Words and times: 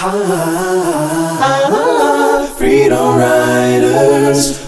Freedom 2.56 3.18
Riders. 3.18 4.58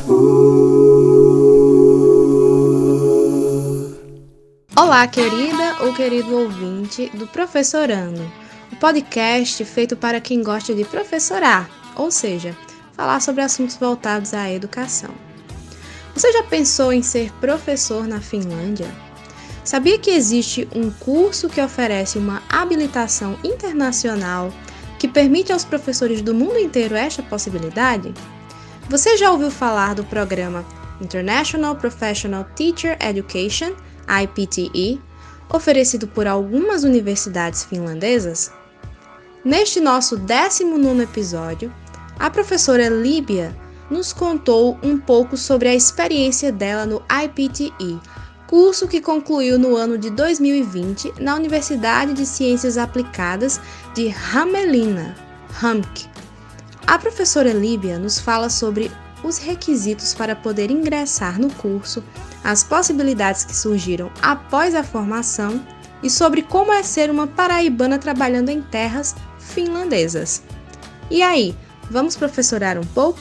Olá, 4.76 5.06
querida 5.06 5.76
ou 5.80 5.94
querido 5.94 6.36
ouvinte 6.36 7.10
do 7.14 7.26
Professorando, 7.26 8.30
o 8.70 8.76
podcast 8.76 9.64
feito 9.64 9.96
para 9.96 10.20
quem 10.20 10.42
gosta 10.42 10.74
de 10.74 10.84
professorar, 10.84 11.70
ou 11.96 12.10
seja, 12.10 12.54
falar 12.92 13.20
sobre 13.20 13.40
assuntos 13.40 13.76
voltados 13.76 14.34
à 14.34 14.50
educação. 14.50 15.14
Você 16.14 16.30
já 16.30 16.42
pensou 16.42 16.92
em 16.92 17.02
ser 17.02 17.32
professor 17.40 18.06
na 18.06 18.20
Finlândia? 18.20 18.90
Sabia 19.64 19.98
que 19.98 20.10
existe 20.10 20.68
um 20.74 20.90
curso 20.90 21.48
que 21.48 21.62
oferece 21.62 22.18
uma 22.18 22.42
habilitação 22.50 23.38
internacional 23.42 24.52
que 25.02 25.08
permite 25.08 25.52
aos 25.52 25.64
professores 25.64 26.22
do 26.22 26.32
mundo 26.32 26.56
inteiro 26.60 26.94
esta 26.94 27.24
possibilidade? 27.24 28.14
Você 28.88 29.16
já 29.16 29.32
ouviu 29.32 29.50
falar 29.50 29.96
do 29.96 30.04
programa 30.04 30.64
International 31.00 31.74
Professional 31.74 32.44
Teacher 32.54 32.96
Education, 33.00 33.72
IPTE, 34.06 35.02
oferecido 35.52 36.06
por 36.06 36.28
algumas 36.28 36.84
universidades 36.84 37.64
finlandesas? 37.64 38.52
Neste 39.44 39.80
nosso 39.80 40.16
19 40.16 41.02
episódio, 41.02 41.74
a 42.16 42.30
professora 42.30 42.88
Líbia 42.88 43.52
nos 43.90 44.12
contou 44.12 44.78
um 44.84 44.96
pouco 44.96 45.36
sobre 45.36 45.68
a 45.68 45.74
experiência 45.74 46.52
dela 46.52 46.86
no 46.86 47.02
IPTE, 47.10 47.98
curso 48.52 48.86
que 48.86 49.00
concluiu 49.00 49.58
no 49.58 49.76
ano 49.76 49.96
de 49.96 50.10
2020 50.10 51.14
na 51.18 51.36
Universidade 51.36 52.12
de 52.12 52.26
Ciências 52.26 52.76
Aplicadas 52.76 53.58
de 53.94 54.14
Hamelina, 54.30 55.16
HAMK. 55.62 56.06
A 56.86 56.98
professora 56.98 57.50
Líbia 57.50 57.98
nos 57.98 58.18
fala 58.18 58.50
sobre 58.50 58.92
os 59.24 59.38
requisitos 59.38 60.12
para 60.12 60.36
poder 60.36 60.70
ingressar 60.70 61.40
no 61.40 61.50
curso, 61.54 62.04
as 62.44 62.62
possibilidades 62.62 63.42
que 63.42 63.56
surgiram 63.56 64.10
após 64.20 64.74
a 64.74 64.84
formação 64.84 65.66
e 66.02 66.10
sobre 66.10 66.42
como 66.42 66.74
é 66.74 66.82
ser 66.82 67.10
uma 67.10 67.26
paraibana 67.26 67.98
trabalhando 67.98 68.50
em 68.50 68.60
terras 68.60 69.14
finlandesas. 69.38 70.42
E 71.10 71.22
aí, 71.22 71.56
vamos 71.90 72.16
professorar 72.16 72.76
um 72.76 72.84
pouco? 72.84 73.20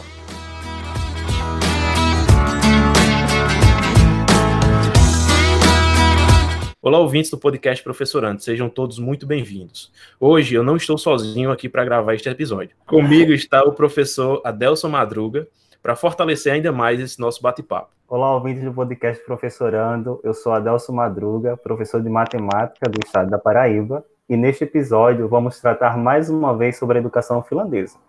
Olá, 6.83 6.97
ouvintes 6.97 7.29
do 7.29 7.37
podcast 7.37 7.83
Professorando, 7.83 8.41
sejam 8.41 8.67
todos 8.67 8.97
muito 8.97 9.27
bem-vindos. 9.27 9.91
Hoje 10.19 10.55
eu 10.55 10.63
não 10.63 10.75
estou 10.75 10.97
sozinho 10.97 11.51
aqui 11.51 11.69
para 11.69 11.85
gravar 11.85 12.15
este 12.15 12.27
episódio. 12.27 12.75
Comigo 12.87 13.31
está 13.31 13.63
o 13.63 13.71
professor 13.71 14.41
Adelson 14.43 14.89
Madruga, 14.89 15.47
para 15.79 15.95
fortalecer 15.95 16.51
ainda 16.51 16.71
mais 16.71 16.99
esse 16.99 17.19
nosso 17.19 17.39
bate-papo. 17.39 17.91
Olá, 18.07 18.33
ouvintes 18.33 18.63
do 18.63 18.73
podcast 18.73 19.23
Professorando, 19.23 20.19
eu 20.23 20.33
sou 20.33 20.53
Adelson 20.53 20.93
Madruga, 20.93 21.55
professor 21.55 22.01
de 22.01 22.09
matemática 22.09 22.89
do 22.89 22.99
estado 23.05 23.29
da 23.29 23.37
Paraíba, 23.37 24.03
e 24.27 24.35
neste 24.35 24.63
episódio 24.63 25.27
vamos 25.27 25.61
tratar 25.61 25.95
mais 25.99 26.31
uma 26.31 26.57
vez 26.57 26.79
sobre 26.79 26.97
a 26.97 27.01
educação 27.01 27.43
finlandesa. 27.43 27.99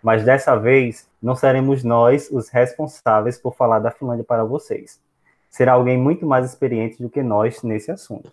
Mas 0.00 0.22
dessa 0.22 0.54
vez 0.54 1.08
não 1.20 1.34
seremos 1.34 1.82
nós 1.82 2.30
os 2.30 2.48
responsáveis 2.48 3.36
por 3.36 3.56
falar 3.56 3.80
da 3.80 3.90
Finlândia 3.90 4.24
para 4.24 4.44
vocês 4.44 5.00
será 5.50 5.72
alguém 5.72 5.98
muito 5.98 6.24
mais 6.24 6.46
experiente 6.46 7.02
do 7.02 7.10
que 7.10 7.22
nós 7.22 7.62
nesse 7.62 7.90
assunto. 7.90 8.30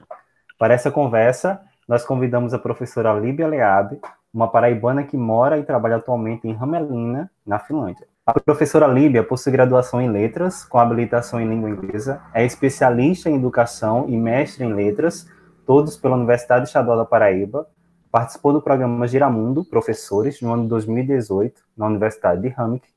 Para 0.58 0.74
essa 0.74 0.92
conversa, 0.92 1.60
nós 1.88 2.06
convidamos 2.06 2.54
a 2.54 2.60
professora 2.60 3.14
Líbia 3.14 3.48
Leabe, 3.48 4.00
uma 4.34 4.50
paraibana 4.50 5.04
que 5.04 5.18
mora 5.18 5.58
e 5.58 5.64
trabalha 5.64 5.96
atualmente 5.96 6.48
em 6.48 6.54
Ramelina, 6.54 7.30
na 7.46 7.60
Finlândia. 7.60 8.08
A 8.26 8.38
professora 8.40 8.88
Líbia 8.88 9.24
possui 9.24 9.52
graduação 9.54 10.02
em 10.02 10.10
letras, 10.10 10.64
com 10.64 10.78
habilitação 10.78 11.40
em 11.40 11.48
língua 11.48 11.70
inglesa, 11.70 12.22
é 12.34 12.46
especialista 12.46 13.30
em 13.30 13.36
educação 13.36 14.06
e 14.10 14.18
mestre 14.18 14.66
em 14.66 14.74
letras, 14.74 15.28
todos 15.66 15.96
pela 15.96 16.16
Universidade 16.16 16.68
Estadual 16.68 16.98
da 16.98 17.06
Paraíba, 17.06 17.68
participou 18.12 18.52
do 18.52 18.62
programa 18.62 19.08
Giramundo 19.08 19.64
Professores 19.64 20.42
no 20.42 20.52
ano 20.52 20.64
de 20.64 20.70
2018, 20.70 21.62
na 21.78 21.88
Universidade 21.88 22.42
de 22.42 22.54
Hamilton, 22.56 22.88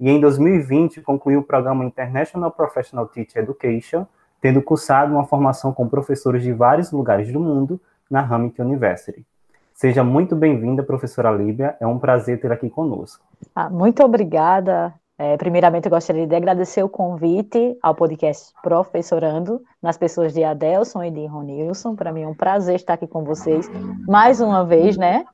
e 0.00 0.10
em 0.10 0.20
2020 0.20 1.00
concluiu 1.02 1.40
o 1.40 1.42
programa 1.42 1.84
International 1.84 2.50
Professional 2.50 3.06
Teacher 3.08 3.42
Education, 3.42 4.06
tendo 4.40 4.62
cursado 4.62 5.12
uma 5.12 5.24
formação 5.24 5.72
com 5.72 5.88
professores 5.88 6.42
de 6.42 6.52
vários 6.52 6.92
lugares 6.92 7.32
do 7.32 7.40
mundo 7.40 7.80
na 8.10 8.20
Hamilton 8.20 8.62
University. 8.64 9.26
Seja 9.74 10.02
muito 10.02 10.34
bem-vinda, 10.34 10.82
professora 10.82 11.30
Líbia, 11.30 11.76
é 11.80 11.86
um 11.86 11.98
prazer 11.98 12.40
ter 12.40 12.50
aqui 12.50 12.68
conosco. 12.68 13.24
Ah, 13.54 13.70
muito 13.70 14.02
obrigada. 14.02 14.94
É, 15.16 15.36
primeiramente, 15.36 15.86
eu 15.86 15.90
gostaria 15.90 16.28
de 16.28 16.34
agradecer 16.34 16.82
o 16.82 16.88
convite 16.88 17.76
ao 17.82 17.92
podcast 17.92 18.54
Professorando, 18.62 19.60
nas 19.82 19.98
pessoas 19.98 20.32
de 20.32 20.44
Adelson 20.44 21.02
e 21.02 21.10
de 21.10 21.26
Ronilson. 21.26 21.96
Para 21.96 22.12
mim 22.12 22.22
é 22.22 22.28
um 22.28 22.34
prazer 22.34 22.76
estar 22.76 22.94
aqui 22.94 23.06
com 23.06 23.24
vocês 23.24 23.68
mais 24.06 24.40
uma 24.40 24.64
vez, 24.64 24.96
né? 24.96 25.24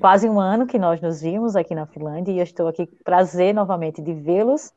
Quase 0.00 0.28
um 0.28 0.38
ano 0.38 0.66
que 0.66 0.78
nós 0.78 1.00
nos 1.00 1.22
vimos 1.22 1.56
aqui 1.56 1.74
na 1.74 1.86
Finlândia 1.86 2.32
e 2.32 2.38
eu 2.38 2.44
estou 2.44 2.68
aqui 2.68 2.86
prazer 3.04 3.54
novamente 3.54 4.02
de 4.02 4.12
vê-los 4.12 4.72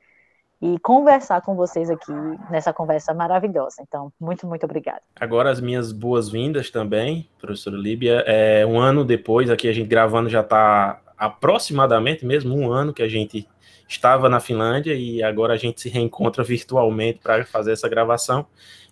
e 0.62 0.80
conversar 0.80 1.42
com 1.42 1.56
vocês 1.56 1.90
aqui 1.90 2.12
nessa 2.50 2.74
conversa 2.74 3.14
maravilhosa. 3.14 3.78
Então, 3.82 4.12
muito, 4.20 4.48
muito 4.48 4.64
obrigada. 4.66 5.02
Agora 5.20 5.52
as 5.52 5.62
minhas 5.62 5.92
boas-vindas 5.92 6.72
também, 6.72 7.30
professora 7.40 7.78
Líbia. 7.78 8.24
É, 8.26 8.66
um 8.66 8.80
ano 8.80 9.06
depois, 9.06 9.50
aqui 9.50 9.68
a 9.68 9.74
gente 9.74 9.88
gravando 9.88 10.30
já 10.30 10.42
está 10.42 11.00
aproximadamente 11.18 12.26
mesmo 12.26 12.56
um 12.56 12.72
ano 12.72 12.94
que 12.94 13.04
a 13.04 13.08
gente 13.08 13.48
estava 13.88 14.28
na 14.28 14.40
Finlândia 14.40 14.94
e 14.94 15.24
agora 15.24 15.54
a 15.54 15.58
gente 15.58 15.80
se 15.80 15.90
reencontra 15.90 16.44
virtualmente 16.44 17.20
para 17.20 17.46
fazer 17.46 17.72
essa 17.72 17.88
gravação 17.88 18.46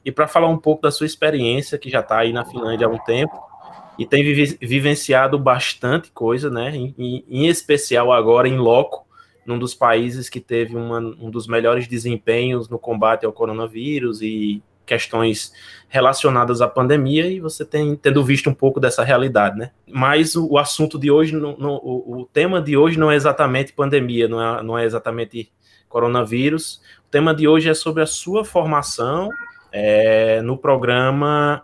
e 0.04 0.12
para 0.12 0.28
falar 0.28 0.48
um 0.48 0.58
pouco 0.58 0.84
da 0.84 0.92
sua 0.92 1.06
experiência, 1.06 1.78
que 1.78 1.90
já 1.90 2.00
está 2.00 2.20
aí 2.20 2.32
na 2.32 2.46
Finlândia 2.46 2.88
há 2.88 2.90
um 2.90 2.98
tempo 3.00 3.55
e 3.98 4.06
tem 4.06 4.24
vivenciado 4.60 5.38
bastante 5.40 6.12
coisa, 6.12 6.50
né? 6.50 6.76
Em, 6.76 7.24
em, 7.28 7.48
especial 7.48 8.12
agora 8.12 8.48
em 8.48 8.58
loco, 8.58 9.06
num 9.46 9.58
dos 9.58 9.74
países 9.74 10.30
que 10.30 10.40
teve 10.40 10.76
uma, 10.76 11.00
um 11.00 11.30
dos 11.30 11.48
melhores 11.48 11.88
desempenhos 11.88 12.68
no 12.68 12.80
combate 12.80 13.26
ao 13.26 13.32
coronavírus 13.32 14.22
e 14.22 14.62
questões 14.86 15.52
relacionadas 15.88 16.62
à 16.62 16.68
pandemia, 16.68 17.28
e 17.28 17.40
você 17.40 17.66
tem 17.66 17.96
tendo 17.96 18.24
visto 18.24 18.50
um 18.50 18.54
pouco 18.54 18.80
dessa 18.80 19.04
realidade, 19.04 19.58
né? 19.58 19.72
Mas 19.88 20.36
o, 20.36 20.48
o 20.52 20.58
assunto 20.58 21.00
de 21.00 21.10
hoje, 21.10 21.36
o, 21.36 22.22
o, 22.22 22.30
tema 22.32 22.62
de 22.62 22.78
hoje 22.78 23.00
não 23.00 23.10
é 23.10 23.16
exatamente 23.16 23.74
pandemia, 23.74 24.28
não 24.28 24.42
é, 24.42 24.64
não 24.64 24.78
é 24.78 24.86
exatamente 24.86 25.52
coronavírus. 25.90 26.82
O 27.08 27.10
tema 27.10 27.34
de 27.34 27.48
hoje 27.48 27.70
é 27.70 27.74
sobre 27.74 28.04
a 28.04 28.06
sua 28.06 28.46
formação 28.46 29.30
é, 29.72 30.42
no 30.42 30.58
programa 30.58 31.64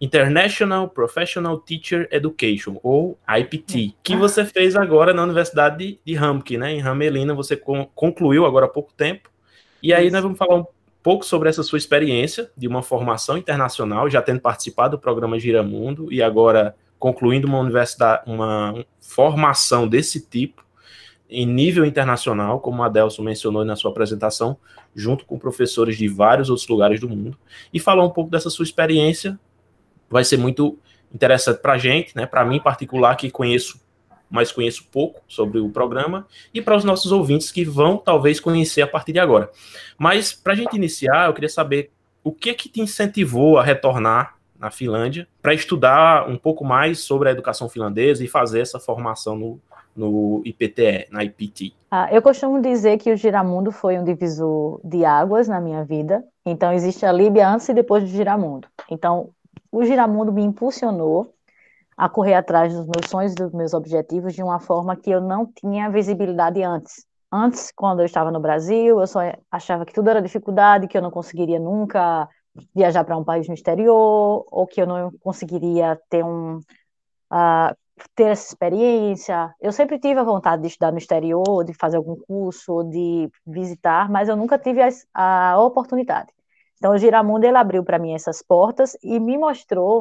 International 0.00 0.88
Professional 0.88 1.58
Teacher 1.58 2.08
Education, 2.10 2.80
ou 2.82 3.18
IPT, 3.28 3.94
que 4.02 4.16
você 4.16 4.44
fez 4.46 4.74
agora 4.74 5.12
na 5.12 5.22
Universidade 5.22 6.00
de, 6.02 6.16
Hamke, 6.16 6.56
né? 6.56 6.72
Em 6.72 6.80
Hamelina, 6.80 7.34
você 7.34 7.54
concluiu 7.94 8.46
agora 8.46 8.64
há 8.64 8.68
pouco 8.68 8.92
tempo. 8.94 9.30
E 9.82 9.92
aí 9.92 10.10
nós 10.10 10.22
vamos 10.22 10.38
falar 10.38 10.56
um 10.56 10.66
pouco 11.02 11.24
sobre 11.24 11.50
essa 11.50 11.62
sua 11.62 11.76
experiência 11.76 12.50
de 12.56 12.66
uma 12.66 12.82
formação 12.82 13.36
internacional, 13.36 14.08
já 14.08 14.22
tendo 14.22 14.40
participado 14.40 14.96
do 14.96 15.00
programa 15.00 15.38
Giramundo 15.38 16.10
e 16.10 16.22
agora 16.22 16.74
concluindo 16.98 17.46
uma 17.46 17.58
universidade, 17.58 18.22
uma 18.26 18.84
formação 19.00 19.86
desse 19.86 20.20
tipo 20.26 20.64
em 21.28 21.46
nível 21.46 21.84
internacional, 21.84 22.58
como 22.58 22.82
a 22.82 22.86
Adelson 22.86 23.22
mencionou 23.22 23.64
na 23.64 23.76
sua 23.76 23.90
apresentação, 23.90 24.56
junto 24.94 25.24
com 25.24 25.38
professores 25.38 25.96
de 25.96 26.08
vários 26.08 26.50
outros 26.50 26.66
lugares 26.66 27.00
do 27.00 27.08
mundo, 27.08 27.38
e 27.72 27.78
falar 27.78 28.04
um 28.04 28.10
pouco 28.10 28.30
dessa 28.30 28.50
sua 28.50 28.64
experiência 28.64 29.38
vai 30.10 30.24
ser 30.24 30.36
muito 30.36 30.78
interessante 31.14 31.60
para 31.60 31.74
a 31.74 31.78
gente, 31.78 32.14
né? 32.16 32.26
Para 32.26 32.44
mim 32.44 32.56
em 32.56 32.62
particular, 32.62 33.14
que 33.16 33.30
conheço, 33.30 33.80
mas 34.28 34.52
conheço 34.52 34.86
pouco 34.90 35.20
sobre 35.28 35.58
o 35.58 35.70
programa, 35.70 36.26
e 36.52 36.60
para 36.60 36.76
os 36.76 36.84
nossos 36.84 37.12
ouvintes 37.12 37.50
que 37.50 37.64
vão 37.64 37.96
talvez 37.96 38.40
conhecer 38.40 38.82
a 38.82 38.86
partir 38.86 39.12
de 39.12 39.20
agora. 39.20 39.50
Mas 39.96 40.32
para 40.32 40.52
a 40.52 40.56
gente 40.56 40.74
iniciar, 40.76 41.28
eu 41.28 41.34
queria 41.34 41.48
saber 41.48 41.90
o 42.22 42.32
que 42.32 42.52
que 42.54 42.68
te 42.68 42.80
incentivou 42.80 43.58
a 43.58 43.62
retornar 43.62 44.36
na 44.58 44.70
Finlândia 44.70 45.26
para 45.40 45.54
estudar 45.54 46.28
um 46.28 46.36
pouco 46.36 46.64
mais 46.64 47.00
sobre 47.00 47.28
a 47.28 47.32
educação 47.32 47.68
finlandesa 47.68 48.22
e 48.22 48.28
fazer 48.28 48.60
essa 48.60 48.78
formação 48.78 49.34
no, 49.34 49.60
no 49.96 50.42
IPTE, 50.44 51.06
na 51.10 51.24
IPT? 51.24 51.72
Ah, 51.90 52.08
eu 52.12 52.20
costumo 52.20 52.60
dizer 52.60 52.98
que 52.98 53.10
o 53.10 53.16
Giramundo 53.16 53.72
foi 53.72 53.98
um 53.98 54.04
divisor 54.04 54.80
de 54.84 55.04
águas 55.04 55.48
na 55.48 55.60
minha 55.60 55.82
vida. 55.82 56.22
Então, 56.44 56.72
existe 56.72 57.06
a 57.06 57.12
Líbia 57.12 57.48
antes 57.48 57.68
e 57.68 57.74
depois 57.74 58.04
do 58.04 58.10
Giramundo. 58.10 58.68
Então, 58.90 59.30
o 59.70 59.84
Giramundo 59.84 60.32
me 60.32 60.42
impulsionou 60.42 61.34
a 61.96 62.08
correr 62.08 62.34
atrás 62.34 62.74
dos 62.74 62.86
meus 62.86 63.10
sonhos, 63.10 63.34
dos 63.34 63.52
meus 63.52 63.74
objetivos, 63.74 64.34
de 64.34 64.42
uma 64.42 64.58
forma 64.58 64.96
que 64.96 65.10
eu 65.10 65.20
não 65.20 65.46
tinha 65.46 65.90
visibilidade 65.90 66.62
antes. 66.62 67.04
Antes, 67.32 67.70
quando 67.76 68.00
eu 68.00 68.06
estava 68.06 68.30
no 68.30 68.40
Brasil, 68.40 69.00
eu 69.00 69.06
só 69.06 69.20
achava 69.50 69.84
que 69.84 69.92
tudo 69.92 70.08
era 70.10 70.22
dificuldade, 70.22 70.88
que 70.88 70.96
eu 70.96 71.02
não 71.02 71.10
conseguiria 71.10 71.60
nunca 71.60 72.28
viajar 72.74 73.04
para 73.04 73.16
um 73.16 73.24
país 73.24 73.46
no 73.46 73.54
exterior, 73.54 74.44
ou 74.50 74.66
que 74.66 74.80
eu 74.82 74.86
não 74.86 75.12
conseguiria 75.20 76.00
ter 76.08 76.24
um 76.24 76.56
uh, 76.56 77.76
ter 78.14 78.28
essa 78.28 78.48
experiência. 78.48 79.54
Eu 79.60 79.72
sempre 79.72 79.98
tive 79.98 80.18
a 80.18 80.24
vontade 80.24 80.62
de 80.62 80.68
estudar 80.68 80.90
no 80.90 80.98
exterior, 80.98 81.64
de 81.64 81.74
fazer 81.74 81.96
algum 81.96 82.16
curso, 82.16 82.82
de 82.84 83.30
visitar, 83.46 84.10
mas 84.10 84.28
eu 84.28 84.36
nunca 84.36 84.58
tive 84.58 84.80
a, 84.82 85.52
a 85.52 85.60
oportunidade. 85.62 86.32
Então, 86.80 86.94
o 86.94 86.98
Giramundo 86.98 87.44
ele 87.44 87.58
abriu 87.58 87.84
para 87.84 87.98
mim 87.98 88.14
essas 88.14 88.40
portas 88.40 88.96
e 89.02 89.20
me 89.20 89.36
mostrou 89.36 90.00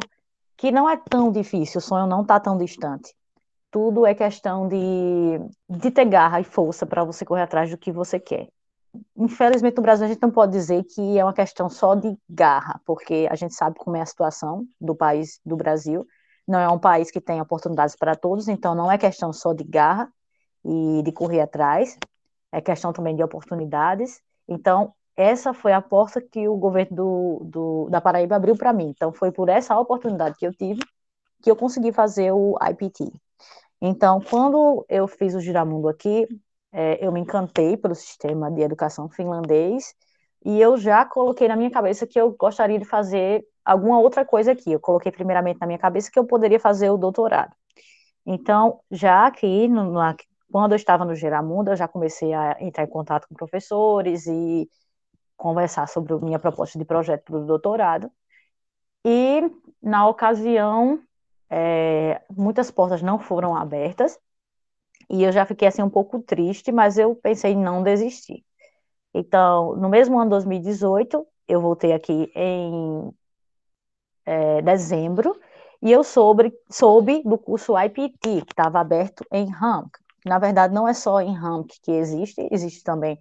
que 0.56 0.72
não 0.72 0.90
é 0.90 0.96
tão 0.96 1.30
difícil, 1.30 1.80
o 1.80 1.82
sonho 1.82 2.08
não 2.08 2.22
está 2.22 2.40
tão 2.40 2.58
distante. 2.58 3.14
Tudo 3.70 4.06
é 4.06 4.16
questão 4.16 4.66
de, 4.66 5.42
de 5.70 5.92
ter 5.92 6.06
garra 6.06 6.40
e 6.40 6.46
força 6.46 6.86
para 6.86 7.04
você 7.04 7.26
correr 7.26 7.42
atrás 7.42 7.70
do 7.70 7.78
que 7.78 7.92
você 7.92 8.18
quer. 8.18 8.48
Infelizmente, 9.16 9.76
no 9.76 9.84
Brasil, 9.84 10.06
a 10.06 10.08
gente 10.08 10.22
não 10.22 10.32
pode 10.32 10.54
dizer 10.54 10.86
que 10.86 11.20
é 11.20 11.24
uma 11.24 11.34
questão 11.34 11.70
só 11.70 11.96
de 11.96 12.18
garra, 12.30 12.80
porque 12.86 13.28
a 13.30 13.36
gente 13.36 13.54
sabe 13.54 13.78
como 13.78 13.98
é 13.98 14.02
a 14.02 14.06
situação 14.06 14.66
do 14.80 14.96
país, 14.96 15.42
do 15.46 15.58
Brasil. 15.58 16.08
Não 16.48 16.60
é 16.60 16.70
um 16.70 16.80
país 16.80 17.12
que 17.12 17.20
tem 17.20 17.42
oportunidades 17.42 17.96
para 17.96 18.16
todos, 18.16 18.48
então 18.48 18.74
não 18.74 18.90
é 18.90 18.98
questão 18.98 19.34
só 19.34 19.54
de 19.54 19.66
garra 19.66 20.10
e 20.64 21.04
de 21.04 21.12
correr 21.12 21.42
atrás, 21.42 21.98
é 22.54 22.62
questão 22.62 22.94
também 22.94 23.16
de 23.16 23.24
oportunidades. 23.24 24.22
Então, 24.48 24.94
essa 25.20 25.54
foi 25.54 25.74
a 25.74 25.82
porta 25.82 26.22
que 26.22 26.48
o 26.48 26.56
governo 26.56 26.96
do, 26.96 27.42
do 27.44 27.90
da 27.90 28.00
Paraíba 28.00 28.38
abriu 28.38 28.56
para 28.56 28.72
mim. 28.72 28.88
Então, 28.96 29.12
foi 29.12 29.34
por 29.34 29.50
essa 29.50 29.78
oportunidade 29.78 30.38
que 30.38 30.48
eu 30.48 30.54
tive 30.54 30.80
que 31.42 31.52
eu 31.52 31.56
consegui 31.56 31.92
fazer 31.92 32.32
o 32.32 32.58
IPT. 32.62 33.12
Então, 33.82 34.22
quando 34.22 34.86
eu 34.90 35.08
fiz 35.08 35.36
o 35.36 35.42
Giramundo 35.42 35.90
aqui, 35.90 36.26
é, 36.72 37.06
eu 37.06 37.12
me 37.12 37.20
encantei 37.20 37.76
pelo 37.76 37.96
sistema 37.96 38.50
de 38.52 38.62
educação 38.62 39.10
finlandês 39.10 39.94
e 40.46 40.60
eu 40.62 40.78
já 40.78 41.06
coloquei 41.06 41.48
na 41.48 41.56
minha 41.56 41.72
cabeça 41.72 42.08
que 42.08 42.20
eu 42.20 42.32
gostaria 42.32 42.80
de 42.80 42.86
fazer 42.86 43.46
alguma 43.64 44.00
outra 44.00 44.26
coisa 44.26 44.54
aqui. 44.54 44.72
Eu 44.72 44.80
coloquei 44.80 45.12
primeiramente 45.12 45.60
na 45.60 45.68
minha 45.68 45.80
cabeça 45.80 46.10
que 46.12 46.20
eu 46.20 46.26
poderia 46.26 46.60
fazer 46.60 46.90
o 46.90 46.98
doutorado. 46.98 47.54
Então, 48.26 48.80
já 48.92 49.28
aqui, 49.28 49.68
no, 49.68 49.94
quando 50.52 50.74
eu 50.74 50.78
estava 50.78 51.04
no 51.06 51.16
Giramundo, 51.16 51.72
eu 51.72 51.76
já 51.76 51.88
comecei 51.88 52.34
a 52.34 52.58
entrar 52.62 52.84
em 52.84 52.90
contato 52.90 53.28
com 53.28 53.36
professores 53.36 54.28
e 54.28 54.70
conversar 55.40 55.88
sobre 55.88 56.14
minha 56.20 56.38
proposta 56.38 56.78
de 56.78 56.86
projeto 56.86 57.24
para 57.24 57.38
o 57.38 57.46
doutorado. 57.46 58.12
E, 59.06 59.42
na 59.82 60.08
ocasião, 60.08 61.02
é, 61.50 62.22
muitas 62.30 62.70
portas 62.70 63.02
não 63.02 63.18
foram 63.18 63.56
abertas, 63.56 64.20
e 65.10 65.24
eu 65.24 65.32
já 65.32 65.46
fiquei 65.46 65.68
assim 65.68 65.82
um 65.82 65.90
pouco 65.90 66.20
triste, 66.22 66.72
mas 66.72 66.98
eu 66.98 67.16
pensei 67.16 67.54
em 67.54 67.58
não 67.58 67.82
desistir. 67.82 68.46
Então, 69.14 69.76
no 69.78 69.90
mesmo 69.90 70.20
ano 70.20 70.30
2018, 70.30 71.26
eu 71.48 71.62
voltei 71.62 71.94
aqui 71.94 72.32
em 72.36 73.12
é, 74.26 74.62
dezembro, 74.62 75.40
e 75.82 75.90
eu 75.92 76.04
soube, 76.04 76.54
soube 76.70 77.24
do 77.24 77.38
curso 77.38 77.80
IPT, 77.80 78.42
que 78.46 78.52
estava 78.52 78.80
aberto 78.82 79.26
em 79.32 79.48
Hamk. 79.54 79.98
Na 80.26 80.38
verdade, 80.38 80.74
não 80.74 80.86
é 80.86 80.94
só 80.94 81.22
em 81.22 81.36
Hamk 81.36 81.80
que 81.82 81.92
existe, 81.92 82.46
existe 82.52 82.84
também 82.84 83.18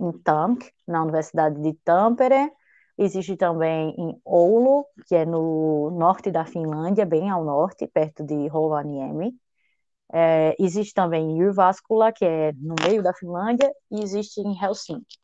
em 0.00 0.12
Tamk, 0.22 0.70
na 0.88 1.02
Universidade 1.02 1.60
de 1.60 1.74
Tampere, 1.84 2.50
existe 2.96 3.36
também 3.36 3.94
em 3.98 4.20
Oulu, 4.24 4.86
que 5.06 5.14
é 5.14 5.26
no 5.26 5.90
norte 5.90 6.30
da 6.30 6.44
Finlândia, 6.44 7.06
bem 7.06 7.30
ao 7.30 7.44
norte, 7.44 7.86
perto 7.86 8.24
de 8.24 8.48
Rovaniemi. 8.48 9.34
É, 10.12 10.56
existe 10.58 10.92
também 10.92 11.30
em 11.30 11.38
Jyväskylä, 11.38 12.12
que 12.12 12.24
é 12.24 12.52
no 12.54 12.74
meio 12.86 13.02
da 13.02 13.14
Finlândia, 13.14 13.72
e 13.90 14.02
existe 14.02 14.40
em 14.40 14.58
Helsinki. 14.60 15.18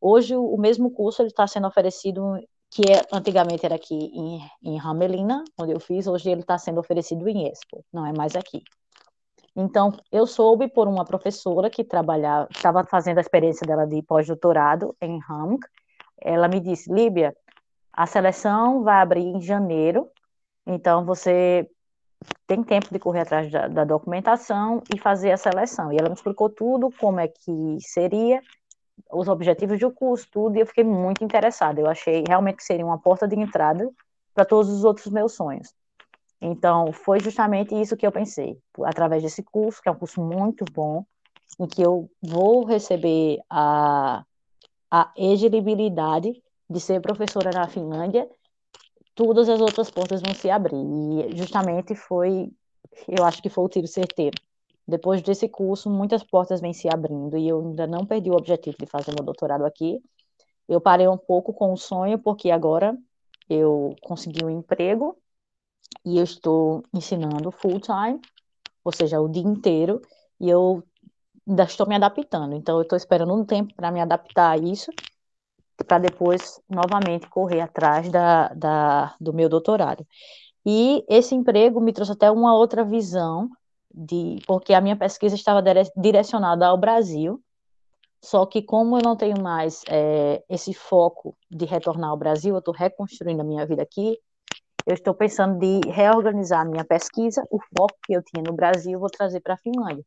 Hoje, 0.00 0.34
o 0.34 0.56
mesmo 0.56 0.90
curso 0.90 1.22
está 1.24 1.46
sendo 1.46 1.66
oferecido, 1.66 2.22
que 2.70 2.82
é, 2.90 3.02
antigamente 3.12 3.66
era 3.66 3.74
aqui 3.74 3.94
em, 3.94 4.40
em 4.62 4.80
Hamelina, 4.80 5.44
onde 5.60 5.72
eu 5.72 5.80
fiz, 5.80 6.06
hoje 6.06 6.30
ele 6.30 6.40
está 6.40 6.56
sendo 6.56 6.80
oferecido 6.80 7.28
em 7.28 7.48
Espoo, 7.48 7.84
não 7.92 8.06
é 8.06 8.12
mais 8.12 8.34
aqui. 8.34 8.62
Então, 9.54 9.92
eu 10.12 10.26
soube 10.26 10.68
por 10.68 10.86
uma 10.86 11.04
professora 11.04 11.68
que 11.68 11.82
trabalhava, 11.82 12.48
estava 12.50 12.84
fazendo 12.84 13.18
a 13.18 13.20
experiência 13.20 13.66
dela 13.66 13.86
de 13.86 14.00
pós-doutorado 14.02 14.96
em 15.00 15.20
Hamk. 15.28 15.66
Ela 16.20 16.48
me 16.48 16.60
disse, 16.60 16.92
Líbia, 16.92 17.36
a 17.92 18.06
seleção 18.06 18.82
vai 18.82 19.00
abrir 19.00 19.24
em 19.24 19.40
janeiro, 19.40 20.08
então 20.66 21.04
você 21.04 21.68
tem 22.46 22.62
tempo 22.62 22.88
de 22.92 22.98
correr 22.98 23.20
atrás 23.20 23.50
da, 23.50 23.66
da, 23.66 23.84
documentação 23.84 24.82
e 24.94 24.98
fazer 24.98 25.32
a 25.32 25.36
seleção. 25.36 25.92
E 25.92 25.96
ela 25.96 26.08
me 26.08 26.14
explicou 26.14 26.48
tudo, 26.48 26.90
como 26.98 27.18
é 27.18 27.28
que 27.28 27.78
seria, 27.80 28.40
os 29.10 29.28
objetivos 29.28 29.78
do 29.78 29.90
curso, 29.90 30.28
tudo, 30.30 30.56
e 30.56 30.60
eu 30.60 30.66
fiquei 30.66 30.84
muito 30.84 31.24
interessada. 31.24 31.80
Eu 31.80 31.88
achei 31.88 32.22
realmente 32.26 32.56
que 32.56 32.64
seria 32.64 32.84
uma 32.84 32.98
porta 32.98 33.26
de 33.26 33.36
entrada 33.38 33.90
para 34.34 34.44
todos 34.44 34.70
os 34.70 34.84
outros 34.84 35.06
meus 35.08 35.32
sonhos. 35.32 35.74
Então, 36.40 36.92
foi 36.92 37.20
justamente 37.20 37.78
isso 37.78 37.96
que 37.96 38.06
eu 38.06 38.12
pensei, 38.12 38.58
através 38.84 39.22
desse 39.22 39.42
curso, 39.42 39.82
que 39.82 39.88
é 39.88 39.92
um 39.92 39.96
curso 39.96 40.22
muito 40.22 40.64
bom, 40.72 41.04
em 41.58 41.66
que 41.66 41.82
eu 41.82 42.10
vou 42.22 42.64
receber 42.64 43.38
a, 43.50 44.24
a 44.90 45.12
elegibilidade 45.16 46.42
de 46.68 46.80
ser 46.80 47.00
professora 47.00 47.50
na 47.50 47.68
Finlândia, 47.68 48.26
todas 49.14 49.48
as 49.50 49.60
outras 49.60 49.90
portas 49.90 50.22
vão 50.22 50.32
se 50.32 50.48
abrir. 50.48 50.76
E 50.76 51.36
justamente 51.36 51.94
foi, 51.94 52.50
eu 53.06 53.24
acho 53.24 53.42
que 53.42 53.50
foi 53.50 53.64
o 53.64 53.68
tiro 53.68 53.86
certeiro. 53.86 54.40
Depois 54.88 55.20
desse 55.20 55.48
curso, 55.48 55.90
muitas 55.90 56.24
portas 56.24 56.60
vêm 56.60 56.72
se 56.72 56.88
abrindo 56.88 57.36
e 57.36 57.46
eu 57.46 57.60
ainda 57.60 57.86
não 57.86 58.06
perdi 58.06 58.30
o 58.30 58.36
objetivo 58.36 58.76
de 58.78 58.86
fazer 58.86 59.12
meu 59.14 59.24
doutorado 59.24 59.64
aqui. 59.64 60.02
Eu 60.66 60.80
parei 60.80 61.06
um 61.06 61.18
pouco 61.18 61.52
com 61.52 61.72
o 61.72 61.76
sonho, 61.76 62.18
porque 62.18 62.50
agora 62.50 62.96
eu 63.48 63.94
consegui 64.02 64.44
um 64.44 64.50
emprego 64.50 65.16
e 66.04 66.18
eu 66.18 66.24
estou 66.24 66.82
ensinando 66.92 67.50
full 67.50 67.80
time, 67.80 68.20
ou 68.84 68.92
seja, 68.92 69.20
o 69.20 69.28
dia 69.28 69.42
inteiro, 69.42 70.00
e 70.40 70.48
eu 70.48 70.82
ainda 71.46 71.64
estou 71.64 71.86
me 71.86 71.94
adaptando. 71.94 72.54
Então, 72.54 72.76
eu 72.76 72.82
estou 72.82 72.96
esperando 72.96 73.34
um 73.34 73.44
tempo 73.44 73.74
para 73.74 73.90
me 73.90 74.00
adaptar 74.00 74.52
a 74.52 74.56
isso, 74.56 74.90
para 75.86 75.98
depois 75.98 76.60
novamente 76.68 77.28
correr 77.28 77.60
atrás 77.60 78.10
da, 78.10 78.48
da, 78.48 79.14
do 79.20 79.32
meu 79.32 79.48
doutorado. 79.48 80.06
E 80.64 81.04
esse 81.08 81.34
emprego 81.34 81.80
me 81.80 81.92
trouxe 81.92 82.12
até 82.12 82.30
uma 82.30 82.54
outra 82.54 82.84
visão, 82.84 83.48
de 83.92 84.38
porque 84.46 84.72
a 84.72 84.80
minha 84.80 84.96
pesquisa 84.96 85.34
estava 85.34 85.62
direcionada 85.96 86.66
ao 86.66 86.78
Brasil, 86.78 87.42
só 88.22 88.44
que 88.44 88.62
como 88.62 88.98
eu 88.98 89.02
não 89.02 89.16
tenho 89.16 89.40
mais 89.40 89.82
é, 89.88 90.44
esse 90.48 90.74
foco 90.74 91.36
de 91.50 91.64
retornar 91.64 92.10
ao 92.10 92.16
Brasil, 92.16 92.54
eu 92.54 92.58
estou 92.58 92.74
reconstruindo 92.74 93.40
a 93.40 93.44
minha 93.44 93.66
vida 93.66 93.82
aqui, 93.82 94.18
eu 94.86 94.94
estou 94.94 95.14
pensando 95.14 95.58
de 95.58 95.88
reorganizar 95.90 96.60
a 96.60 96.64
minha 96.64 96.84
pesquisa, 96.84 97.42
o 97.50 97.58
foco 97.76 97.96
que 98.04 98.12
eu 98.12 98.22
tinha 98.22 98.42
no 98.42 98.52
Brasil, 98.52 98.98
vou 98.98 99.10
trazer 99.10 99.40
para 99.40 99.54
a 99.54 99.58
Finlândia. 99.58 100.04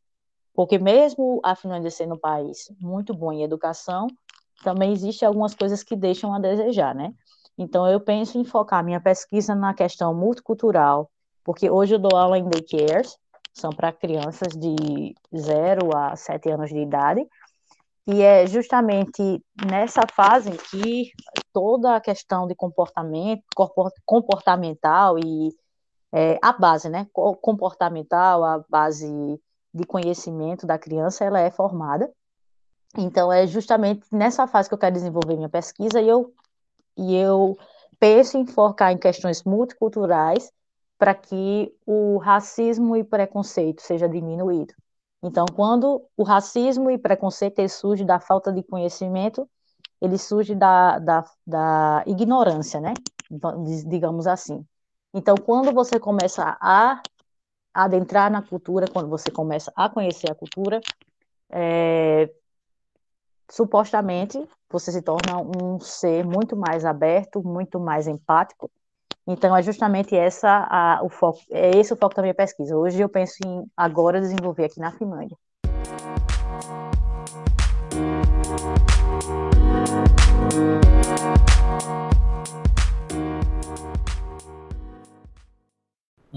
Porque 0.54 0.78
mesmo 0.78 1.40
a 1.44 1.56
Finlândia 1.56 1.90
sendo 1.90 2.14
um 2.14 2.18
país 2.18 2.70
muito 2.80 3.12
bom 3.14 3.32
em 3.32 3.42
educação, 3.42 4.06
também 4.62 4.92
existe 4.92 5.24
algumas 5.24 5.54
coisas 5.54 5.82
que 5.82 5.96
deixam 5.96 6.32
a 6.32 6.38
desejar, 6.38 6.94
né? 6.94 7.12
Então 7.58 7.86
eu 7.88 8.00
penso 8.00 8.38
em 8.38 8.44
focar 8.44 8.84
minha 8.84 9.00
pesquisa 9.00 9.54
na 9.54 9.74
questão 9.74 10.14
multicultural, 10.14 11.10
porque 11.44 11.70
hoje 11.70 11.94
eu 11.94 11.98
dou 11.98 12.16
aula 12.16 12.38
em 12.38 12.48
daycares, 12.48 13.16
são 13.52 13.70
para 13.70 13.92
crianças 13.92 14.52
de 14.52 15.14
0 15.36 15.96
a 15.96 16.16
7 16.16 16.50
anos 16.50 16.70
de 16.70 16.78
idade, 16.78 17.24
e 18.06 18.22
é 18.22 18.46
justamente 18.46 19.42
nessa 19.66 20.02
fase 20.14 20.50
que 20.70 21.10
toda 21.52 21.96
a 21.96 22.00
questão 22.00 22.46
de 22.46 22.54
comportamento, 22.54 23.42
comportamental 24.04 25.18
e 25.18 25.54
é, 26.12 26.38
a 26.42 26.52
base, 26.52 26.88
né, 26.88 27.06
comportamental, 27.12 28.44
a 28.44 28.64
base 28.68 29.08
de 29.72 29.84
conhecimento 29.84 30.66
da 30.66 30.78
criança, 30.78 31.24
ela 31.24 31.40
é 31.40 31.50
formada. 31.50 32.12
Então, 32.96 33.32
é 33.32 33.46
justamente 33.46 34.06
nessa 34.12 34.46
fase 34.46 34.68
que 34.68 34.74
eu 34.74 34.78
quero 34.78 34.94
desenvolver 34.94 35.34
minha 35.34 35.48
pesquisa 35.48 36.00
e 36.00 36.08
eu, 36.08 36.32
e 36.96 37.16
eu 37.16 37.58
penso 37.98 38.38
em 38.38 38.46
focar 38.46 38.92
em 38.92 38.98
questões 38.98 39.42
multiculturais 39.42 40.52
para 40.96 41.14
que 41.14 41.74
o 41.84 42.18
racismo 42.18 42.96
e 42.96 43.02
preconceito 43.02 43.82
seja 43.82 44.08
diminuído. 44.08 44.72
Então, 45.24 45.46
quando 45.46 46.06
o 46.18 46.22
racismo 46.22 46.90
e 46.90 46.98
preconceito 46.98 47.66
surge 47.66 48.04
da 48.04 48.20
falta 48.20 48.52
de 48.52 48.62
conhecimento, 48.62 49.48
ele 49.98 50.18
surge 50.18 50.54
da, 50.54 50.98
da, 50.98 51.24
da 51.46 52.04
ignorância, 52.06 52.78
né? 52.78 52.92
Digamos 53.86 54.26
assim. 54.26 54.66
Então, 55.14 55.34
quando 55.36 55.72
você 55.72 55.98
começa 55.98 56.58
a 56.60 57.00
adentrar 57.72 58.30
na 58.30 58.42
cultura, 58.42 58.86
quando 58.86 59.08
você 59.08 59.30
começa 59.30 59.72
a 59.74 59.88
conhecer 59.88 60.30
a 60.30 60.34
cultura, 60.34 60.80
é, 61.50 62.30
supostamente 63.50 64.46
você 64.68 64.92
se 64.92 65.00
torna 65.00 65.38
um 65.38 65.80
ser 65.80 66.22
muito 66.26 66.54
mais 66.54 66.84
aberto, 66.84 67.42
muito 67.42 67.80
mais 67.80 68.06
empático, 68.06 68.70
então, 69.26 69.56
é 69.56 69.62
justamente 69.62 70.14
essa 70.14 70.66
a, 70.70 71.00
o 71.02 71.08
foco, 71.08 71.40
é 71.50 71.76
esse 71.78 71.92
o 71.92 71.96
foco 71.96 72.14
da 72.14 72.22
minha 72.22 72.34
pesquisa. 72.34 72.76
Hoje 72.76 73.00
eu 73.00 73.08
penso 73.08 73.36
em 73.46 73.64
agora 73.76 74.20
desenvolver 74.20 74.64
aqui 74.64 74.78
na 74.78 74.92
Finlândia. 74.92 75.36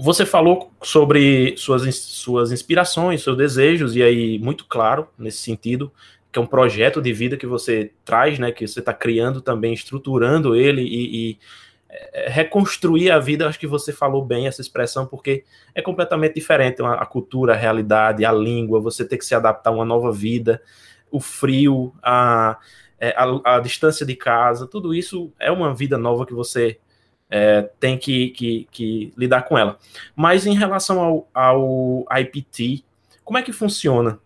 você 0.00 0.24
falou 0.24 0.70
sobre 0.80 1.56
suas, 1.56 1.82
suas 1.96 2.52
inspirações, 2.52 3.20
seus 3.20 3.36
desejos, 3.36 3.96
e 3.96 4.02
aí, 4.02 4.38
muito 4.38 4.64
claro 4.64 5.08
nesse 5.18 5.38
sentido, 5.38 5.92
que 6.30 6.38
é 6.38 6.42
um 6.42 6.46
projeto 6.46 7.02
de 7.02 7.12
vida 7.12 7.36
que 7.36 7.46
você 7.46 7.90
traz, 8.04 8.38
né? 8.38 8.52
Que 8.52 8.66
você 8.66 8.78
está 8.78 8.94
criando 8.94 9.40
também, 9.40 9.72
estruturando 9.72 10.54
ele 10.54 10.82
e, 10.82 11.32
e 11.32 11.38
reconstruir 12.26 13.10
a 13.10 13.18
vida. 13.18 13.48
Acho 13.48 13.58
que 13.58 13.66
você 13.66 13.92
falou 13.92 14.24
bem 14.24 14.46
essa 14.46 14.60
expressão, 14.60 15.06
porque 15.06 15.44
é 15.74 15.82
completamente 15.82 16.34
diferente 16.34 16.82
a 16.82 17.06
cultura, 17.06 17.54
a 17.54 17.56
realidade, 17.56 18.24
a 18.24 18.32
língua, 18.32 18.80
você 18.80 19.04
ter 19.04 19.16
que 19.16 19.24
se 19.24 19.34
adaptar 19.34 19.70
a 19.70 19.74
uma 19.74 19.84
nova 19.84 20.12
vida, 20.12 20.62
o 21.10 21.20
frio, 21.20 21.94
a, 22.02 22.58
é, 22.98 23.14
a, 23.16 23.56
a 23.56 23.60
distância 23.60 24.04
de 24.04 24.14
casa, 24.14 24.66
tudo 24.66 24.94
isso 24.94 25.32
é 25.38 25.50
uma 25.50 25.74
vida 25.74 25.96
nova 25.96 26.26
que 26.26 26.34
você 26.34 26.78
é, 27.30 27.62
tem 27.80 27.96
que, 27.98 28.30
que, 28.30 28.68
que, 28.70 29.12
lidar 29.16 29.42
com 29.42 29.56
ela. 29.56 29.78
Mas 30.14 30.46
em 30.46 30.54
relação 30.54 31.00
ao, 31.00 31.28
ao 31.32 32.06
IPT, 32.20 32.84
como 33.24 33.38
é 33.38 33.42
que 33.42 33.52
funciona 33.52 34.18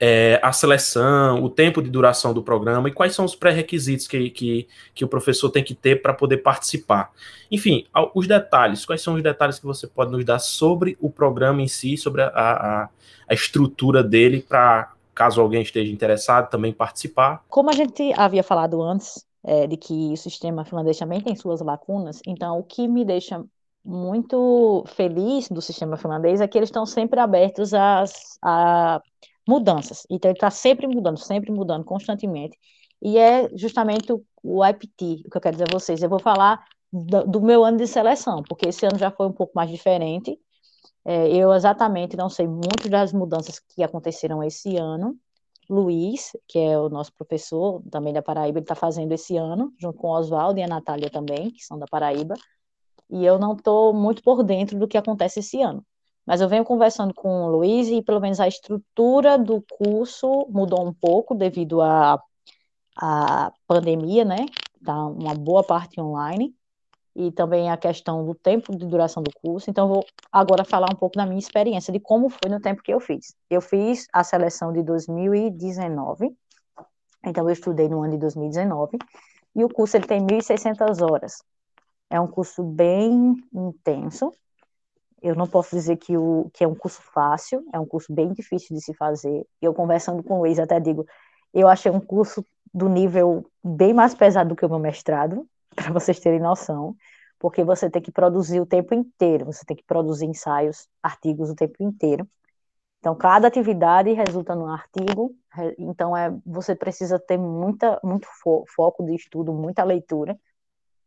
é, 0.00 0.40
a 0.42 0.52
seleção, 0.52 1.42
o 1.42 1.50
tempo 1.50 1.82
de 1.82 1.90
duração 1.90 2.32
do 2.32 2.42
programa 2.42 2.88
e 2.88 2.92
quais 2.92 3.14
são 3.14 3.24
os 3.24 3.34
pré-requisitos 3.34 4.06
que, 4.06 4.30
que, 4.30 4.68
que, 4.94 5.04
o 5.04 5.08
professor 5.08 5.50
tem 5.50 5.62
que 5.62 5.74
ter 5.74 6.02
para 6.02 6.12
poder 6.12 6.38
participar. 6.38 7.10
Enfim, 7.50 7.86
os 8.14 8.26
detalhes, 8.26 8.84
quais 8.84 9.02
são 9.02 9.14
os 9.14 9.22
detalhes 9.22 9.58
que 9.58 9.66
você 9.66 9.86
pode 9.86 10.12
nos 10.12 10.24
dar 10.24 10.38
sobre 10.38 10.96
o 11.00 11.10
programa 11.10 11.62
em 11.62 11.68
si, 11.68 11.96
sobre 11.96 12.22
a, 12.22 12.28
a, 12.28 12.88
a 13.28 13.34
estrutura 13.34 14.02
dele, 14.02 14.44
para 14.46 14.92
caso 15.14 15.40
alguém 15.40 15.62
esteja 15.62 15.90
interessado 15.90 16.50
também 16.50 16.72
participar. 16.72 17.42
Como 17.48 17.70
a 17.70 17.72
gente 17.72 18.12
havia 18.14 18.42
falado 18.42 18.82
antes, 18.82 19.24
é, 19.42 19.66
de 19.66 19.76
que 19.76 20.12
o 20.12 20.16
sistema 20.16 20.64
finlandês 20.64 20.98
também 20.98 21.20
tem 21.20 21.34
suas 21.34 21.60
lacunas, 21.60 22.20
então 22.26 22.58
o 22.58 22.62
que 22.62 22.86
me 22.86 23.04
deixa 23.04 23.42
muito 23.86 24.84
feliz 24.88 25.48
do 25.48 25.62
sistema 25.62 25.96
finlandês 25.96 26.40
é 26.40 26.48
que 26.48 26.58
eles 26.58 26.68
estão 26.68 26.84
sempre 26.84 27.20
abertos 27.20 27.72
às, 27.72 28.36
a 28.42 29.00
mudanças. 29.46 30.06
Então, 30.10 30.30
ele 30.30 30.36
está 30.36 30.50
sempre 30.50 30.86
mudando, 30.86 31.18
sempre 31.18 31.50
mudando, 31.52 31.84
constantemente. 31.84 32.58
E 33.02 33.18
é 33.18 33.48
justamente 33.56 34.12
o, 34.12 34.24
o 34.42 34.64
IPT, 34.64 35.24
o 35.26 35.30
que 35.30 35.36
eu 35.36 35.40
quero 35.40 35.56
dizer 35.56 35.68
a 35.68 35.72
vocês. 35.72 36.02
Eu 36.02 36.08
vou 36.08 36.18
falar 36.18 36.64
do, 36.92 37.24
do, 37.24 37.42
meu 37.42 37.64
ano 37.64 37.78
de 37.78 37.86
seleção, 37.86 38.42
porque 38.48 38.68
esse 38.68 38.86
ano 38.86 38.98
já 38.98 39.10
foi 39.10 39.26
um 39.26 39.32
pouco 39.32 39.52
mais 39.54 39.70
diferente. 39.70 40.38
É, 41.04 41.28
eu 41.28 41.52
exatamente 41.52 42.16
não 42.16 42.28
sei 42.28 42.48
muito 42.48 42.88
das 42.88 43.12
mudanças 43.12 43.58
que 43.60 43.82
aconteceram 43.82 44.42
esse 44.42 44.76
ano. 44.76 45.16
Luiz, 45.68 46.30
que 46.48 46.58
é 46.58 46.78
o 46.78 46.88
nosso 46.88 47.12
professor 47.14 47.82
também 47.90 48.12
da 48.12 48.22
Paraíba, 48.22 48.58
ele 48.58 48.64
está 48.64 48.74
fazendo 48.74 49.12
esse 49.12 49.36
ano, 49.36 49.72
junto 49.80 49.98
com 49.98 50.08
o 50.08 50.12
Oswaldo 50.12 50.60
e 50.60 50.62
a 50.62 50.68
Natália 50.68 51.10
também, 51.10 51.50
que 51.50 51.64
são 51.64 51.78
da 51.78 51.86
Paraíba. 51.86 52.34
E 53.10 53.24
eu 53.24 53.38
não 53.38 53.54
estou 53.54 53.92
muito 53.92 54.22
por 54.22 54.42
dentro 54.42 54.78
do 54.78 54.88
que 54.88 54.96
acontece 54.98 55.40
esse 55.40 55.60
ano. 55.62 55.84
Mas 56.26 56.40
eu 56.40 56.48
venho 56.48 56.64
conversando 56.64 57.14
com 57.14 57.44
o 57.44 57.50
Luiz 57.50 57.88
e 57.88 58.02
pelo 58.02 58.20
menos 58.20 58.40
a 58.40 58.48
estrutura 58.48 59.38
do 59.38 59.62
curso 59.62 60.46
mudou 60.50 60.84
um 60.84 60.92
pouco 60.92 61.34
devido 61.34 61.80
à 61.80 62.20
a 62.96 63.52
pandemia, 63.66 64.24
né? 64.24 64.46
Tá 64.84 65.06
uma 65.06 65.34
boa 65.34 65.62
parte 65.62 66.00
online 66.00 66.54
e 67.14 67.30
também 67.32 67.70
a 67.70 67.76
questão 67.76 68.24
do 68.24 68.34
tempo 68.34 68.76
de 68.76 68.86
duração 68.86 69.22
do 69.22 69.30
curso. 69.42 69.70
Então, 69.70 69.88
vou 69.88 70.04
agora 70.30 70.64
falar 70.64 70.88
um 70.92 70.96
pouco 70.96 71.16
da 71.16 71.24
minha 71.24 71.38
experiência, 71.38 71.92
de 71.92 71.98
como 72.00 72.28
foi 72.28 72.50
no 72.50 72.60
tempo 72.60 72.82
que 72.82 72.92
eu 72.92 73.00
fiz. 73.00 73.34
Eu 73.48 73.60
fiz 73.60 74.06
a 74.12 74.22
seleção 74.22 74.72
de 74.72 74.82
2019, 74.82 76.36
então 77.24 77.44
eu 77.44 77.52
estudei 77.52 77.88
no 77.88 78.02
ano 78.02 78.12
de 78.12 78.18
2019, 78.18 78.98
e 79.54 79.64
o 79.64 79.68
curso 79.68 79.96
ele 79.96 80.06
tem 80.06 80.20
1.600 80.20 81.00
horas. 81.00 81.42
É 82.10 82.20
um 82.20 82.26
curso 82.26 82.62
bem 82.62 83.34
intenso, 83.52 84.30
eu 85.26 85.34
não 85.34 85.46
posso 85.46 85.74
dizer 85.74 85.96
que, 85.96 86.16
o, 86.16 86.48
que 86.54 86.62
é 86.62 86.68
um 86.68 86.74
curso 86.74 87.02
fácil, 87.02 87.64
é 87.72 87.80
um 87.80 87.86
curso 87.86 88.12
bem 88.12 88.32
difícil 88.32 88.76
de 88.76 88.82
se 88.82 88.94
fazer. 88.94 89.44
Eu 89.60 89.74
conversando 89.74 90.22
com 90.22 90.34
o 90.34 90.38
Luiz 90.38 90.56
até 90.58 90.78
digo, 90.78 91.04
eu 91.52 91.66
achei 91.66 91.90
um 91.90 91.98
curso 91.98 92.44
do 92.72 92.88
nível 92.88 93.44
bem 93.62 93.92
mais 93.92 94.14
pesado 94.14 94.50
do 94.50 94.56
que 94.56 94.64
o 94.64 94.68
meu 94.68 94.78
mestrado, 94.78 95.44
para 95.74 95.92
vocês 95.92 96.20
terem 96.20 96.38
noção, 96.38 96.94
porque 97.40 97.64
você 97.64 97.90
tem 97.90 98.00
que 98.00 98.12
produzir 98.12 98.60
o 98.60 98.66
tempo 98.66 98.94
inteiro, 98.94 99.46
você 99.46 99.64
tem 99.64 99.76
que 99.76 99.84
produzir 99.84 100.26
ensaios, 100.26 100.88
artigos 101.02 101.50
o 101.50 101.56
tempo 101.56 101.82
inteiro. 101.82 102.28
Então, 103.00 103.14
cada 103.16 103.48
atividade 103.48 104.12
resulta 104.12 104.54
num 104.54 104.68
artigo, 104.68 105.34
então 105.78 106.16
é, 106.16 106.32
você 106.44 106.74
precisa 106.74 107.18
ter 107.18 107.36
muita, 107.36 107.98
muito 108.02 108.26
fo 108.42 108.64
foco 108.74 109.04
de 109.04 109.14
estudo, 109.14 109.52
muita 109.52 109.82
leitura, 109.84 110.38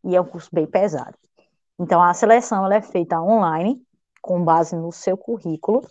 e 0.03 0.15
é 0.15 0.21
um 0.21 0.25
curso 0.25 0.49
bem 0.51 0.65
pesado. 0.65 1.17
Então, 1.79 2.01
a 2.01 2.13
seleção 2.13 2.65
ela 2.65 2.75
é 2.75 2.81
feita 2.81 3.21
online, 3.21 3.81
com 4.21 4.43
base 4.43 4.75
no 4.75 4.91
seu 4.91 5.17
currículo. 5.17 5.81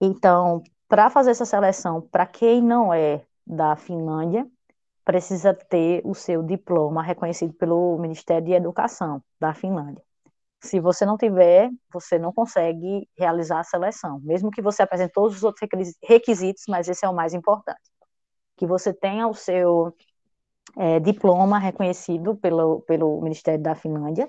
Então, 0.00 0.62
para 0.88 1.10
fazer 1.10 1.30
essa 1.32 1.44
seleção, 1.44 2.00
para 2.00 2.26
quem 2.26 2.62
não 2.62 2.92
é 2.92 3.24
da 3.46 3.76
Finlândia, 3.76 4.46
precisa 5.04 5.54
ter 5.54 6.02
o 6.04 6.14
seu 6.14 6.42
diploma 6.42 7.02
reconhecido 7.02 7.52
pelo 7.54 7.98
Ministério 7.98 8.46
de 8.46 8.52
Educação 8.52 9.22
da 9.40 9.54
Finlândia. 9.54 10.02
Se 10.60 10.80
você 10.80 11.06
não 11.06 11.16
tiver, 11.16 11.70
você 11.92 12.18
não 12.18 12.32
consegue 12.32 13.08
realizar 13.16 13.60
a 13.60 13.64
seleção, 13.64 14.20
mesmo 14.20 14.50
que 14.50 14.60
você 14.60 14.82
apresente 14.82 15.12
todos 15.12 15.36
os 15.36 15.44
outros 15.44 15.68
requisitos, 16.02 16.64
mas 16.68 16.88
esse 16.88 17.06
é 17.06 17.08
o 17.08 17.14
mais 17.14 17.32
importante. 17.32 17.80
Que 18.56 18.66
você 18.66 18.92
tenha 18.92 19.28
o 19.28 19.34
seu 19.34 19.94
é, 20.76 20.98
diploma 21.00 21.58
reconhecido 21.58 22.36
pelo, 22.36 22.80
pelo 22.82 23.20
Ministério 23.20 23.62
da 23.62 23.74
Finlândia, 23.74 24.28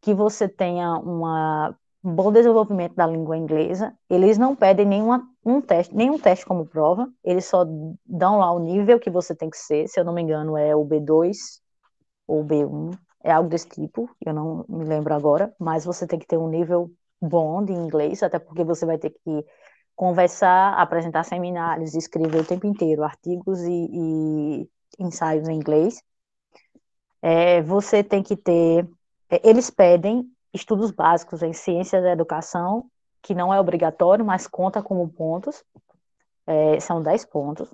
que 0.00 0.14
você 0.14 0.48
tenha 0.48 0.94
uma 0.98 1.70
um 1.70 1.74
bom 2.02 2.32
desenvolvimento 2.32 2.94
da 2.94 3.06
língua 3.06 3.36
inglesa. 3.36 3.94
Eles 4.08 4.38
não 4.38 4.56
pedem 4.56 4.86
nenhuma, 4.86 5.28
um 5.44 5.60
teste, 5.60 5.94
nenhum 5.94 6.18
teste 6.18 6.46
como 6.46 6.66
prova, 6.66 7.08
eles 7.24 7.44
só 7.44 7.64
dão 8.06 8.38
lá 8.38 8.52
o 8.52 8.58
nível 8.58 8.98
que 8.98 9.10
você 9.10 9.34
tem 9.34 9.50
que 9.50 9.58
ser, 9.58 9.88
se 9.88 10.00
eu 10.00 10.04
não 10.04 10.12
me 10.14 10.22
engano 10.22 10.56
é 10.56 10.74
o 10.74 10.84
B2 10.84 11.60
ou 12.26 12.44
B1, 12.44 12.90
é 13.22 13.32
algo 13.32 13.48
desse 13.50 13.68
tipo, 13.68 14.08
eu 14.24 14.32
não 14.32 14.64
me 14.68 14.84
lembro 14.84 15.14
agora, 15.14 15.54
mas 15.58 15.84
você 15.84 16.06
tem 16.06 16.18
que 16.18 16.26
ter 16.26 16.38
um 16.38 16.48
nível 16.48 16.90
bom 17.20 17.62
de 17.64 17.72
inglês, 17.72 18.22
até 18.22 18.38
porque 18.38 18.64
você 18.64 18.86
vai 18.86 18.98
ter 18.98 19.10
que 19.10 19.44
conversar, 19.94 20.72
apresentar 20.74 21.24
seminários, 21.24 21.94
escrever 21.94 22.40
o 22.40 22.46
tempo 22.46 22.66
inteiro 22.66 23.04
artigos 23.04 23.60
e, 23.60 23.88
e 23.92 24.68
ensaios 24.98 25.46
em 25.48 25.56
inglês. 25.56 26.02
É, 27.20 27.60
você 27.62 28.02
tem 28.02 28.22
que 28.22 28.36
ter, 28.36 28.88
é, 29.28 29.48
eles 29.48 29.68
pedem 29.70 30.24
estudos 30.52 30.90
básicos 30.90 31.42
em 31.42 31.52
ciências 31.52 32.02
da 32.02 32.12
educação, 32.12 32.90
que 33.22 33.34
não 33.34 33.52
é 33.52 33.60
obrigatório, 33.60 34.24
mas 34.24 34.46
conta 34.46 34.82
como 34.82 35.08
pontos, 35.08 35.62
é, 36.46 36.80
são 36.80 37.02
10 37.02 37.24
pontos. 37.26 37.68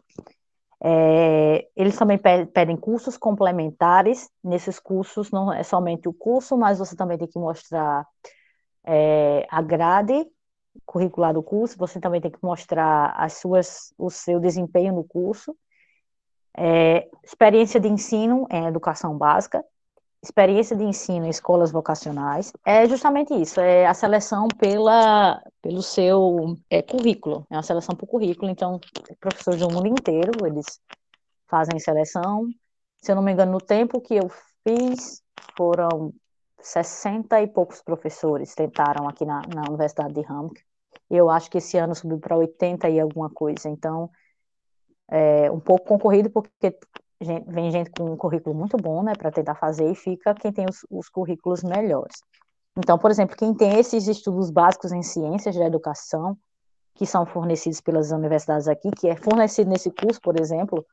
É, 0.82 1.66
eles 1.74 1.96
também 1.96 2.18
pedem 2.18 2.76
cursos 2.76 3.16
complementares, 3.16 4.28
nesses 4.44 4.78
cursos 4.78 5.30
não 5.30 5.52
é 5.52 5.62
somente 5.62 6.08
o 6.08 6.12
curso, 6.12 6.56
mas 6.56 6.78
você 6.78 6.94
também 6.94 7.16
tem 7.16 7.28
que 7.28 7.38
mostrar 7.38 8.06
é, 8.84 9.46
a 9.50 9.62
grade 9.62 10.26
curricular 10.84 11.32
do 11.32 11.42
curso, 11.42 11.78
você 11.78 11.98
também 11.98 12.20
tem 12.20 12.30
que 12.30 12.38
mostrar 12.42 13.14
as 13.16 13.34
suas, 13.34 13.94
o 13.96 14.10
seu 14.10 14.38
desempenho 14.38 14.94
no 14.94 15.04
curso, 15.04 15.56
é, 16.56 17.08
experiência 17.24 17.80
de 17.80 17.88
ensino 17.88 18.46
em 18.50 18.66
educação 18.66 19.16
básica, 19.16 19.64
experiência 20.26 20.76
de 20.76 20.84
ensino 20.84 21.26
em 21.26 21.30
escolas 21.30 21.70
vocacionais 21.70 22.52
é 22.64 22.86
justamente 22.88 23.32
isso, 23.34 23.60
é 23.60 23.86
a 23.86 23.94
seleção 23.94 24.48
pela, 24.58 25.40
pelo 25.62 25.82
seu 25.82 26.56
é, 26.68 26.82
currículo, 26.82 27.46
é 27.48 27.54
uma 27.54 27.62
seleção 27.62 27.94
por 27.94 28.06
currículo, 28.06 28.50
então 28.50 28.80
professores 29.20 29.60
do 29.60 29.72
mundo 29.72 29.86
inteiro, 29.86 30.44
eles 30.44 30.80
fazem 31.48 31.78
seleção, 31.78 32.48
se 33.00 33.12
eu 33.12 33.16
não 33.16 33.22
me 33.22 33.32
engano, 33.32 33.52
no 33.52 33.60
tempo 33.60 34.00
que 34.00 34.14
eu 34.14 34.28
fiz, 34.66 35.22
foram 35.56 36.12
60 36.60 37.40
e 37.42 37.46
poucos 37.46 37.80
professores 37.80 38.54
tentaram 38.54 39.08
aqui 39.08 39.24
na, 39.24 39.42
na 39.54 39.62
Universidade 39.68 40.12
de 40.12 40.26
Hamburg, 40.28 40.60
eu 41.08 41.30
acho 41.30 41.48
que 41.48 41.58
esse 41.58 41.78
ano 41.78 41.94
subiu 41.94 42.18
para 42.18 42.36
80 42.36 42.88
e 42.88 42.98
alguma 42.98 43.30
coisa, 43.30 43.68
então 43.68 44.10
é 45.08 45.48
um 45.52 45.60
pouco 45.60 45.86
concorrido 45.86 46.30
porque 46.30 46.76
gente, 47.20 47.50
vem 47.50 47.70
gente 47.70 47.90
com 47.90 48.12
um 48.12 48.16
currículo 48.16 48.54
muito 48.54 48.76
bom, 48.76 49.02
né, 49.02 49.12
para 49.16 49.30
tentar 49.30 49.54
fazer, 49.54 49.90
e 49.90 49.94
fica 49.94 50.34
quem 50.34 50.52
tem 50.52 50.66
os, 50.68 50.84
os 50.90 51.08
currículos 51.08 51.62
melhores. 51.62 52.16
Então, 52.78 52.98
por 52.98 53.10
exemplo, 53.10 53.36
quem 53.36 53.54
tem 53.54 53.78
esses 53.78 54.06
estudos 54.06 54.50
básicos 54.50 54.92
em 54.92 55.02
ciências 55.02 55.56
da 55.56 55.64
educação, 55.64 56.36
que 56.94 57.06
são 57.06 57.24
fornecidos 57.26 57.80
pelas 57.80 58.10
universidades 58.10 58.68
aqui, 58.68 58.90
que 58.90 59.08
é 59.08 59.16
fornecido 59.16 59.70
nesse 59.70 59.90
curso, 59.90 60.20
por 60.20 60.38
exemplo, 60.38 60.84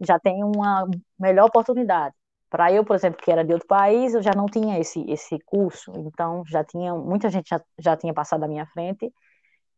já 0.00 0.18
tem 0.18 0.42
uma 0.42 0.88
melhor 1.18 1.46
oportunidade. 1.46 2.14
Para 2.50 2.72
eu, 2.72 2.84
por 2.84 2.94
exemplo, 2.94 3.22
que 3.22 3.30
era 3.30 3.44
de 3.44 3.52
outro 3.52 3.66
país, 3.66 4.14
eu 4.14 4.22
já 4.22 4.32
não 4.36 4.46
tinha 4.46 4.78
esse, 4.78 5.04
esse 5.10 5.38
curso, 5.46 5.92
então 5.96 6.42
já 6.46 6.62
tinha, 6.62 6.94
muita 6.94 7.30
gente 7.30 7.48
já, 7.48 7.60
já 7.78 7.96
tinha 7.96 8.12
passado 8.12 8.40
da 8.40 8.48
minha 8.48 8.66
frente, 8.66 9.12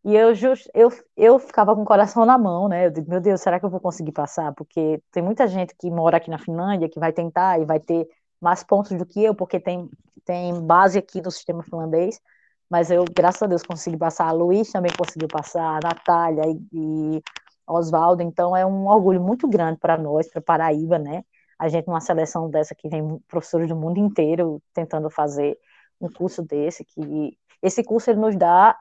e 0.05 0.15
eu, 0.15 0.35
just, 0.35 0.69
eu, 0.75 0.93
eu 1.17 1.39
ficava 1.39 1.75
com 1.75 1.83
o 1.83 1.85
coração 1.85 2.27
na 2.27 2.37
mão, 2.37 2.69
né? 2.69 2.87
Eu 2.87 2.91
digo, 2.91 3.09
meu 3.11 3.21
Deus, 3.21 3.41
será 3.41 3.59
que 3.59 3.65
eu 3.65 3.71
vou 3.71 3.81
conseguir 3.81 4.13
passar? 4.13 4.53
Porque 4.53 5.03
tem 5.11 5.23
muita 5.23 5.49
gente 5.49 5.75
que 5.75 5.91
mora 5.91 6.19
aqui 6.19 6.31
na 6.31 6.39
Finlândia 6.39 6.89
que 6.91 7.01
vai 7.01 7.13
tentar 7.13 7.59
e 7.59 7.65
vai 7.65 7.81
ter 7.81 8.07
mais 8.41 8.63
pontos 8.63 8.93
do 8.99 9.07
que 9.07 9.25
eu, 9.25 9.35
porque 9.35 9.59
tem, 9.59 9.89
tem 10.25 10.61
base 10.67 10.99
aqui 10.99 11.23
no 11.23 11.31
sistema 11.31 11.63
finlandês, 11.63 12.21
mas 12.69 12.91
eu, 12.91 13.05
graças 13.17 13.43
a 13.43 13.47
Deus, 13.47 13.63
consegui 13.63 13.97
passar. 13.97 14.29
A 14.29 14.33
Luiz 14.33 14.71
também 14.71 14.93
conseguiu 14.97 15.29
passar, 15.29 15.79
a 15.79 15.81
Natália 15.83 16.43
e, 16.47 17.17
e 17.17 17.23
Oswaldo. 17.67 18.23
Então, 18.23 18.55
é 18.55 18.67
um 18.67 18.87
orgulho 18.87 19.23
muito 19.23 19.49
grande 19.49 19.79
para 19.79 19.97
nós, 19.97 20.29
para 20.29 20.43
Paraíba, 20.43 20.99
né? 20.99 21.25
A 21.59 21.69
gente, 21.69 21.87
numa 21.87 22.01
seleção 22.01 22.51
dessa 22.51 22.75
que 22.75 22.89
vem 22.89 23.19
professores 23.29 23.69
do 23.69 23.77
mundo 23.77 23.99
inteiro 23.99 24.61
tentando 24.75 25.09
fazer 25.09 25.59
um 26.01 26.11
curso 26.11 26.43
desse, 26.43 26.85
que 26.85 27.39
esse 27.63 27.83
curso 27.83 28.11
ele 28.11 28.21
nos 28.21 28.37
dá 28.37 28.77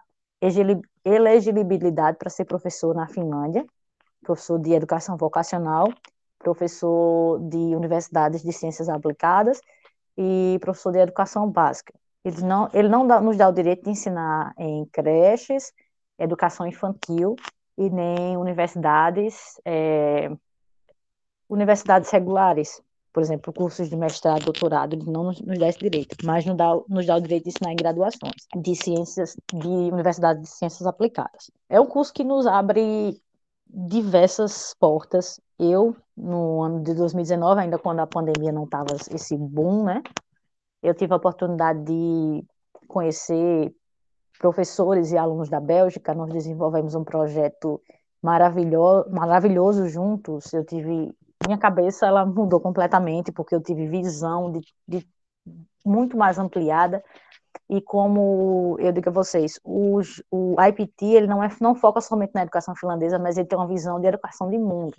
elegibilidade 1.06 2.18
para 2.18 2.30
ser 2.30 2.46
professor 2.46 2.96
na 2.96 3.08
Finlândia, 3.08 3.66
professor 4.22 4.60
de 4.60 4.74
educação 4.74 5.18
vocacional, 5.18 5.88
professor 6.40 7.40
de 7.50 7.76
universidades 7.76 8.42
de 8.42 8.52
ciências 8.52 8.90
aplicadas 8.90 9.62
e 10.18 10.58
professor 10.62 10.92
de 10.92 11.00
educação 11.00 11.50
básica. 11.50 11.94
Não, 12.42 12.70
ele 12.74 12.88
não 12.88 13.06
dá, 13.06 13.20
nos 13.20 13.38
dá 13.38 13.50
o 13.50 13.54
direito 13.54 13.84
de 13.84 13.90
ensinar 13.90 14.54
em 14.58 14.86
creches, 14.86 15.74
educação 16.18 16.66
infantil 16.66 17.36
e 17.78 17.90
nem 17.90 18.38
universidades, 18.38 19.60
é, 19.66 20.32
universidades 21.50 22.10
regulares, 22.12 22.82
por 23.14 23.22
exemplo, 23.22 23.54
cursos 23.54 23.90
de 23.90 23.96
mestrado, 23.96 24.44
doutorado, 24.44 24.96
ele 24.96 25.06
não 25.06 25.26
nos, 25.26 25.40
nos 25.40 25.60
dá 25.60 25.70
esse 25.70 25.78
direito, 25.78 26.18
mas 26.24 26.44
nos 26.46 26.58
dá, 26.58 26.76
nos 26.90 27.06
dá 27.06 27.16
o 27.16 27.22
direito 27.22 27.44
de 27.44 27.50
ensinar 27.52 27.72
em 27.72 27.76
graduações 27.76 28.48
de 28.56 28.76
ciências, 28.76 29.38
de 29.54 29.68
universidade 29.68 30.42
de 30.42 30.50
ciências 30.50 30.88
aplicadas. 30.88 31.52
É 31.70 31.80
um 31.80 31.86
curso 31.86 32.12
que 32.12 32.24
nos 32.24 32.48
abre 32.48 33.22
diversas 33.68 34.74
portas. 34.80 35.40
Eu, 35.60 35.96
no 36.18 36.64
ano 36.64 36.82
de 36.82 36.96
2019, 36.96 37.62
ainda 37.62 37.78
quando 37.78 38.00
a 38.00 38.08
pandemia 38.08 38.52
não 38.52 38.64
estava 38.64 38.96
esse 39.12 39.38
boom, 39.38 39.84
né? 39.84 40.02
Eu 40.82 40.96
tive 40.96 41.14
a 41.14 41.18
oportunidade 41.18 41.84
de 41.84 42.44
conhecer 42.88 43.74
professores 44.40 45.12
e 45.12 45.18
alunos 45.18 45.50
da 45.50 45.60
Bélgica. 45.60 46.16
Nós 46.16 46.34
desenvolvemos 46.34 46.96
um 46.96 47.04
projeto 47.04 47.80
maravilhoso, 48.22 49.10
maravilhoso 49.12 49.88
juntos. 49.88 50.52
Eu 50.52 50.66
tive 50.66 51.16
minha 51.46 51.58
cabeça 51.58 52.06
ela 52.06 52.26
mudou 52.26 52.60
completamente 52.60 53.32
porque 53.32 53.56
eu 53.56 53.62
tive 53.62 53.88
visão 53.88 54.52
de, 54.52 54.62
de 54.88 55.08
muito 55.86 56.18
mais 56.18 56.38
ampliada 56.40 57.04
e 57.70 57.82
como 57.82 58.76
eu 58.80 58.92
digo 58.92 59.10
a 59.10 59.12
vocês, 59.12 59.60
o, 59.64 60.00
IPT 60.68 61.06
ele 61.06 61.28
não, 61.28 61.44
é, 61.44 61.50
não 61.62 61.76
foca 61.76 62.02
somente 62.02 62.32
na 62.34 62.44
educação 62.44 62.76
finlandesa, 62.76 63.20
mas 63.20 63.38
ele 63.38 63.48
tem 63.48 63.58
uma 63.58 63.68
visão 63.68 64.00
de 64.00 64.08
educação 64.08 64.50
de 64.50 64.58
mundo. 64.58 64.96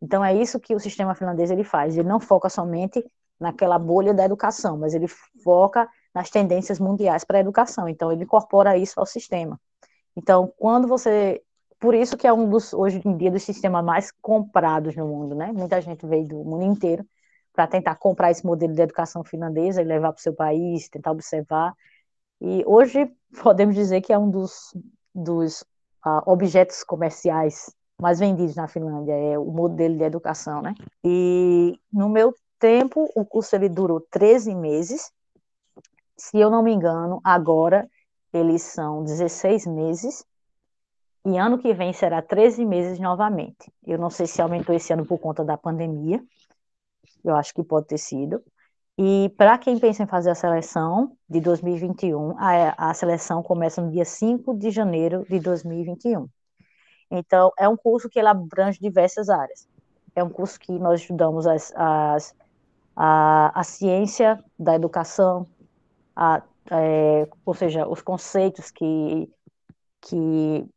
Então 0.00 0.24
é 0.24 0.34
isso 0.34 0.60
que 0.60 0.74
o 0.74 0.80
sistema 0.80 1.14
finlandês 1.14 1.50
ele 1.50 1.64
faz. 1.64 1.96
Ele 1.96 2.08
não 2.08 2.20
foca 2.20 2.48
somente 2.48 3.04
naquela 3.40 3.78
bolha 3.78 4.12
da 4.12 4.24
educação, 4.24 4.76
mas 4.78 4.94
ele 4.94 5.06
foca 5.42 5.88
nas 6.14 6.30
tendências 6.30 6.78
mundiais 6.78 7.24
para 7.24 7.38
a 7.38 7.40
educação. 7.40 7.88
Então 7.88 8.12
ele 8.12 8.24
incorpora 8.24 8.76
isso 8.76 9.00
ao 9.00 9.06
sistema. 9.06 9.58
Então 10.16 10.52
quando 10.56 10.86
você 10.86 11.42
por 11.78 11.94
isso 11.94 12.16
que 12.16 12.26
é 12.26 12.32
um 12.32 12.48
dos, 12.48 12.72
hoje 12.72 13.00
em 13.04 13.16
dia, 13.16 13.30
dos 13.30 13.42
sistemas 13.42 13.84
mais 13.84 14.10
comprados 14.22 14.96
no 14.96 15.06
mundo, 15.06 15.34
né? 15.34 15.52
Muita 15.52 15.80
gente 15.80 16.06
veio 16.06 16.26
do 16.26 16.36
mundo 16.44 16.64
inteiro 16.64 17.06
para 17.52 17.66
tentar 17.66 17.94
comprar 17.96 18.30
esse 18.30 18.44
modelo 18.44 18.74
de 18.74 18.82
educação 18.82 19.22
finlandesa 19.22 19.80
e 19.80 19.84
levar 19.84 20.12
para 20.12 20.18
o 20.18 20.22
seu 20.22 20.34
país, 20.34 20.88
tentar 20.88 21.12
observar. 21.12 21.74
E 22.40 22.64
hoje 22.66 23.10
podemos 23.42 23.74
dizer 23.74 24.00
que 24.00 24.12
é 24.12 24.18
um 24.18 24.30
dos, 24.30 24.74
dos 25.14 25.62
uh, 26.04 26.22
objetos 26.26 26.82
comerciais 26.82 27.74
mais 28.00 28.18
vendidos 28.18 28.56
na 28.56 28.66
Finlândia, 28.66 29.12
é 29.12 29.38
o 29.38 29.44
modelo 29.44 29.96
de 29.96 30.02
educação, 30.02 30.60
né? 30.60 30.74
E 31.04 31.78
no 31.92 32.08
meu 32.08 32.34
tempo, 32.58 33.08
o 33.14 33.24
curso 33.24 33.54
ele 33.54 33.68
durou 33.68 34.00
13 34.10 34.54
meses. 34.54 35.12
Se 36.16 36.38
eu 36.38 36.50
não 36.50 36.62
me 36.62 36.72
engano, 36.72 37.20
agora 37.22 37.88
eles 38.32 38.62
são 38.62 39.04
16 39.04 39.66
meses 39.66 40.24
e 41.24 41.38
ano 41.38 41.58
que 41.58 41.72
vem 41.72 41.92
será 41.92 42.20
13 42.20 42.64
meses 42.64 42.98
novamente. 42.98 43.72
Eu 43.86 43.98
não 43.98 44.10
sei 44.10 44.26
se 44.26 44.42
aumentou 44.42 44.74
esse 44.74 44.92
ano 44.92 45.06
por 45.06 45.18
conta 45.18 45.44
da 45.44 45.56
pandemia, 45.56 46.22
eu 47.24 47.34
acho 47.34 47.54
que 47.54 47.62
pode 47.62 47.86
ter 47.86 47.98
sido. 47.98 48.42
E 48.96 49.32
para 49.36 49.58
quem 49.58 49.78
pensa 49.78 50.04
em 50.04 50.06
fazer 50.06 50.30
a 50.30 50.34
seleção 50.34 51.16
de 51.28 51.40
2021, 51.40 52.38
a, 52.38 52.90
a 52.90 52.94
seleção 52.94 53.42
começa 53.42 53.80
no 53.82 53.90
dia 53.90 54.04
5 54.04 54.54
de 54.54 54.70
janeiro 54.70 55.26
de 55.28 55.40
2021. 55.40 56.28
Então, 57.10 57.52
é 57.58 57.68
um 57.68 57.76
curso 57.76 58.08
que 58.08 58.20
abrange 58.20 58.78
diversas 58.78 59.28
áreas. 59.28 59.68
É 60.14 60.22
um 60.22 60.30
curso 60.30 60.60
que 60.60 60.72
nós 60.78 61.00
estudamos 61.00 61.46
as, 61.46 61.72
as, 61.74 62.34
a, 62.94 63.60
a 63.60 63.64
ciência 63.64 64.42
da 64.58 64.74
educação, 64.74 65.46
a, 66.14 66.42
é, 66.70 67.28
ou 67.44 67.54
seja, 67.54 67.88
os 67.88 68.00
conceitos 68.00 68.70
que, 68.70 69.28
que 70.00 70.68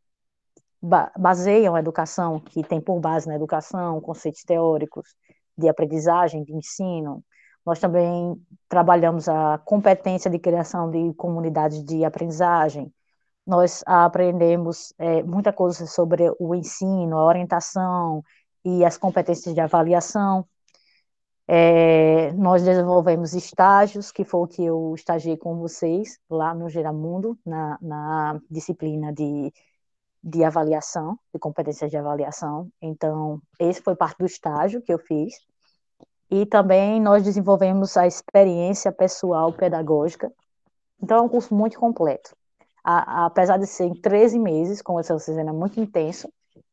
baseiam 0.80 1.74
a 1.74 1.80
educação, 1.80 2.40
que 2.40 2.62
tem 2.62 2.80
por 2.80 3.00
base 3.00 3.26
na 3.26 3.34
educação 3.34 4.00
conceitos 4.00 4.44
teóricos 4.44 5.16
de 5.56 5.68
aprendizagem, 5.68 6.44
de 6.44 6.54
ensino. 6.54 7.24
Nós 7.66 7.80
também 7.80 8.40
trabalhamos 8.68 9.28
a 9.28 9.58
competência 9.58 10.30
de 10.30 10.38
criação 10.38 10.90
de 10.90 11.12
comunidades 11.14 11.82
de 11.84 12.04
aprendizagem. 12.04 12.92
Nós 13.46 13.82
aprendemos 13.86 14.92
é, 14.98 15.22
muita 15.22 15.52
coisa 15.52 15.86
sobre 15.86 16.30
o 16.38 16.54
ensino, 16.54 17.16
a 17.18 17.24
orientação 17.24 18.22
e 18.64 18.84
as 18.84 18.96
competências 18.96 19.54
de 19.54 19.60
avaliação. 19.60 20.46
É, 21.50 22.30
nós 22.34 22.62
desenvolvemos 22.62 23.32
estágios, 23.32 24.12
que 24.12 24.22
foi 24.22 24.40
o 24.40 24.46
que 24.46 24.62
eu 24.64 24.94
estagiei 24.94 25.36
com 25.36 25.56
vocês 25.56 26.18
lá 26.28 26.54
no 26.54 26.68
Geramundo, 26.68 27.38
na, 27.44 27.78
na 27.80 28.40
disciplina 28.50 29.12
de 29.12 29.50
de 30.22 30.44
avaliação, 30.44 31.18
de 31.32 31.38
competências 31.38 31.90
de 31.90 31.96
avaliação. 31.96 32.68
Então, 32.82 33.40
esse 33.58 33.80
foi 33.80 33.94
parte 33.94 34.18
do 34.18 34.26
estágio 34.26 34.82
que 34.82 34.92
eu 34.92 34.98
fiz. 34.98 35.34
E 36.30 36.44
também 36.44 37.00
nós 37.00 37.22
desenvolvemos 37.22 37.96
a 37.96 38.06
experiência 38.06 38.92
pessoal 38.92 39.52
pedagógica. 39.52 40.30
Então, 41.02 41.18
é 41.18 41.20
um 41.22 41.28
curso 41.28 41.54
muito 41.54 41.78
completo. 41.78 42.36
A, 42.84 43.22
a, 43.22 43.26
apesar 43.26 43.56
de 43.56 43.66
ser 43.66 43.84
em 43.84 43.94
13 43.94 44.38
meses, 44.38 44.82
como 44.82 44.98
eu 45.00 45.16
disse, 45.16 45.32
é 45.32 45.44
muito 45.44 45.80
intenso, 45.80 46.28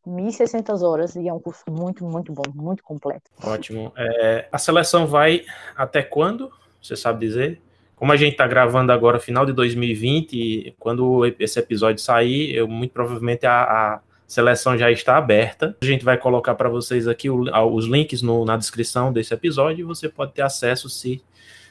1.600 0.05 0.81
horas 0.81 1.15
e 1.15 1.27
é 1.27 1.33
um 1.33 1.39
curso 1.39 1.63
muito, 1.69 2.05
muito 2.05 2.31
bom, 2.31 2.43
muito 2.53 2.83
completo. 2.83 3.29
Ótimo. 3.43 3.91
É, 3.97 4.47
a 4.51 4.57
seleção 4.57 5.07
vai 5.07 5.43
até 5.75 6.03
quando? 6.03 6.51
Você 6.81 6.95
sabe 6.95 7.25
dizer? 7.25 7.61
Como 7.95 8.11
a 8.11 8.17
gente 8.17 8.33
está 8.33 8.45
gravando 8.45 8.91
agora, 8.91 9.19
final 9.19 9.45
de 9.45 9.53
2020, 9.53 10.75
quando 10.77 11.25
esse 11.39 11.57
episódio 11.59 12.01
sair, 12.01 12.53
eu 12.53 12.67
muito 12.67 12.91
provavelmente 12.91 13.45
a, 13.45 13.63
a 13.63 13.99
seleção 14.27 14.77
já 14.77 14.91
está 14.91 15.17
aberta. 15.17 15.75
A 15.81 15.85
gente 15.85 16.03
vai 16.03 16.17
colocar 16.17 16.55
para 16.55 16.67
vocês 16.67 17.07
aqui 17.07 17.29
o, 17.29 17.45
os 17.73 17.85
links 17.85 18.21
no, 18.21 18.43
na 18.43 18.57
descrição 18.57 19.13
desse 19.13 19.33
episódio 19.33 19.81
e 19.81 19.83
você 19.83 20.09
pode 20.09 20.33
ter 20.33 20.41
acesso 20.41 20.89
se, 20.89 21.23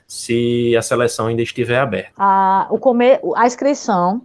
se 0.07 0.75
a 0.77 0.83
seleção 0.83 1.27
ainda 1.27 1.43
estiver 1.43 1.79
aberta. 1.79 2.13
A, 2.17 2.69
o 2.71 3.35
a 3.35 3.47
inscrição 3.47 4.23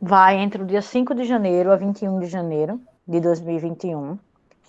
vai 0.00 0.36
entre 0.36 0.62
o 0.62 0.66
dia 0.66 0.82
5 0.82 1.14
de 1.14 1.24
janeiro 1.24 1.72
a 1.72 1.76
21 1.76 2.20
de 2.20 2.26
janeiro 2.26 2.80
de 3.08 3.20
2021 3.20 4.18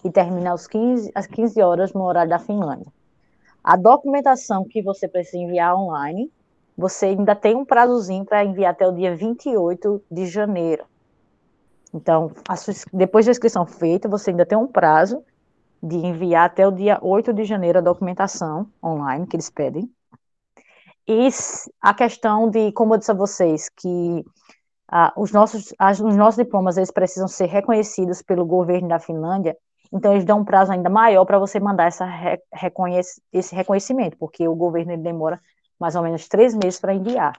e 0.04 0.12
termina 0.12 0.54
às 0.54 0.68
15, 0.68 1.12
às 1.14 1.28
15 1.28 1.62
horas 1.62 1.94
no 1.94 2.04
horário 2.04 2.30
da 2.30 2.40
Finlândia. 2.40 2.92
A 3.64 3.76
documentação 3.76 4.64
que 4.64 4.82
você 4.82 5.08
precisa 5.08 5.38
enviar 5.38 5.76
online 5.76 6.32
você 6.78 7.08
ainda 7.08 7.36
tem 7.36 7.56
um 7.56 7.66
prazozinho 7.66 8.26
para 8.26 8.44
enviar 8.44 8.72
até 8.72 8.88
o 8.88 8.92
dia 8.92 9.16
28 9.16 10.04
de 10.12 10.26
janeiro. 10.26 10.86
Então, 11.94 12.32
sua, 12.58 12.74
depois 12.92 13.26
da 13.26 13.32
inscrição 13.32 13.66
feita, 13.66 14.10
você 14.10 14.32
ainda 14.32 14.46
tem 14.46 14.58
um 14.58 14.68
prazo 14.68 15.24
de 15.82 15.96
enviar 15.96 16.46
até 16.46 16.68
o 16.68 16.72
dia 16.72 17.00
8 17.02 17.32
de 17.34 17.46
janeiro 17.46 17.80
a 17.80 17.82
documentação 17.82 18.68
online 18.84 19.26
que 19.28 19.36
eles 19.36 19.50
pedem. 19.50 19.90
E 21.08 21.30
a 21.80 21.94
questão 21.94 22.50
de, 22.50 22.72
como 22.72 22.96
eu 22.96 22.98
disse 22.98 23.12
a 23.12 23.16
vocês, 23.16 23.70
que 23.70 24.26
ah, 24.88 25.14
os, 25.16 25.32
nossos, 25.32 25.74
as, 25.78 26.00
os 26.00 26.16
nossos 26.16 26.44
diplomas 26.44 26.78
eles 26.78 26.92
precisam 26.92 27.28
ser 27.28 27.46
reconhecidos 27.46 28.22
pelo 28.22 28.46
governo 28.46 28.90
da 28.90 29.00
Finlândia, 29.00 29.56
então 29.94 30.12
eles 30.12 30.26
dão 30.26 30.40
um 30.40 30.46
prazo 30.46 30.72
ainda 30.72 30.90
maior 30.90 31.24
para 31.26 31.38
você 31.38 31.60
mandar 31.60 31.86
essa 31.86 32.06
reconhec, 32.52 33.08
esse 33.32 33.56
reconhecimento, 33.56 34.18
porque 34.18 34.48
o 34.48 34.56
governo 34.56 34.92
ele 34.92 35.04
demora 35.04 35.40
mais 35.80 35.96
ou 35.96 36.04
menos 36.04 36.28
três 36.28 36.54
meses 36.54 36.80
para 36.80 36.94
enviar. 36.94 37.34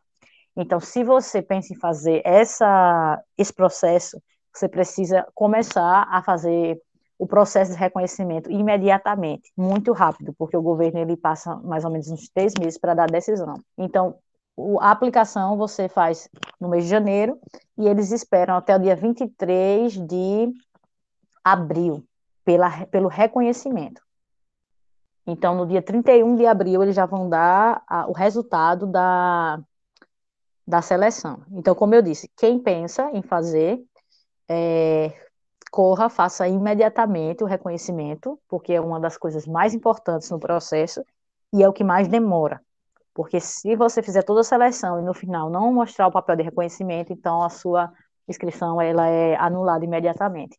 Então, 0.57 0.81
se 0.81 1.05
você 1.05 1.43
pensa 1.43 1.73
em 1.73 1.77
fazer 1.77 2.23
essa, 2.25 3.23
esse 3.37 3.53
processo, 3.53 4.21
você 4.53 4.69
precisa 4.69 5.27
começar 5.35 6.09
a 6.11 6.23
fazer 6.23 6.81
o 7.19 7.27
processo 7.27 7.73
de 7.73 7.79
reconhecimento 7.79 8.51
imediatamente, 8.51 9.51
muito 9.57 9.93
rápido, 9.93 10.35
porque 10.39 10.57
o 10.57 10.63
governo 10.63 10.99
ele 10.99 11.17
passa 11.17 11.57
mais 11.57 11.85
ou 11.85 11.91
menos 11.91 12.09
uns 12.09 12.29
três 12.29 12.53
meses 12.59 12.79
para 12.79 12.95
dar 12.95 13.05
a 13.05 13.07
decisão. 13.07 13.55
Então, 13.77 14.17
a 14.81 14.91
aplicação 14.91 15.57
você 15.57 15.89
faz 15.89 16.29
no 16.61 16.69
mês 16.69 16.85
de 16.85 16.91
janeiro 16.91 17.39
e 17.77 17.87
eles 17.87 18.11
esperam 18.11 18.57
até 18.57 18.75
o 18.75 18.79
dia 18.79 18.97
23 18.97 19.93
de 19.93 20.53
abril 21.45 22.03
pela, 22.45 22.87
pelo 22.87 23.09
reconhecimento. 23.09 24.06
Então, 25.27 25.55
no 25.57 25.67
dia 25.67 25.83
31 25.83 26.37
de 26.37 26.47
abril, 26.47 26.83
eles 26.83 26.95
já 26.95 27.05
vão 27.05 27.29
dar 27.29 27.83
a, 27.89 28.07
o 28.07 28.13
resultado 28.13 28.87
da, 28.87 29.61
da 30.67 30.81
seleção. 30.81 31.43
Então, 31.51 31.75
como 31.75 31.95
eu 31.95 32.03
disse, 32.03 32.31
quem 32.37 32.59
pensa 32.61 33.11
em 33.13 33.23
fazer, 33.23 33.83
é, 34.49 35.13
corra, 35.71 36.09
faça 36.09 36.47
imediatamente 36.47 37.43
o 37.43 37.47
reconhecimento, 37.47 38.39
porque 38.49 38.73
é 38.73 38.81
uma 38.81 39.01
das 39.01 39.19
coisas 39.19 39.47
mais 39.47 39.75
importantes 39.75 40.31
no 40.31 40.39
processo 40.39 41.05
e 41.53 41.63
é 41.63 41.69
o 41.69 41.73
que 41.73 41.83
mais 41.83 42.07
demora. 42.07 42.61
Porque 43.13 43.41
se 43.41 43.75
você 43.75 44.03
fizer 44.03 44.23
toda 44.23 44.43
a 44.43 44.45
seleção 44.45 45.01
e 45.01 45.03
no 45.03 45.15
final 45.15 45.51
não 45.51 45.73
mostrar 45.73 46.07
o 46.07 46.13
papel 46.13 46.37
de 46.37 46.43
reconhecimento, 46.43 47.13
então 47.13 47.43
a 47.43 47.49
sua 47.49 47.93
inscrição 48.29 48.81
ela 48.81 49.09
é 49.09 49.37
anulada 49.37 49.85
imediatamente. 49.85 50.57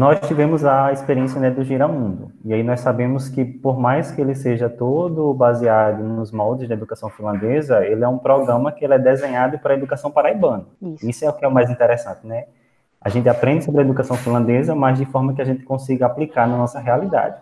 Nós 0.00 0.18
tivemos 0.20 0.64
a 0.64 0.92
experiência 0.92 1.38
né, 1.38 1.50
do 1.50 1.62
Giramundo. 1.62 2.32
E 2.42 2.54
aí 2.54 2.62
nós 2.62 2.80
sabemos 2.80 3.28
que, 3.28 3.44
por 3.44 3.78
mais 3.78 4.10
que 4.10 4.18
ele 4.18 4.34
seja 4.34 4.66
todo 4.66 5.34
baseado 5.34 6.02
nos 6.02 6.32
moldes 6.32 6.66
da 6.66 6.74
educação 6.74 7.10
finlandesa, 7.10 7.84
ele 7.84 8.02
é 8.02 8.08
um 8.08 8.16
programa 8.16 8.72
que 8.72 8.82
ele 8.82 8.94
é 8.94 8.98
desenhado 8.98 9.58
para 9.58 9.74
a 9.74 9.76
educação 9.76 10.10
paraibana. 10.10 10.64
Isso. 10.80 11.10
Isso 11.10 11.24
é 11.26 11.28
o 11.28 11.34
que 11.34 11.44
é 11.44 11.48
o 11.48 11.52
mais 11.52 11.68
interessante, 11.68 12.26
né? 12.26 12.46
A 12.98 13.10
gente 13.10 13.28
aprende 13.28 13.62
sobre 13.62 13.82
a 13.82 13.84
educação 13.84 14.16
finlandesa, 14.16 14.74
mas 14.74 14.96
de 14.96 15.04
forma 15.04 15.34
que 15.34 15.42
a 15.42 15.44
gente 15.44 15.64
consiga 15.64 16.06
aplicar 16.06 16.48
na 16.48 16.56
nossa 16.56 16.80
realidade. 16.80 17.36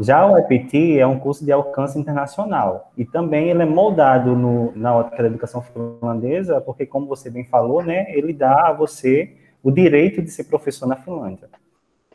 Já 0.00 0.26
o 0.26 0.38
IPT 0.38 0.98
é 0.98 1.06
um 1.06 1.18
curso 1.18 1.44
de 1.44 1.52
alcance 1.52 1.98
internacional 1.98 2.90
e 2.96 3.04
também 3.04 3.50
ele 3.50 3.62
é 3.62 3.66
moldado 3.66 4.34
no, 4.34 4.72
na 4.74 4.94
ótica 4.94 5.22
da 5.22 5.28
educação 5.28 5.62
finlandesa, 5.62 6.60
porque 6.60 6.86
como 6.86 7.06
você 7.06 7.30
bem 7.30 7.44
falou, 7.44 7.82
né, 7.82 8.06
ele 8.10 8.32
dá 8.32 8.68
a 8.68 8.72
você 8.72 9.36
o 9.62 9.70
direito 9.70 10.22
de 10.22 10.30
ser 10.30 10.44
professor 10.44 10.86
na 10.86 10.96
Finlândia. 10.96 11.48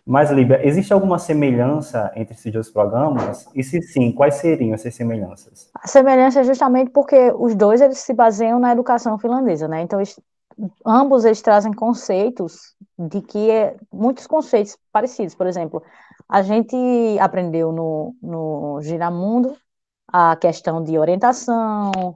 Mas, 0.06 0.30
Líbia, 0.30 0.62
existe 0.64 0.94
alguma 0.94 1.18
semelhança 1.18 2.12
entre 2.16 2.36
esses 2.36 2.54
dois 2.54 2.70
programas? 2.70 3.48
E 3.56 3.64
se 3.64 3.82
sim, 3.82 4.12
quais 4.12 4.36
seriam 4.36 4.76
essas 4.76 4.94
semelhanças? 4.94 5.72
A 5.74 5.88
semelhança 5.88 6.42
é 6.42 6.44
justamente 6.44 6.92
porque 6.92 7.34
os 7.36 7.56
dois 7.56 7.82
eles 7.82 7.98
se 7.98 8.14
baseiam 8.14 8.60
na 8.60 8.72
educação 8.72 9.18
finlandesa, 9.18 9.68
né? 9.68 9.82
Então, 9.82 10.00
eles, 10.00 10.20
ambos 10.86 11.26
eles 11.26 11.42
trazem 11.42 11.74
conceitos 11.74 12.76
de 13.00 13.20
que 13.20 13.50
é, 13.50 13.76
muitos 13.92 14.28
conceitos 14.28 14.78
parecidos. 14.92 15.34
Por 15.34 15.48
exemplo, 15.48 15.82
a 16.28 16.42
gente 16.42 16.76
aprendeu 17.20 17.72
no, 17.72 18.16
no 18.22 18.82
Giramundo 18.82 19.56
a 20.08 20.36
questão 20.36 20.84
de 20.84 20.98
orientação, 20.98 22.16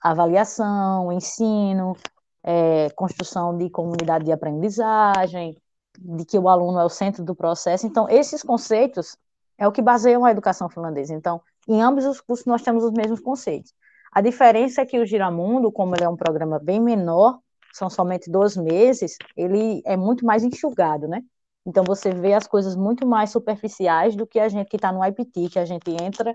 avaliação, 0.00 1.12
ensino, 1.12 1.96
é, 2.42 2.90
construção 2.90 3.56
de 3.56 3.70
comunidade 3.70 4.24
de 4.24 4.32
aprendizagem, 4.32 5.56
de 5.98 6.24
que 6.24 6.38
o 6.38 6.48
aluno 6.48 6.78
é 6.78 6.84
o 6.84 6.88
centro 6.88 7.24
do 7.24 7.34
processo. 7.34 7.86
Então, 7.86 8.08
esses 8.08 8.42
conceitos 8.42 9.16
é 9.56 9.66
o 9.66 9.72
que 9.72 9.82
baseiam 9.82 10.24
a 10.24 10.30
educação 10.30 10.68
finlandesa. 10.68 11.14
Então, 11.14 11.40
em 11.66 11.82
ambos 11.82 12.04
os 12.06 12.20
cursos 12.20 12.46
nós 12.46 12.62
temos 12.62 12.84
os 12.84 12.92
mesmos 12.92 13.20
conceitos. 13.20 13.72
A 14.12 14.20
diferença 14.20 14.82
é 14.82 14.86
que 14.86 14.98
o 14.98 15.06
Giramundo, 15.06 15.70
como 15.70 15.94
ele 15.94 16.04
é 16.04 16.08
um 16.08 16.16
programa 16.16 16.58
bem 16.58 16.80
menor, 16.80 17.38
são 17.72 17.90
somente 17.90 18.30
dois 18.30 18.56
meses, 18.56 19.16
ele 19.36 19.82
é 19.84 19.96
muito 19.96 20.24
mais 20.24 20.42
enxugado, 20.42 21.06
né? 21.06 21.22
Então 21.68 21.84
você 21.84 22.10
vê 22.10 22.32
as 22.32 22.46
coisas 22.46 22.74
muito 22.74 23.06
mais 23.06 23.30
superficiais 23.30 24.16
do 24.16 24.26
que 24.26 24.40
a 24.40 24.48
gente 24.48 24.68
que 24.68 24.76
está 24.76 24.90
no 24.90 25.04
IPT, 25.04 25.50
que 25.50 25.58
a 25.58 25.66
gente 25.66 25.90
entra, 26.02 26.34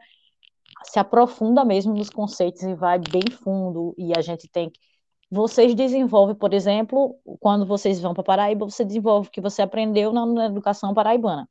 se 0.84 1.00
aprofunda 1.00 1.66
mesmo 1.66 1.92
nos 1.92 2.12
conceitos 2.12 2.62
e 2.62 2.76
vai 2.76 3.00
bem 3.00 3.24
fundo, 3.32 3.96
e 3.98 4.14
a 4.16 4.22
gente 4.22 4.48
tem 4.48 4.72
vocês 5.32 5.74
desenvolvem, 5.74 6.36
por 6.36 6.54
exemplo, 6.54 7.18
quando 7.40 7.66
vocês 7.66 8.00
vão 8.00 8.14
para 8.14 8.24
Paraíba, 8.24 8.70
você 8.70 8.86
desenvolve 8.86 9.30
o 9.30 9.32
que 9.32 9.42
você 9.42 9.64
aprendeu 9.64 10.14
na, 10.14 10.28
na, 10.28 10.46
educação 10.46 10.94
paraibana. 10.94 11.50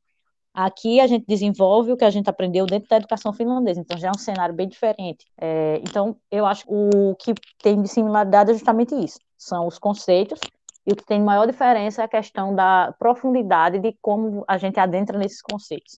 Aqui 0.53 1.01
a 1.01 1.07
gente 1.07 1.25
desenvolve 1.27 1.91
o 1.91 1.97
que 1.97 2.05
a 2.05 2.09
gente 2.09 2.29
aprendeu 2.29 2.65
dentro 2.65 2.87
da 2.87 2.95
educação 2.95 3.33
finlandesa, 3.33 3.81
então 3.81 3.97
já 3.97 4.07
é 4.07 4.11
um 4.11 4.17
cenário 4.17 4.55
bem 4.55 4.69
diferente. 4.69 5.25
É, 5.37 5.81
então, 5.85 6.15
eu 6.31 6.45
acho 6.45 6.65
que 6.65 6.73
o 6.73 7.15
que 7.15 7.33
tem 7.61 7.81
de 7.81 7.89
similaridade 7.89 8.51
é 8.51 8.53
justamente 8.53 8.95
isso: 8.95 9.19
são 9.37 9.67
os 9.67 9.77
conceitos, 9.77 10.39
e 10.85 10.91
o 10.91 10.95
que 10.95 11.05
tem 11.05 11.21
maior 11.21 11.45
diferença 11.47 12.01
é 12.01 12.05
a 12.05 12.09
questão 12.09 12.53
da 12.53 12.93
profundidade 12.99 13.79
de 13.79 13.97
como 14.01 14.43
a 14.47 14.57
gente 14.57 14.79
adentra 14.79 15.17
nesses 15.17 15.41
conceitos. 15.41 15.97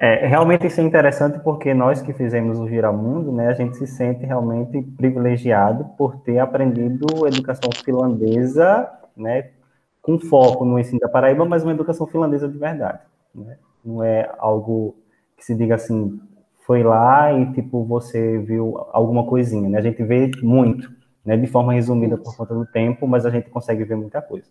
É, 0.00 0.26
realmente 0.28 0.64
isso 0.66 0.80
é 0.80 0.84
interessante 0.84 1.40
porque 1.40 1.74
nós 1.74 2.00
que 2.00 2.12
fizemos 2.12 2.60
o 2.60 2.68
Giramundo, 2.68 3.32
né, 3.32 3.48
a 3.48 3.52
gente 3.52 3.76
se 3.76 3.86
sente 3.86 4.24
realmente 4.24 4.80
privilegiado 4.96 5.86
por 5.96 6.20
ter 6.20 6.38
aprendido 6.38 7.26
educação 7.26 7.68
finlandesa, 7.84 8.88
né, 9.16 9.50
com 10.00 10.16
foco 10.18 10.64
no 10.64 10.78
ensino 10.78 11.00
da 11.00 11.08
Paraíba, 11.08 11.44
mas 11.44 11.64
uma 11.64 11.72
educação 11.72 12.06
finlandesa 12.06 12.48
de 12.48 12.56
verdade, 12.56 13.00
né? 13.34 13.58
Não 13.88 14.02
é 14.02 14.30
algo 14.38 14.96
que 15.36 15.44
se 15.44 15.54
diga 15.54 15.76
assim, 15.76 16.20
foi 16.66 16.82
lá 16.82 17.32
e 17.32 17.50
tipo 17.54 17.82
você 17.84 18.38
viu 18.38 18.76
alguma 18.92 19.26
coisinha, 19.26 19.68
né? 19.70 19.78
A 19.78 19.80
gente 19.80 20.02
vê 20.02 20.30
muito, 20.42 20.92
né, 21.24 21.36
de 21.36 21.46
forma 21.46 21.72
resumida 21.72 22.18
por 22.18 22.36
conta 22.36 22.54
do 22.54 22.66
tempo, 22.66 23.08
mas 23.08 23.24
a 23.24 23.30
gente 23.30 23.48
consegue 23.48 23.84
ver 23.84 23.96
muita 23.96 24.20
coisa. 24.20 24.50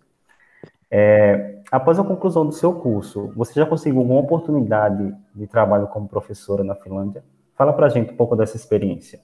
É, 0.89 1.59
após 1.71 1.99
a 1.99 2.03
conclusão 2.03 2.45
do 2.45 2.51
seu 2.51 2.73
curso, 2.73 3.31
você 3.35 3.53
já 3.53 3.65
conseguiu 3.65 3.99
alguma 3.99 4.21
oportunidade 4.21 5.15
de 5.35 5.45
trabalho 5.45 5.87
como 5.87 6.07
professora 6.07 6.63
na 6.63 6.73
Finlândia? 6.73 7.23
Fala 7.55 7.73
para 7.73 7.85
a 7.85 7.89
gente 7.89 8.13
um 8.13 8.17
pouco 8.17 8.35
dessa 8.35 8.55
experiência. 8.55 9.19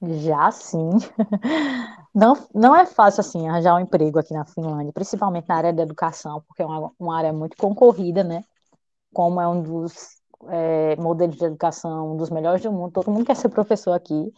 Já 0.00 0.50
sim. 0.52 0.90
Não, 2.14 2.34
não 2.54 2.76
é 2.76 2.84
fácil 2.84 3.22
assim 3.22 3.48
arranjar 3.48 3.74
um 3.74 3.80
emprego 3.80 4.18
aqui 4.18 4.34
na 4.34 4.44
Finlândia, 4.44 4.92
principalmente 4.92 5.48
na 5.48 5.56
área 5.56 5.72
da 5.72 5.82
educação, 5.82 6.42
porque 6.46 6.62
é 6.62 6.66
uma, 6.66 6.92
uma 7.00 7.16
área 7.16 7.32
muito 7.32 7.56
concorrida, 7.56 8.22
né? 8.22 8.44
Como 9.12 9.40
é 9.40 9.46
um 9.46 9.62
dos 9.62 10.20
é, 10.48 10.96
modelos 10.96 11.36
de 11.36 11.44
educação, 11.44 12.12
um 12.12 12.16
dos 12.16 12.30
melhores 12.30 12.62
do 12.62 12.72
mundo, 12.72 12.92
todo 12.92 13.10
mundo 13.10 13.26
quer 13.26 13.36
ser 13.36 13.48
professor 13.48 13.92
aqui. 13.92 14.32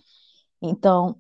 Então, 0.61 1.17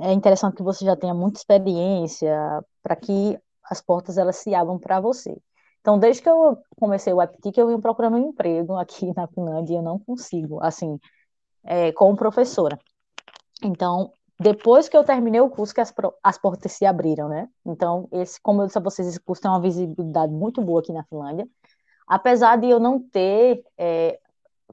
é 0.00 0.12
interessante 0.12 0.56
que 0.56 0.62
você 0.62 0.84
já 0.84 0.96
tenha 0.96 1.14
muita 1.14 1.38
experiência 1.38 2.62
para 2.82 2.96
que 2.96 3.38
as 3.64 3.80
portas 3.80 4.18
elas 4.18 4.36
se 4.36 4.54
abram 4.54 4.78
para 4.78 5.00
você. 5.00 5.36
Então, 5.80 5.98
desde 5.98 6.22
que 6.22 6.28
eu 6.28 6.58
comecei 6.78 7.12
o 7.12 7.20
APTIC, 7.20 7.58
eu 7.58 7.66
venho 7.66 7.80
procurando 7.80 8.16
um 8.16 8.28
emprego 8.28 8.74
aqui 8.76 9.12
na 9.14 9.26
Finlândia 9.28 9.74
e 9.74 9.76
eu 9.76 9.82
não 9.82 9.98
consigo, 9.98 10.62
assim, 10.62 10.98
é, 11.64 11.92
como 11.92 12.16
professora. 12.16 12.78
Então, 13.62 14.12
depois 14.40 14.88
que 14.88 14.96
eu 14.96 15.04
terminei 15.04 15.40
o 15.40 15.50
curso, 15.50 15.74
que 15.74 15.80
as, 15.80 15.92
as 16.22 16.38
portas 16.38 16.72
se 16.72 16.84
abriram, 16.84 17.28
né? 17.28 17.48
Então, 17.64 18.08
esse, 18.12 18.40
como 18.40 18.62
eu 18.62 18.66
disse 18.66 18.78
a 18.78 18.82
vocês, 18.82 19.08
esse 19.08 19.20
curso 19.20 19.42
tem 19.42 19.50
uma 19.50 19.60
visibilidade 19.60 20.32
muito 20.32 20.62
boa 20.62 20.80
aqui 20.80 20.92
na 20.92 21.04
Finlândia. 21.04 21.48
Apesar 22.08 22.56
de 22.56 22.68
eu 22.68 22.80
não 22.80 22.98
ter 22.98 23.62
é, 23.76 24.18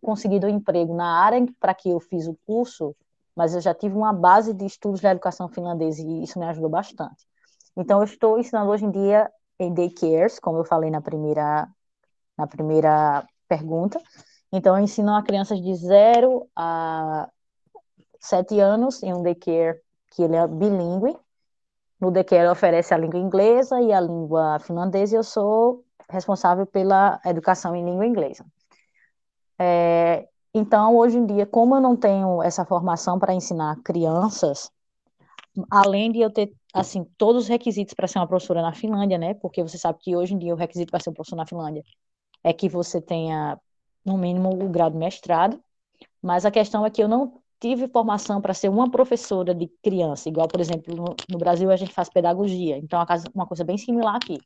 conseguido 0.01 0.47
um 0.47 0.49
emprego 0.49 0.95
na 0.95 1.19
área 1.19 1.45
para 1.59 1.73
que 1.73 1.89
eu 1.89 1.99
fiz 1.99 2.27
o 2.27 2.37
curso, 2.45 2.95
mas 3.35 3.53
eu 3.53 3.61
já 3.61 3.73
tive 3.73 3.95
uma 3.95 4.13
base 4.13 4.53
de 4.53 4.65
estudos 4.65 5.01
da 5.01 5.11
educação 5.11 5.49
finlandesa 5.49 6.01
e 6.01 6.23
isso 6.23 6.39
me 6.39 6.45
ajudou 6.45 6.69
bastante. 6.69 7.27
Então, 7.75 7.99
eu 7.99 8.05
estou 8.05 8.39
ensinando 8.39 8.71
hoje 8.71 8.85
em 8.85 8.91
dia 8.91 9.29
em 9.59 9.73
daycares, 9.73 10.39
como 10.39 10.59
eu 10.59 10.63
falei 10.63 10.89
na 10.89 11.01
primeira, 11.01 11.67
na 12.37 12.47
primeira 12.47 13.27
pergunta. 13.49 14.01
Então, 14.51 14.77
eu 14.77 14.83
ensino 14.83 15.13
a 15.13 15.21
crianças 15.21 15.61
de 15.61 15.75
0 15.75 16.47
a 16.55 17.29
7 18.21 18.59
anos 18.59 19.03
em 19.03 19.13
um 19.13 19.21
daycare 19.21 19.81
que 20.11 20.23
ele 20.23 20.37
é 20.37 20.47
bilíngue. 20.47 21.17
No 21.99 22.11
daycare 22.11 22.47
oferece 22.47 22.93
a 22.93 22.97
língua 22.97 23.19
inglesa 23.19 23.81
e 23.81 23.91
a 23.91 23.99
língua 23.99 24.59
finlandesa 24.59 25.15
e 25.15 25.17
eu 25.17 25.23
sou 25.23 25.84
responsável 26.09 26.65
pela 26.65 27.19
educação 27.25 27.75
em 27.75 27.83
língua 27.83 28.05
inglesa. 28.05 28.45
É, 29.59 30.27
então, 30.53 30.95
hoje 30.95 31.17
em 31.17 31.25
dia, 31.25 31.45
como 31.45 31.75
eu 31.75 31.81
não 31.81 31.95
tenho 31.95 32.41
essa 32.41 32.65
formação 32.65 33.19
para 33.19 33.33
ensinar 33.33 33.75
crianças, 33.83 34.71
além 35.69 36.11
de 36.11 36.19
eu 36.19 36.29
ter 36.31 36.53
assim, 36.73 37.05
todos 37.17 37.43
os 37.43 37.49
requisitos 37.49 37.93
para 37.93 38.07
ser 38.07 38.19
uma 38.19 38.27
professora 38.27 38.61
na 38.61 38.73
Finlândia, 38.73 39.17
né? 39.17 39.33
Porque 39.35 39.63
você 39.63 39.77
sabe 39.77 39.99
que 39.99 40.15
hoje 40.15 40.33
em 40.33 40.37
dia 40.37 40.53
o 40.53 40.57
requisito 40.57 40.91
para 40.91 40.99
ser 40.99 41.09
um 41.09 41.13
professor 41.13 41.37
na 41.37 41.45
Finlândia 41.45 41.83
é 42.43 42.53
que 42.53 42.69
você 42.69 43.01
tenha, 43.01 43.59
no 44.05 44.17
mínimo, 44.17 44.49
o 44.49 44.69
grau 44.69 44.89
de 44.89 44.97
mestrado. 44.97 45.61
Mas 46.21 46.45
a 46.45 46.51
questão 46.51 46.85
é 46.85 46.89
que 46.89 47.01
eu 47.03 47.07
não 47.07 47.41
tive 47.59 47.87
formação 47.87 48.41
para 48.41 48.53
ser 48.53 48.69
uma 48.69 48.89
professora 48.91 49.55
de 49.55 49.67
criança, 49.83 50.29
igual, 50.29 50.47
por 50.47 50.59
exemplo, 50.59 50.95
no, 50.95 51.15
no 51.29 51.37
Brasil 51.37 51.71
a 51.71 51.75
gente 51.77 51.93
faz 51.93 52.09
pedagogia, 52.09 52.77
então 52.77 53.01
é 53.01 53.05
uma 53.33 53.47
coisa 53.47 53.63
bem 53.63 53.77
similar 53.77 54.15
aqui. 54.15 54.39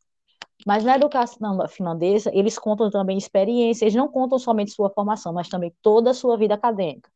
Mas 0.65 0.83
na 0.83 0.95
educação 0.95 1.67
finlandesa, 1.67 2.29
eles 2.33 2.57
contam 2.57 2.89
também 2.89 3.17
experiência, 3.17 3.85
eles 3.85 3.95
não 3.95 4.07
contam 4.07 4.37
somente 4.37 4.71
sua 4.71 4.89
formação, 4.89 5.33
mas 5.33 5.47
também 5.47 5.73
toda 5.81 6.11
a 6.11 6.13
sua 6.13 6.37
vida 6.37 6.53
acadêmica. 6.53 7.09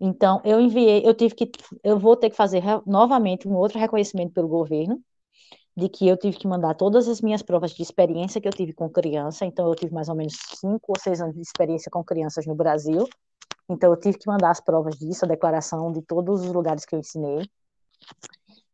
Então, 0.00 0.40
eu 0.44 0.60
enviei, 0.60 1.02
eu 1.06 1.14
tive 1.14 1.34
que, 1.34 1.50
eu 1.84 1.96
vou 1.98 2.16
ter 2.16 2.30
que 2.30 2.36
fazer 2.36 2.62
novamente 2.84 3.46
um 3.46 3.54
outro 3.54 3.78
reconhecimento 3.78 4.32
pelo 4.32 4.48
governo, 4.48 5.00
de 5.76 5.88
que 5.88 6.06
eu 6.06 6.16
tive 6.16 6.36
que 6.36 6.46
mandar 6.46 6.74
todas 6.74 7.08
as 7.08 7.20
minhas 7.20 7.40
provas 7.40 7.72
de 7.72 7.82
experiência 7.82 8.40
que 8.40 8.48
eu 8.48 8.52
tive 8.52 8.72
com 8.72 8.90
criança, 8.90 9.46
então 9.46 9.66
eu 9.68 9.74
tive 9.74 9.94
mais 9.94 10.08
ou 10.08 10.14
menos 10.14 10.34
cinco 10.60 10.86
ou 10.88 10.98
seis 10.98 11.20
anos 11.20 11.34
de 11.34 11.40
experiência 11.40 11.90
com 11.90 12.04
crianças 12.04 12.46
no 12.46 12.54
Brasil, 12.54 13.08
então 13.68 13.90
eu 13.90 13.96
tive 13.96 14.18
que 14.18 14.26
mandar 14.26 14.50
as 14.50 14.60
provas 14.60 14.98
disso, 14.98 15.24
a 15.24 15.28
declaração 15.28 15.92
de 15.92 16.02
todos 16.02 16.42
os 16.42 16.52
lugares 16.52 16.84
que 16.84 16.94
eu 16.94 16.98
ensinei. 16.98 17.48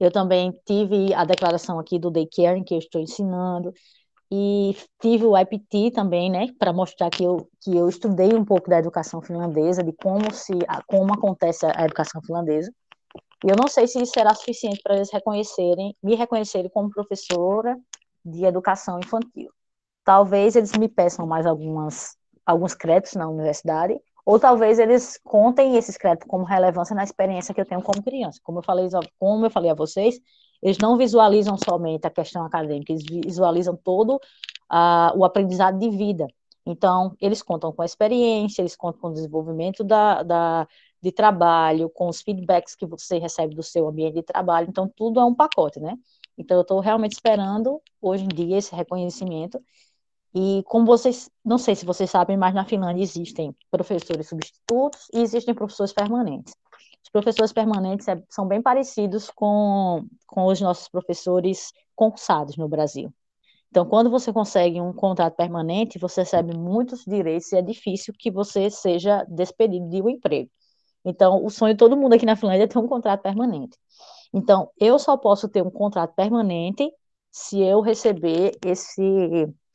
Eu 0.00 0.10
também 0.10 0.52
tive 0.64 1.12
a 1.14 1.24
declaração 1.24 1.78
aqui 1.78 1.98
do 1.98 2.10
daycare 2.10 2.58
em 2.58 2.64
que 2.64 2.74
eu 2.74 2.78
estou 2.78 3.00
ensinando, 3.00 3.72
e 4.30 4.76
tive 5.00 5.24
o 5.24 5.36
IPT 5.36 5.92
também, 5.92 6.30
né, 6.30 6.48
para 6.58 6.72
mostrar 6.72 7.10
que 7.10 7.24
eu, 7.24 7.48
que 7.60 7.74
eu 7.74 7.88
estudei 7.88 8.34
um 8.34 8.44
pouco 8.44 8.68
da 8.68 8.78
educação 8.78 9.22
finlandesa, 9.22 9.82
de 9.82 9.92
como 9.92 10.32
se 10.32 10.52
como 10.86 11.14
acontece 11.14 11.64
a 11.66 11.84
educação 11.84 12.20
finlandesa. 12.22 12.70
E 13.44 13.50
eu 13.50 13.56
não 13.56 13.68
sei 13.68 13.86
se 13.86 14.02
isso 14.02 14.12
será 14.12 14.34
suficiente 14.34 14.80
para 14.82 14.96
eles 14.96 15.10
reconhecerem, 15.12 15.96
me 16.02 16.14
reconhecerem 16.14 16.70
como 16.70 16.90
professora 16.90 17.76
de 18.24 18.44
educação 18.44 18.98
infantil. 18.98 19.50
Talvez 20.04 20.56
eles 20.56 20.72
me 20.72 20.88
peçam 20.88 21.26
mais 21.26 21.46
algumas 21.46 22.16
alguns 22.44 22.74
créditos 22.74 23.12
na 23.14 23.28
universidade, 23.28 23.94
ou 24.24 24.40
talvez 24.40 24.78
eles 24.78 25.20
contem 25.22 25.76
esses 25.76 25.98
créditos 25.98 26.26
como 26.26 26.44
relevância 26.44 26.96
na 26.96 27.04
experiência 27.04 27.52
que 27.52 27.60
eu 27.60 27.66
tenho 27.66 27.82
como 27.82 28.02
criança. 28.02 28.40
Como 28.42 28.58
eu 28.60 28.62
falei, 28.62 28.88
como 29.18 29.44
eu 29.44 29.50
falei 29.50 29.70
a 29.70 29.74
vocês, 29.74 30.18
eles 30.62 30.78
não 30.78 30.96
visualizam 30.96 31.56
somente 31.56 32.06
a 32.06 32.10
questão 32.10 32.44
acadêmica, 32.44 32.92
eles 32.92 33.04
visualizam 33.04 33.76
todo 33.76 34.16
uh, 34.16 35.16
o 35.16 35.24
aprendizado 35.24 35.78
de 35.78 35.90
vida. 35.90 36.26
Então, 36.66 37.16
eles 37.20 37.42
contam 37.42 37.72
com 37.72 37.80
a 37.80 37.86
experiência, 37.86 38.60
eles 38.60 38.76
contam 38.76 39.00
com 39.00 39.08
o 39.08 39.12
desenvolvimento 39.12 39.82
da, 39.82 40.22
da, 40.22 40.68
de 41.00 41.10
trabalho, 41.10 41.88
com 41.88 42.08
os 42.08 42.20
feedbacks 42.20 42.74
que 42.74 42.84
você 42.84 43.18
recebe 43.18 43.54
do 43.54 43.62
seu 43.62 43.88
ambiente 43.88 44.16
de 44.16 44.22
trabalho. 44.22 44.68
Então, 44.68 44.86
tudo 44.86 45.18
é 45.18 45.24
um 45.24 45.34
pacote, 45.34 45.80
né? 45.80 45.96
Então, 46.36 46.58
eu 46.58 46.62
estou 46.62 46.80
realmente 46.80 47.12
esperando, 47.12 47.80
hoje 48.02 48.24
em 48.24 48.28
dia, 48.28 48.58
esse 48.58 48.74
reconhecimento. 48.74 49.58
E 50.34 50.62
como 50.66 50.84
vocês, 50.84 51.30
não 51.42 51.56
sei 51.56 51.74
se 51.74 51.86
vocês 51.86 52.10
sabem, 52.10 52.36
mas 52.36 52.54
na 52.54 52.64
Finlândia 52.64 53.02
existem 53.02 53.56
professores 53.70 54.28
substitutos 54.28 55.08
e 55.12 55.20
existem 55.20 55.54
professores 55.54 55.92
permanentes. 55.92 56.52
Os 57.08 57.12
professores 57.12 57.52
permanentes 57.52 58.06
é, 58.06 58.22
são 58.28 58.46
bem 58.46 58.60
parecidos 58.60 59.30
com, 59.30 60.04
com 60.26 60.44
os 60.44 60.60
nossos 60.60 60.88
professores 60.88 61.72
concursados 61.96 62.56
no 62.56 62.68
Brasil. 62.68 63.12
Então, 63.70 63.86
quando 63.86 64.10
você 64.10 64.32
consegue 64.32 64.80
um 64.80 64.92
contrato 64.92 65.34
permanente, 65.34 65.98
você 65.98 66.20
recebe 66.20 66.56
muitos 66.56 67.04
direitos 67.06 67.50
e 67.52 67.56
é 67.56 67.62
difícil 67.62 68.14
que 68.18 68.30
você 68.30 68.70
seja 68.70 69.24
despedido 69.28 69.88
de 69.88 70.02
um 70.02 70.08
emprego. 70.08 70.50
Então, 71.04 71.42
o 71.44 71.50
sonho 71.50 71.74
de 71.74 71.78
todo 71.78 71.96
mundo 71.96 72.14
aqui 72.14 72.26
na 72.26 72.36
Finlândia 72.36 72.64
é 72.64 72.66
ter 72.66 72.78
um 72.78 72.86
contrato 72.86 73.22
permanente. 73.22 73.78
Então, 74.32 74.70
eu 74.78 74.98
só 74.98 75.16
posso 75.16 75.48
ter 75.48 75.62
um 75.62 75.70
contrato 75.70 76.14
permanente 76.14 76.90
se 77.30 77.60
eu 77.60 77.80
receber 77.80 78.52
esse, 78.64 79.02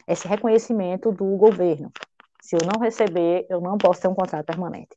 esse 0.08 0.28
reconhecimento 0.28 1.12
do 1.12 1.26
governo. 1.38 1.92
Se 2.42 2.56
eu 2.56 2.60
não 2.72 2.80
receber, 2.80 3.46
eu 3.50 3.62
não 3.62 3.78
posso 3.78 4.02
ter 4.02 4.08
um 4.08 4.16
contrato 4.16 4.46
permanente. 4.46 4.96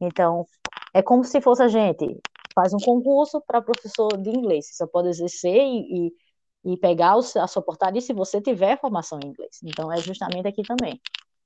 Então, 0.00 0.46
é 0.96 1.02
como 1.02 1.22
se 1.24 1.42
fosse 1.42 1.62
a 1.62 1.68
gente 1.68 2.18
faz 2.54 2.72
um 2.72 2.78
concurso 2.78 3.38
para 3.46 3.60
professor 3.60 4.16
de 4.16 4.30
inglês. 4.30 4.66
Você 4.72 4.86
pode 4.86 5.08
exercer 5.08 5.54
e, 5.54 6.08
e, 6.64 6.72
e 6.72 6.76
pegar 6.78 7.16
a 7.16 7.46
sua 7.46 7.60
portaria 7.60 8.00
se 8.00 8.14
você 8.14 8.40
tiver 8.40 8.80
formação 8.80 9.20
em 9.22 9.28
inglês. 9.28 9.60
Então, 9.62 9.92
é 9.92 9.98
justamente 9.98 10.48
aqui 10.48 10.62
também. 10.62 10.98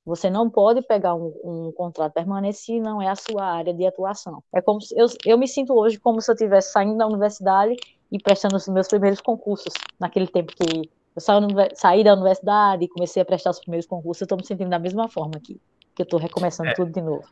Você 0.06 0.30
não 0.30 0.48
pode 0.48 0.82
pegar 0.82 1.16
um, 1.16 1.34
um, 1.42 1.72
contrato 1.72 2.12
permanente 2.12 2.58
se 2.58 2.78
não 2.78 3.02
é 3.02 3.08
a 3.08 3.16
sua 3.16 3.44
área 3.44 3.74
de 3.74 3.84
atuação. 3.84 4.40
É 4.54 4.62
como 4.62 4.80
se, 4.80 4.96
eu, 4.96 5.08
eu 5.26 5.36
me 5.36 5.48
sinto 5.48 5.74
hoje 5.74 5.98
como 5.98 6.20
se 6.20 6.30
eu 6.30 6.34
estivesse 6.34 6.70
saindo 6.70 6.96
da 6.96 7.08
universidade 7.08 7.74
e 8.10 8.22
prestando 8.22 8.54
os 8.54 8.68
meus 8.68 8.86
primeiros 8.86 9.20
concursos. 9.20 9.74
Naquele 9.98 10.28
tempo 10.28 10.52
que 10.54 10.88
eu 11.16 11.20
saí, 11.20 11.42
saí 11.74 12.04
da 12.04 12.14
universidade 12.14 12.84
e 12.84 12.88
comecei 12.88 13.20
a 13.20 13.24
prestar 13.24 13.50
os 13.50 13.58
primeiros 13.58 13.86
concursos, 13.86 14.20
eu 14.20 14.26
estou 14.26 14.38
me 14.38 14.46
sentindo 14.46 14.70
da 14.70 14.78
mesma 14.78 15.08
forma 15.08 15.32
aqui, 15.36 15.60
que 15.92 16.02
eu 16.02 16.04
estou 16.04 16.20
recomeçando 16.20 16.70
é. 16.70 16.74
tudo 16.74 16.92
de 16.92 17.02
novo. 17.02 17.24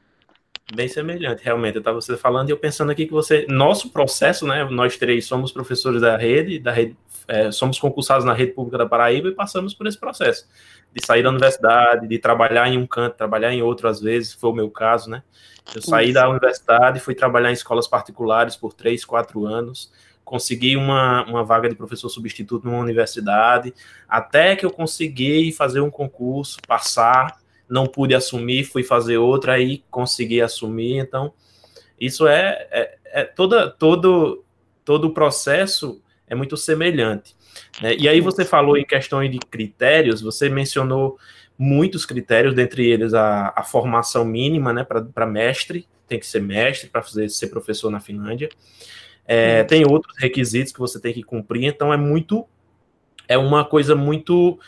Bem 0.74 0.86
semelhante, 0.86 1.42
realmente. 1.42 1.76
Eu 1.76 1.80
estava 1.80 2.00
você 2.00 2.16
falando 2.16 2.50
e 2.50 2.52
eu 2.52 2.56
pensando 2.58 2.90
aqui 2.90 3.06
que 3.06 3.12
você, 3.12 3.46
nosso 3.48 3.90
processo, 3.90 4.46
né? 4.46 4.64
Nós 4.64 4.96
três 4.96 5.24
somos 5.24 5.50
professores 5.50 6.02
da 6.02 6.16
rede, 6.16 6.58
da 6.58 6.72
rede, 6.72 6.96
é, 7.26 7.50
somos 7.50 7.78
concursados 7.78 8.24
na 8.24 8.34
rede 8.34 8.52
pública 8.52 8.78
da 8.78 8.86
Paraíba 8.86 9.28
e 9.28 9.32
passamos 9.32 9.72
por 9.72 9.86
esse 9.86 9.98
processo 9.98 10.46
de 10.92 11.04
sair 11.04 11.22
da 11.22 11.30
universidade, 11.30 12.06
de 12.06 12.18
trabalhar 12.18 12.68
em 12.68 12.78
um 12.78 12.86
canto, 12.86 13.16
trabalhar 13.16 13.52
em 13.52 13.62
outro 13.62 13.88
às 13.88 14.00
vezes, 14.00 14.32
foi 14.32 14.50
o 14.50 14.54
meu 14.54 14.70
caso, 14.70 15.10
né? 15.10 15.22
Eu 15.74 15.82
saí 15.82 16.06
Isso. 16.06 16.14
da 16.14 16.28
universidade, 16.28 17.00
fui 17.00 17.14
trabalhar 17.14 17.50
em 17.50 17.54
escolas 17.54 17.86
particulares 17.86 18.56
por 18.56 18.72
três, 18.72 19.04
quatro 19.04 19.44
anos, 19.44 19.92
consegui 20.24 20.76
uma, 20.76 21.24
uma 21.26 21.44
vaga 21.44 21.68
de 21.68 21.74
professor 21.74 22.08
substituto 22.08 22.64
numa 22.64 22.78
universidade, 22.78 23.74
até 24.08 24.56
que 24.56 24.64
eu 24.64 24.70
consegui 24.70 25.52
fazer 25.52 25.80
um 25.80 25.90
concurso, 25.90 26.58
passar 26.66 27.37
não 27.68 27.86
pude 27.86 28.14
assumir, 28.14 28.64
fui 28.64 28.82
fazer 28.82 29.18
outra, 29.18 29.54
aí 29.54 29.84
consegui 29.90 30.40
assumir. 30.40 30.98
Então, 30.98 31.32
isso 32.00 32.26
é, 32.26 32.66
é, 32.70 32.98
é 33.06 33.24
toda, 33.24 33.70
todo, 33.70 34.44
todo 34.84 35.06
o 35.06 35.14
processo 35.14 36.00
é 36.26 36.34
muito 36.34 36.56
semelhante. 36.56 37.36
Né? 37.82 37.94
E 37.96 38.08
aí 38.08 38.20
você 38.20 38.44
falou 38.44 38.76
em 38.76 38.84
questões 38.84 39.30
de 39.30 39.38
critérios, 39.38 40.20
você 40.20 40.48
mencionou 40.48 41.18
muitos 41.58 42.06
critérios, 42.06 42.54
dentre 42.54 42.86
eles 42.86 43.14
a, 43.14 43.52
a 43.56 43.64
formação 43.64 44.24
mínima 44.24 44.72
né, 44.72 44.84
para 44.84 45.26
mestre, 45.26 45.88
tem 46.06 46.18
que 46.18 46.26
ser 46.26 46.40
mestre 46.40 46.88
para 46.88 47.02
fazer 47.02 47.28
ser 47.28 47.48
professor 47.48 47.90
na 47.90 48.00
Finlândia. 48.00 48.48
É, 49.26 49.62
tem 49.64 49.84
outros 49.86 50.16
requisitos 50.18 50.72
que 50.72 50.78
você 50.78 50.98
tem 50.98 51.12
que 51.12 51.22
cumprir, 51.22 51.64
então 51.64 51.92
é 51.92 51.96
muito 51.96 52.46
é 53.26 53.36
uma 53.36 53.62
coisa 53.62 53.94
muito 53.94 54.58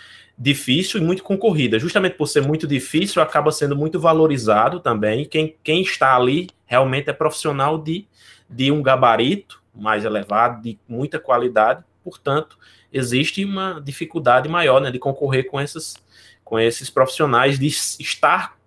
difícil 0.42 0.98
e 0.98 1.05
muito 1.05 1.22
concorrida. 1.22 1.79
Justamente 1.79 2.16
por 2.16 2.26
ser 2.26 2.40
muito 2.40 2.66
difícil, 2.66 3.20
acaba 3.20 3.53
sendo 3.53 3.76
muito 3.76 4.00
valorizado 4.00 4.81
também. 4.81 5.26
Quem, 5.26 5.55
quem 5.62 5.83
está 5.83 6.16
ali 6.16 6.48
realmente 6.64 7.11
é 7.11 7.12
profissional 7.12 7.76
de, 7.76 8.07
de 8.48 8.72
um 8.72 8.83
gabarito 8.83 9.62
mais 9.74 10.03
elevado, 10.03 10.62
de 10.62 10.79
muita 10.88 11.18
qualidade, 11.20 11.85
portanto, 12.03 12.59
existe 12.90 13.44
uma 13.44 13.81
dificuldade 13.85 14.48
maior 14.48 14.81
né, 14.81 14.90
de 14.90 14.98
concorrer 14.98 15.46
com, 15.46 15.61
essas, 15.61 15.94
com 16.42 16.59
esses 16.59 16.88
profissionais, 16.88 17.59
de 17.59 17.66
estar 17.66 18.59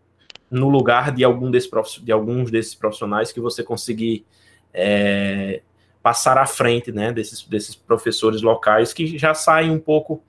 no 0.50 0.70
lugar 0.70 1.12
de, 1.12 1.24
algum 1.24 1.50
desse, 1.50 1.70
de 2.04 2.12
alguns 2.12 2.52
desses 2.52 2.76
profissionais 2.76 3.32
que 3.32 3.40
você 3.40 3.64
conseguir 3.64 4.24
é, 4.72 5.62
passar 6.04 6.38
à 6.38 6.46
frente 6.46 6.92
né, 6.92 7.12
desses, 7.12 7.44
desses 7.44 7.74
professores 7.74 8.44
locais 8.44 8.94
que 8.94 9.18
já 9.18 9.34
saem 9.34 9.72
um 9.72 9.80
pouco 9.80 10.24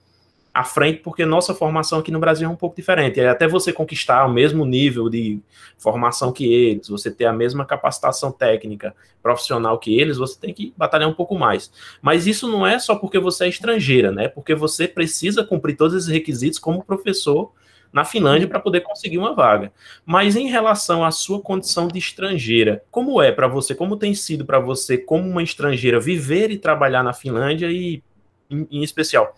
à 0.55 0.63
frente, 0.63 1.01
porque 1.01 1.27
nossa 1.27 1.53
formação 1.53 1.99
aqui 1.99 2.13
no 2.13 2.21
Brasil 2.21 2.49
é 2.49 2.51
um 2.51 2.55
pouco 2.55 2.77
diferente. 2.77 3.19
É 3.19 3.29
até 3.29 3.49
você 3.49 3.73
conquistar 3.73 4.25
o 4.25 4.33
mesmo 4.33 4.65
nível 4.65 5.11
de 5.11 5.41
formação 5.77 6.33
que 6.33 6.55
eles, 6.55 6.89
você 6.89 7.11
ter 7.11 7.25
a 7.25 7.33
mesma 7.33 7.67
capacitação 7.67 8.31
técnica 8.31 8.95
profissional 9.21 9.77
que 9.81 9.99
eles, 9.99 10.17
você 10.17 10.39
tem 10.39 10.55
que 10.55 10.73
batalhar 10.77 11.09
um 11.09 11.13
pouco 11.13 11.37
mais. 11.37 11.73
Mas 12.01 12.29
isso 12.29 12.47
não 12.47 12.65
é 12.65 12.79
só 12.79 12.95
porque 12.95 13.19
você 13.19 13.47
é 13.47 13.49
estrangeira, 13.49 14.13
né? 14.13 14.29
Porque 14.29 14.55
você 14.55 14.87
precisa 14.87 15.43
cumprir 15.43 15.77
todos 15.77 15.97
esses 15.97 16.09
requisitos 16.09 16.61
como 16.61 16.85
professor 16.85 17.51
na 17.93 18.05
Finlândia 18.05 18.47
para 18.47 18.61
poder 18.61 18.83
conseguir 18.83 19.19
uma 19.19 19.35
vaga. 19.35 19.73
Mas 20.07 20.37
em 20.37 20.49
relação 20.49 21.05
à 21.05 21.11
sua 21.11 21.41
condição 21.41 21.89
de 21.89 21.99
estrangeira, 21.99 22.85
como 22.93 23.21
é 23.21 23.33
para 23.33 23.49
você, 23.49 23.75
como 23.75 23.97
tem 23.97 24.15
sido 24.15 24.45
para 24.45 24.61
você, 24.61 24.97
como 24.97 25.29
uma 25.29 25.43
estrangeira, 25.43 25.99
viver 25.99 26.53
e 26.53 26.59
trabalhar 26.59 27.03
na 27.03 27.13
Finlândia 27.13 27.71
e, 27.73 28.03
em, 28.49 28.67
em 28.71 28.83
especial, 28.85 29.37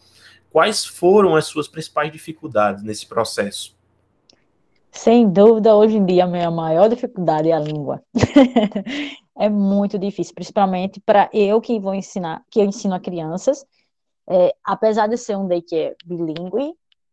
quais 0.56 0.86
foram 0.86 1.36
as 1.36 1.44
suas 1.44 1.68
principais 1.68 2.10
dificuldades 2.10 2.82
nesse 2.82 3.06
processo? 3.06 3.76
Sem 4.90 5.28
dúvida, 5.28 5.76
hoje 5.76 5.98
em 5.98 6.06
dia, 6.06 6.24
a 6.24 6.26
minha 6.26 6.50
maior 6.50 6.88
dificuldade 6.88 7.50
é 7.50 7.52
a 7.52 7.58
língua. 7.58 8.02
é 9.38 9.50
muito 9.50 9.98
difícil, 9.98 10.34
principalmente 10.34 10.98
para 10.98 11.28
eu 11.30 11.60
que 11.60 11.78
vou 11.78 11.94
ensinar, 11.94 12.42
que 12.50 12.58
eu 12.58 12.64
ensino 12.64 12.94
a 12.94 12.98
crianças. 12.98 13.66
É, 14.26 14.54
apesar 14.64 15.08
de 15.08 15.18
ser 15.18 15.36
um 15.36 15.46
daycare 15.46 15.94
bilíngue, 16.06 16.72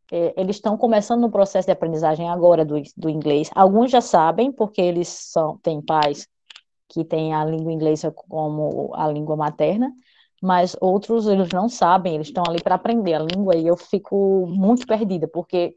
é, 0.09 0.33
eles 0.37 0.55
estão 0.55 0.77
começando 0.77 1.19
no 1.19 1.29
processo 1.29 1.65
de 1.65 1.73
aprendizagem 1.73 2.29
agora 2.29 2.63
do, 2.63 2.81
do 2.95 3.09
inglês. 3.09 3.49
Alguns 3.53 3.91
já 3.91 3.99
sabem, 3.99 4.53
porque 4.53 4.79
eles 4.79 5.33
têm 5.61 5.81
pais 5.81 6.29
que 6.87 7.03
têm 7.03 7.33
a 7.33 7.43
língua 7.43 7.73
inglesa 7.73 8.09
como 8.09 8.93
a 8.95 9.05
língua 9.09 9.35
materna, 9.35 9.91
mas 10.43 10.75
outros 10.81 11.25
eles 11.25 11.47
não 11.53 11.69
sabem, 11.69 12.15
eles 12.15 12.27
estão 12.27 12.43
ali 12.45 12.61
para 12.61 12.75
aprender 12.75 13.13
a 13.13 13.19
língua 13.19 13.55
e 13.55 13.65
eu 13.65 13.77
fico 13.77 14.45
muito 14.45 14.85
perdida, 14.85 15.25
porque 15.25 15.73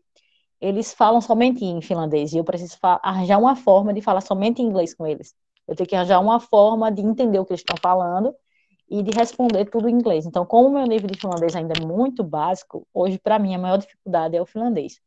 eles 0.60 0.92
falam 0.92 1.20
somente 1.20 1.64
em 1.64 1.80
finlandês 1.80 2.32
e 2.32 2.38
eu 2.38 2.42
preciso 2.42 2.76
arranjar 2.82 3.38
uma 3.38 3.54
forma 3.54 3.94
de 3.94 4.02
falar 4.02 4.20
somente 4.22 4.60
em 4.60 4.66
inglês 4.66 4.92
com 4.92 5.06
eles. 5.06 5.36
Eu 5.68 5.76
tenho 5.76 5.88
que 5.88 5.94
arranjar 5.94 6.20
uma 6.20 6.40
forma 6.40 6.90
de 6.90 7.00
entender 7.00 7.38
o 7.38 7.44
que 7.44 7.52
eles 7.52 7.60
estão 7.60 7.76
falando 7.80 8.34
e 8.90 9.04
de 9.04 9.16
responder 9.16 9.66
tudo 9.66 9.88
em 9.88 9.94
inglês. 9.94 10.26
Então, 10.26 10.44
como 10.44 10.68
o 10.68 10.72
meu 10.72 10.84
nível 10.84 11.08
de 11.08 11.20
finlandês 11.20 11.54
ainda 11.54 11.74
é 11.80 11.86
muito 11.86 12.24
básico, 12.24 12.84
hoje 12.92 13.20
para 13.20 13.38
mim 13.38 13.54
a 13.54 13.58
maior 13.58 13.78
dificuldade 13.78 14.36
é 14.36 14.42
o 14.42 14.46
finlandês. 14.46 15.00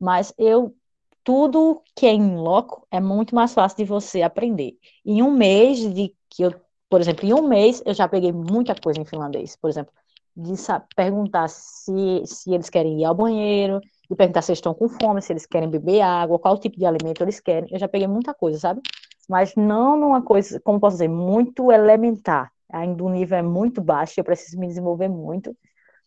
Mas 0.00 0.32
eu 0.38 0.74
tudo 1.22 1.82
que 1.94 2.06
é 2.06 2.12
em 2.14 2.36
loco 2.36 2.86
é 2.90 2.98
muito 2.98 3.34
mais 3.34 3.52
fácil 3.52 3.76
de 3.76 3.84
você 3.84 4.22
aprender. 4.22 4.78
Em 5.04 5.22
um 5.22 5.32
mês 5.32 5.80
de 5.92 6.14
que 6.30 6.44
eu 6.44 6.54
por 6.88 7.00
exemplo, 7.00 7.26
em 7.26 7.34
um 7.34 7.48
mês 7.48 7.82
eu 7.84 7.94
já 7.94 8.08
peguei 8.08 8.32
muita 8.32 8.74
coisa 8.74 9.00
em 9.00 9.04
finlandês. 9.04 9.56
Por 9.56 9.68
exemplo, 9.68 9.92
de 10.36 10.52
perguntar 10.94 11.48
se, 11.48 12.22
se 12.26 12.52
eles 12.52 12.68
querem 12.68 13.00
ir 13.00 13.04
ao 13.04 13.14
banheiro, 13.14 13.80
de 14.08 14.14
perguntar 14.14 14.42
se 14.42 14.52
eles 14.52 14.58
estão 14.58 14.74
com 14.74 14.88
fome, 14.88 15.22
se 15.22 15.32
eles 15.32 15.46
querem 15.46 15.68
beber 15.68 16.02
água, 16.02 16.38
qual 16.38 16.58
tipo 16.58 16.78
de 16.78 16.84
alimento 16.84 17.22
eles 17.22 17.40
querem. 17.40 17.68
Eu 17.72 17.78
já 17.78 17.88
peguei 17.88 18.06
muita 18.06 18.34
coisa, 18.34 18.58
sabe? 18.58 18.80
Mas 19.28 19.54
não 19.56 19.96
numa 19.96 20.22
coisa, 20.22 20.60
como 20.60 20.78
posso 20.78 20.96
dizer, 20.96 21.08
muito 21.08 21.72
elementar. 21.72 22.52
Ainda 22.70 23.02
o 23.02 23.08
nível 23.08 23.38
é 23.38 23.42
muito 23.42 23.80
baixo, 23.80 24.18
eu 24.18 24.24
preciso 24.24 24.58
me 24.58 24.66
desenvolver 24.66 25.08
muito, 25.08 25.56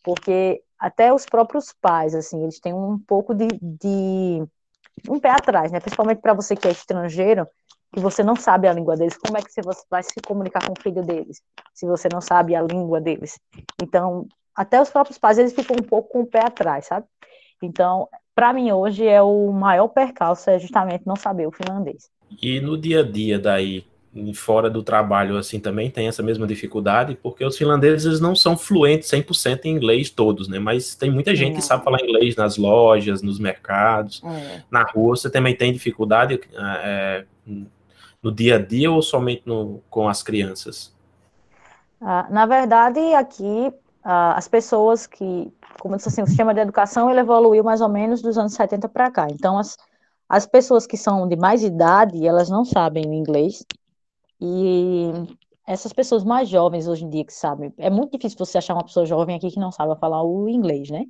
porque 0.03 0.61
até 0.77 1.13
os 1.13 1.25
próprios 1.25 1.73
pais, 1.81 2.13
assim, 2.15 2.41
eles 2.43 2.59
têm 2.59 2.73
um 2.73 2.97
pouco 2.99 3.33
de, 3.33 3.47
de 3.61 4.43
um 5.09 5.19
pé 5.19 5.31
atrás, 5.31 5.71
né? 5.71 5.79
Principalmente 5.79 6.21
para 6.21 6.33
você 6.33 6.55
que 6.55 6.67
é 6.67 6.71
estrangeiro, 6.71 7.47
que 7.93 7.99
você 7.99 8.23
não 8.23 8.35
sabe 8.35 8.67
a 8.67 8.73
língua 8.73 8.95
deles, 8.95 9.17
como 9.17 9.37
é 9.37 9.41
que 9.41 9.51
você 9.51 9.61
vai 9.89 10.03
se 10.03 10.13
comunicar 10.25 10.65
com 10.65 10.73
o 10.73 10.81
filho 10.81 11.03
deles, 11.03 11.41
se 11.73 11.85
você 11.85 12.07
não 12.11 12.21
sabe 12.21 12.55
a 12.55 12.61
língua 12.61 13.01
deles? 13.01 13.39
Então, 13.81 14.27
até 14.55 14.81
os 14.81 14.89
próprios 14.89 15.17
pais, 15.17 15.37
eles 15.37 15.53
ficam 15.53 15.75
um 15.79 15.83
pouco 15.83 16.09
com 16.09 16.21
o 16.21 16.27
pé 16.27 16.45
atrás, 16.45 16.85
sabe? 16.85 17.05
Então, 17.61 18.07
para 18.35 18.53
mim 18.53 18.71
hoje 18.71 19.05
é 19.05 19.21
o 19.21 19.51
maior 19.51 19.87
percalço 19.89 20.49
é 20.49 20.59
justamente 20.59 21.05
não 21.05 21.15
saber 21.15 21.47
o 21.47 21.51
finlandês. 21.51 22.09
E 22.41 22.61
no 22.61 22.77
dia 22.77 23.01
a 23.01 23.03
dia 23.03 23.37
daí, 23.39 23.83
fora 24.33 24.69
do 24.69 24.81
trabalho 24.81 25.37
assim 25.37 25.59
também 25.59 25.89
tem 25.89 26.07
essa 26.07 26.23
mesma 26.23 26.47
dificuldade, 26.47 27.17
porque 27.21 27.43
os 27.43 27.57
finlandeses 27.57 28.19
não 28.19 28.35
são 28.35 28.57
fluentes 28.57 29.09
100% 29.09 29.65
em 29.65 29.69
inglês 29.69 30.09
todos, 30.09 30.47
né? 30.47 30.57
Mas 30.57 30.95
tem 30.95 31.11
muita 31.11 31.35
gente 31.35 31.55
que 31.55 31.61
sabe 31.61 31.83
falar 31.83 32.01
inglês 32.01 32.35
nas 32.35 32.57
lojas, 32.57 33.21
nos 33.21 33.39
mercados, 33.39 34.21
é. 34.23 34.63
na 34.71 34.83
rua. 34.83 35.15
Você 35.15 35.29
também 35.29 35.55
tem 35.55 35.73
dificuldade 35.73 36.39
é, 36.53 37.25
no 38.21 38.31
dia 38.31 38.55
a 38.55 38.59
dia 38.59 38.91
ou 38.91 39.01
somente 39.01 39.43
no, 39.45 39.81
com 39.89 40.07
as 40.07 40.21
crianças? 40.23 40.93
Ah, 42.01 42.27
na 42.29 42.45
verdade, 42.45 42.99
aqui 43.13 43.73
ah, 44.03 44.35
as 44.37 44.47
pessoas 44.47 45.05
que, 45.05 45.51
como 45.79 45.95
eu 45.95 45.97
disse 45.97 46.09
assim, 46.09 46.21
o 46.21 46.27
sistema 46.27 46.53
de 46.53 46.61
educação 46.61 47.09
ele 47.09 47.19
evoluiu 47.19 47.63
mais 47.63 47.81
ou 47.81 47.89
menos 47.89 48.21
dos 48.21 48.37
anos 48.37 48.53
70 48.53 48.87
para 48.89 49.11
cá. 49.11 49.27
Então, 49.29 49.57
as, 49.57 49.77
as 50.27 50.45
pessoas 50.45 50.87
que 50.87 50.97
são 50.97 51.27
de 51.27 51.35
mais 51.35 51.63
idade, 51.63 52.25
elas 52.25 52.49
não 52.49 52.63
sabem 52.63 53.03
inglês. 53.15 53.65
E 54.41 55.11
essas 55.67 55.93
pessoas 55.93 56.23
mais 56.23 56.49
jovens 56.49 56.87
hoje 56.87 57.05
em 57.05 57.09
dia 57.09 57.25
que 57.25 57.33
sabem, 57.33 57.73
é 57.77 57.89
muito 57.89 58.17
difícil 58.17 58.37
você 58.37 58.57
achar 58.57 58.73
uma 58.73 58.83
pessoa 58.83 59.05
jovem 59.05 59.35
aqui 59.35 59.51
que 59.51 59.59
não 59.59 59.71
sabe 59.71 59.99
falar 59.99 60.23
o 60.23 60.49
inglês, 60.49 60.89
né? 60.89 61.05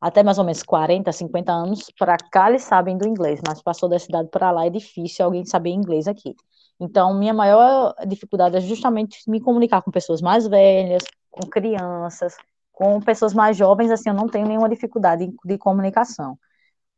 Até 0.00 0.22
mais 0.22 0.38
ou 0.38 0.44
menos 0.44 0.62
40, 0.62 1.12
50 1.12 1.52
anos 1.52 1.90
para 1.98 2.16
cá 2.16 2.48
eles 2.48 2.62
sabem 2.62 2.96
do 2.96 3.06
inglês, 3.06 3.40
mas 3.46 3.62
passou 3.62 3.88
da 3.88 3.98
cidade 3.98 4.28
para 4.30 4.50
lá 4.50 4.66
é 4.66 4.70
difícil 4.70 5.24
alguém 5.24 5.44
saber 5.44 5.70
inglês 5.70 6.08
aqui. 6.08 6.34
Então, 6.80 7.12
minha 7.12 7.34
maior 7.34 7.94
dificuldade 8.06 8.56
é 8.56 8.60
justamente 8.60 9.18
me 9.28 9.40
comunicar 9.40 9.82
com 9.82 9.90
pessoas 9.90 10.22
mais 10.22 10.46
velhas, 10.46 11.02
com 11.30 11.46
crianças, 11.48 12.34
com 12.72 12.98
pessoas 13.00 13.34
mais 13.34 13.56
jovens, 13.56 13.90
assim, 13.90 14.08
eu 14.08 14.14
não 14.14 14.26
tenho 14.26 14.46
nenhuma 14.48 14.68
dificuldade 14.68 15.30
de 15.44 15.58
comunicação. 15.58 16.38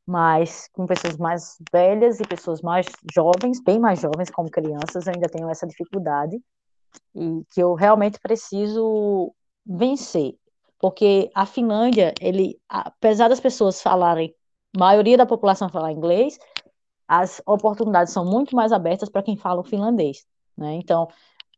Mas 0.06 0.68
com 0.72 0.86
pessoas 0.86 1.16
mais 1.16 1.56
velhas 1.72 2.20
e 2.20 2.24
pessoas 2.24 2.62
mais 2.62 2.86
jovens, 3.12 3.60
bem 3.60 3.80
mais 3.80 4.00
jovens, 4.00 4.30
como 4.30 4.50
crianças, 4.50 5.06
eu 5.06 5.12
ainda 5.12 5.28
tenho 5.28 5.48
essa 5.50 5.66
dificuldade 5.66 6.40
e 7.14 7.44
que 7.50 7.60
eu 7.62 7.74
realmente 7.74 8.18
preciso 8.20 9.34
vencer 9.66 10.34
porque 10.82 11.30
a 11.32 11.46
Finlândia, 11.46 12.12
ele, 12.20 12.60
apesar 12.68 13.28
das 13.28 13.38
pessoas 13.38 13.80
falarem, 13.80 14.34
maioria 14.76 15.16
da 15.16 15.24
população 15.24 15.68
falar 15.68 15.92
inglês, 15.92 16.36
as 17.06 17.40
oportunidades 17.46 18.12
são 18.12 18.24
muito 18.24 18.56
mais 18.56 18.72
abertas 18.72 19.08
para 19.08 19.22
quem 19.22 19.36
fala 19.36 19.60
o 19.60 19.64
finlandês, 19.64 20.26
né? 20.58 20.74
Então, 20.74 21.06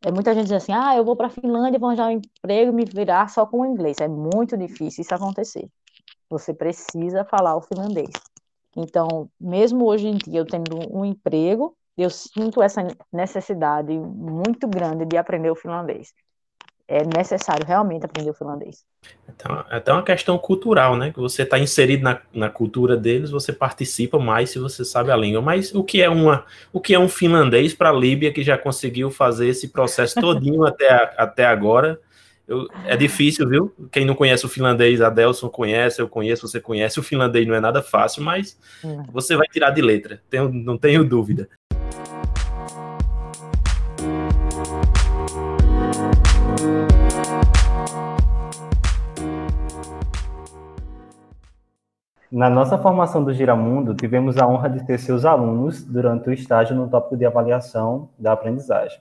é, 0.05 0.13
muita 0.13 0.35
gente 0.35 0.45
diz 0.45 0.53
assim, 0.53 0.73
ah, 0.73 0.95
eu 0.95 1.07
vou 1.07 1.17
para 1.17 1.29
a 1.29 1.31
Finlândia, 1.31 1.79
vou 1.79 1.89
arranjar 1.89 2.09
um 2.09 2.11
emprego 2.11 2.71
e 2.71 2.75
me 2.75 2.85
virar 2.85 3.31
só 3.31 3.47
com 3.47 3.61
o 3.63 3.65
inglês. 3.65 3.97
É 3.99 4.09
muito 4.09 4.59
difícil 4.59 5.01
isso 5.01 5.15
acontecer. 5.15 5.71
Você 6.29 6.53
precisa 6.53 7.25
falar 7.25 7.57
o 7.57 7.63
finlandês. 7.63 8.11
Então, 8.77 9.31
mesmo 9.41 9.87
hoje 9.87 10.09
em 10.09 10.19
dia, 10.19 10.41
eu 10.41 10.45
tendo 10.45 10.77
um 10.95 11.03
emprego, 11.03 11.75
eu 11.97 12.11
sinto 12.11 12.63
essa 12.63 12.87
necessidade 13.11 13.99
muito 13.99 14.69
grande 14.69 15.07
de 15.07 15.17
aprender 15.17 15.51
o 15.51 15.57
finlandês 15.57 16.13
é 16.87 17.03
necessário 17.05 17.67
realmente 17.67 18.05
aprender 18.05 18.31
o 18.31 18.35
finlandês. 18.35 18.85
Então, 19.29 19.65
é 19.71 19.77
até 19.77 19.93
uma 19.93 20.03
questão 20.03 20.37
cultural, 20.37 20.97
né? 20.97 21.11
Que 21.11 21.19
você 21.19 21.43
está 21.43 21.59
inserido 21.59 22.03
na, 22.03 22.21
na 22.33 22.51
cultura 22.51 22.97
deles, 22.97 23.31
você 23.31 23.53
participa 23.53 24.19
mais 24.19 24.51
se 24.51 24.59
você 24.59 24.85
sabe 24.85 25.11
a 25.11 25.17
língua. 25.17 25.41
Mas 25.41 25.75
o 25.75 25.83
que 25.83 26.03
é 26.03 26.09
uma, 26.09 26.45
o 26.73 26.81
que 26.81 26.95
é 26.95 26.99
um 26.99 27.09
finlandês 27.09 27.75
para 27.75 27.91
a 27.91 27.93
Líbia 27.93 28.33
que 28.33 28.43
já 28.43 28.59
conseguiu 28.59 29.11
fazer 29.11 29.49
esse 29.49 29.69
processo 29.69 30.21
todinho 30.21 30.65
até, 30.67 31.15
até 31.17 31.47
agora? 31.47 31.99
Eu, 32.47 32.69
é 32.85 32.95
difícil, 32.95 33.49
viu? 33.49 33.75
Quem 33.91 34.05
não 34.05 34.15
conhece 34.15 34.45
o 34.45 34.51
finlandês, 34.51 35.01
a 35.01 35.09
Delson 35.09 35.49
conhece, 35.49 36.03
eu 36.03 36.09
conheço, 36.09 36.47
você 36.47 36.61
conhece. 36.61 37.01
O 37.01 37.03
finlandês 37.03 37.47
não 37.47 37.55
é 37.55 37.61
nada 37.61 37.83
fácil, 37.83 38.23
mas 38.23 38.59
hum. 38.85 39.03
você 39.11 39.35
vai 39.35 39.47
tirar 39.49 39.71
de 39.71 39.81
letra, 39.81 40.23
tenho, 40.29 40.51
não 40.53 40.77
tenho 40.77 41.03
dúvida. 41.03 41.49
Na 52.33 52.49
nossa 52.49 52.79
formação 52.79 53.23
do 53.23 53.33
Giramundo, 53.33 53.95
tivemos 53.95 54.39
a 54.39 54.47
honra 54.47 54.69
de 54.69 54.85
ter 54.85 54.99
seus 54.99 55.25
alunos 55.25 55.85
durante 55.85 56.29
o 56.29 56.33
estágio 56.33 56.75
no 56.75 56.89
tópico 56.89 57.17
de 57.17 57.27
avaliação 57.27 58.09
da 58.19 58.33
aprendizagem. 58.33 58.99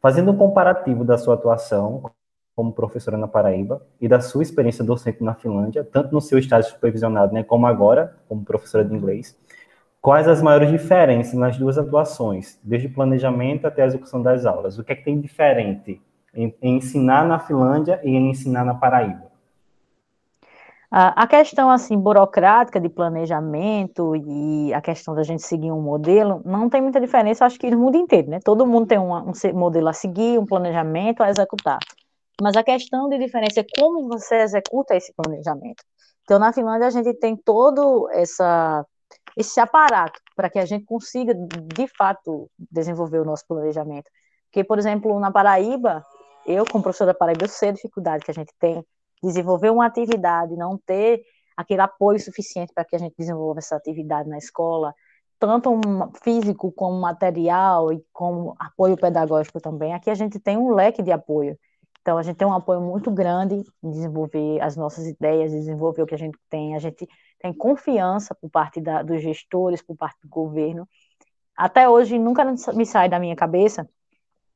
Fazendo 0.00 0.32
um 0.32 0.36
comparativo 0.36 1.04
da 1.04 1.16
sua 1.16 1.34
atuação 1.34 2.10
como 2.56 2.72
professora 2.72 3.16
na 3.16 3.28
Paraíba 3.28 3.80
e 4.00 4.08
da 4.08 4.20
sua 4.20 4.42
experiência 4.42 4.84
docente 4.84 5.22
na 5.22 5.34
Finlândia, 5.34 5.84
tanto 5.84 6.12
no 6.12 6.20
seu 6.20 6.38
estágio 6.38 6.70
supervisionado, 6.72 7.32
né, 7.32 7.42
como 7.42 7.66
agora, 7.66 8.16
como 8.28 8.44
professora 8.44 8.84
de 8.84 8.94
inglês, 8.94 9.38
quais 10.02 10.26
as 10.26 10.42
maiores 10.42 10.70
diferenças 10.70 11.34
nas 11.34 11.56
duas 11.56 11.78
atuações, 11.78 12.58
desde 12.62 12.88
o 12.88 12.92
planejamento 12.92 13.66
até 13.66 13.82
a 13.82 13.86
execução 13.86 14.20
das 14.20 14.44
aulas? 14.44 14.78
O 14.78 14.84
que 14.84 14.92
é 14.92 14.96
que 14.96 15.04
tem 15.04 15.20
diferente 15.20 16.02
em, 16.34 16.54
em 16.60 16.76
ensinar 16.76 17.24
na 17.26 17.38
Finlândia 17.38 18.00
e 18.02 18.10
em 18.10 18.30
ensinar 18.30 18.64
na 18.64 18.74
Paraíba? 18.74 19.29
A 20.92 21.24
questão 21.28 21.70
assim 21.70 21.96
burocrática 21.96 22.80
de 22.80 22.88
planejamento 22.88 24.16
e 24.16 24.74
a 24.74 24.80
questão 24.80 25.14
da 25.14 25.22
gente 25.22 25.40
seguir 25.42 25.70
um 25.70 25.80
modelo 25.80 26.42
não 26.44 26.68
tem 26.68 26.82
muita 26.82 27.00
diferença, 27.00 27.46
acho 27.46 27.60
que 27.60 27.70
no 27.70 27.78
mundo 27.78 27.96
inteiro, 27.96 28.28
né? 28.28 28.40
Todo 28.44 28.66
mundo 28.66 28.88
tem 28.88 28.98
um, 28.98 29.12
um 29.14 29.32
modelo 29.54 29.88
a 29.88 29.92
seguir, 29.92 30.36
um 30.36 30.44
planejamento 30.44 31.22
a 31.22 31.30
executar. 31.30 31.78
Mas 32.42 32.56
a 32.56 32.64
questão 32.64 33.08
de 33.08 33.18
diferença 33.18 33.60
é 33.60 33.64
como 33.78 34.08
você 34.08 34.36
executa 34.36 34.96
esse 34.96 35.12
planejamento. 35.14 35.84
Então, 36.24 36.40
na 36.40 36.52
Finlândia, 36.52 36.88
a 36.88 36.90
gente 36.90 37.14
tem 37.14 37.36
todo 37.36 38.08
essa, 38.10 38.84
esse 39.36 39.60
aparato 39.60 40.18
para 40.34 40.50
que 40.50 40.58
a 40.58 40.64
gente 40.64 40.84
consiga, 40.86 41.34
de 41.34 41.86
fato, 41.96 42.50
desenvolver 42.58 43.20
o 43.20 43.24
nosso 43.24 43.44
planejamento. 43.46 44.10
Porque, 44.46 44.64
por 44.64 44.78
exemplo, 44.78 45.20
na 45.20 45.30
Paraíba, 45.30 46.04
eu, 46.44 46.64
como 46.64 46.82
professora 46.82 47.12
da 47.12 47.18
Paraíba, 47.18 47.44
eu 47.44 47.48
sei 47.48 47.68
a 47.68 47.72
dificuldade 47.72 48.24
que 48.24 48.30
a 48.32 48.34
gente 48.34 48.52
tem 48.58 48.84
desenvolver 49.22 49.70
uma 49.70 49.86
atividade, 49.86 50.56
não 50.56 50.78
ter 50.78 51.22
aquele 51.56 51.82
apoio 51.82 52.18
suficiente 52.18 52.72
para 52.72 52.84
que 52.84 52.96
a 52.96 52.98
gente 52.98 53.14
desenvolva 53.18 53.58
essa 53.58 53.76
atividade 53.76 54.28
na 54.28 54.38
escola, 54.38 54.94
tanto 55.38 55.70
um 55.70 56.12
físico 56.22 56.70
como 56.72 57.00
material 57.00 57.92
e 57.92 58.04
como 58.12 58.54
apoio 58.58 58.96
pedagógico 58.96 59.60
também. 59.60 59.94
Aqui 59.94 60.10
a 60.10 60.14
gente 60.14 60.38
tem 60.38 60.56
um 60.56 60.74
leque 60.74 61.02
de 61.02 61.12
apoio. 61.12 61.58
Então 62.00 62.16
a 62.16 62.22
gente 62.22 62.36
tem 62.36 62.46
um 62.46 62.52
apoio 62.52 62.80
muito 62.80 63.10
grande 63.10 63.62
em 63.82 63.90
desenvolver 63.90 64.60
as 64.60 64.76
nossas 64.76 65.06
ideias, 65.06 65.52
desenvolver 65.52 66.02
o 66.02 66.06
que 66.06 66.14
a 66.14 66.18
gente 66.18 66.38
tem. 66.48 66.74
A 66.74 66.78
gente 66.78 67.06
tem 67.38 67.52
confiança 67.52 68.34
por 68.34 68.50
parte 68.50 68.80
da, 68.80 69.02
dos 69.02 69.22
gestores, 69.22 69.82
por 69.82 69.96
parte 69.96 70.18
do 70.22 70.28
governo. 70.28 70.88
Até 71.56 71.88
hoje 71.88 72.18
nunca 72.18 72.44
me 72.44 72.86
sai 72.86 73.08
da 73.08 73.18
minha 73.18 73.36
cabeça 73.36 73.88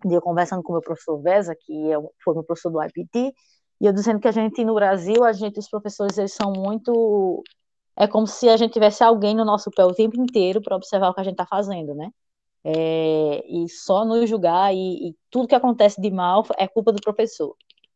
de 0.04 0.14
eu 0.14 0.22
conversando 0.22 0.62
com 0.62 0.72
o 0.72 0.74
meu 0.74 0.82
professor 0.82 1.20
Vesa, 1.20 1.54
que 1.58 1.92
é 1.92 1.96
foi 2.22 2.34
meu 2.34 2.44
professor 2.44 2.70
do 2.70 2.82
IPT, 2.82 3.32
e 3.80 3.86
eu 3.86 3.92
dizendo 3.92 4.20
que 4.20 4.28
a 4.28 4.32
gente, 4.32 4.64
no 4.64 4.74
Brasil, 4.74 5.24
a 5.24 5.32
gente, 5.32 5.58
os 5.58 5.68
professores, 5.68 6.18
eles 6.18 6.32
são 6.32 6.52
muito. 6.52 7.42
É 7.96 8.06
como 8.06 8.26
se 8.26 8.48
a 8.48 8.56
gente 8.56 8.72
tivesse 8.72 9.04
alguém 9.04 9.34
no 9.34 9.44
nosso 9.44 9.70
pé 9.70 9.84
o 9.84 9.94
tempo 9.94 10.20
inteiro 10.20 10.60
para 10.62 10.76
observar 10.76 11.10
o 11.10 11.14
que 11.14 11.20
a 11.20 11.24
gente 11.24 11.34
está 11.34 11.46
fazendo, 11.46 11.94
né? 11.94 12.10
É, 12.64 13.44
e 13.46 13.68
só 13.68 14.04
nos 14.04 14.28
julgar, 14.28 14.74
e, 14.74 15.10
e, 15.10 15.16
tudo 15.30 15.48
que 15.48 15.54
acontece 15.54 16.00
de 16.00 16.10
mal 16.10 16.44
é 16.58 16.66
culpa 16.66 16.92
do 16.92 17.00
professor. 17.00 17.54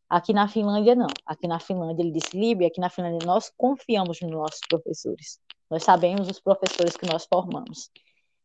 Aqui 0.09 0.33
na 0.33 0.49
Finlândia, 0.49 0.95
não. 0.95 1.09
Aqui 1.27 1.49
na 1.49 1.59
Finlândia, 1.61 2.03
ele 2.03 2.13
disse, 2.13 2.39
Líbia, 2.39 2.69
aqui 2.69 2.81
na 2.81 2.91
Finlândia 2.91 3.27
nós 3.27 3.51
confiamos 3.57 4.21
nos 4.21 4.31
nossos 4.31 4.61
professores. 4.69 5.39
Nós 5.71 5.85
sabemos 5.85 6.29
os 6.29 6.41
professores 6.41 6.97
que 6.97 7.07
nós 7.07 7.27
formamos. 7.27 7.91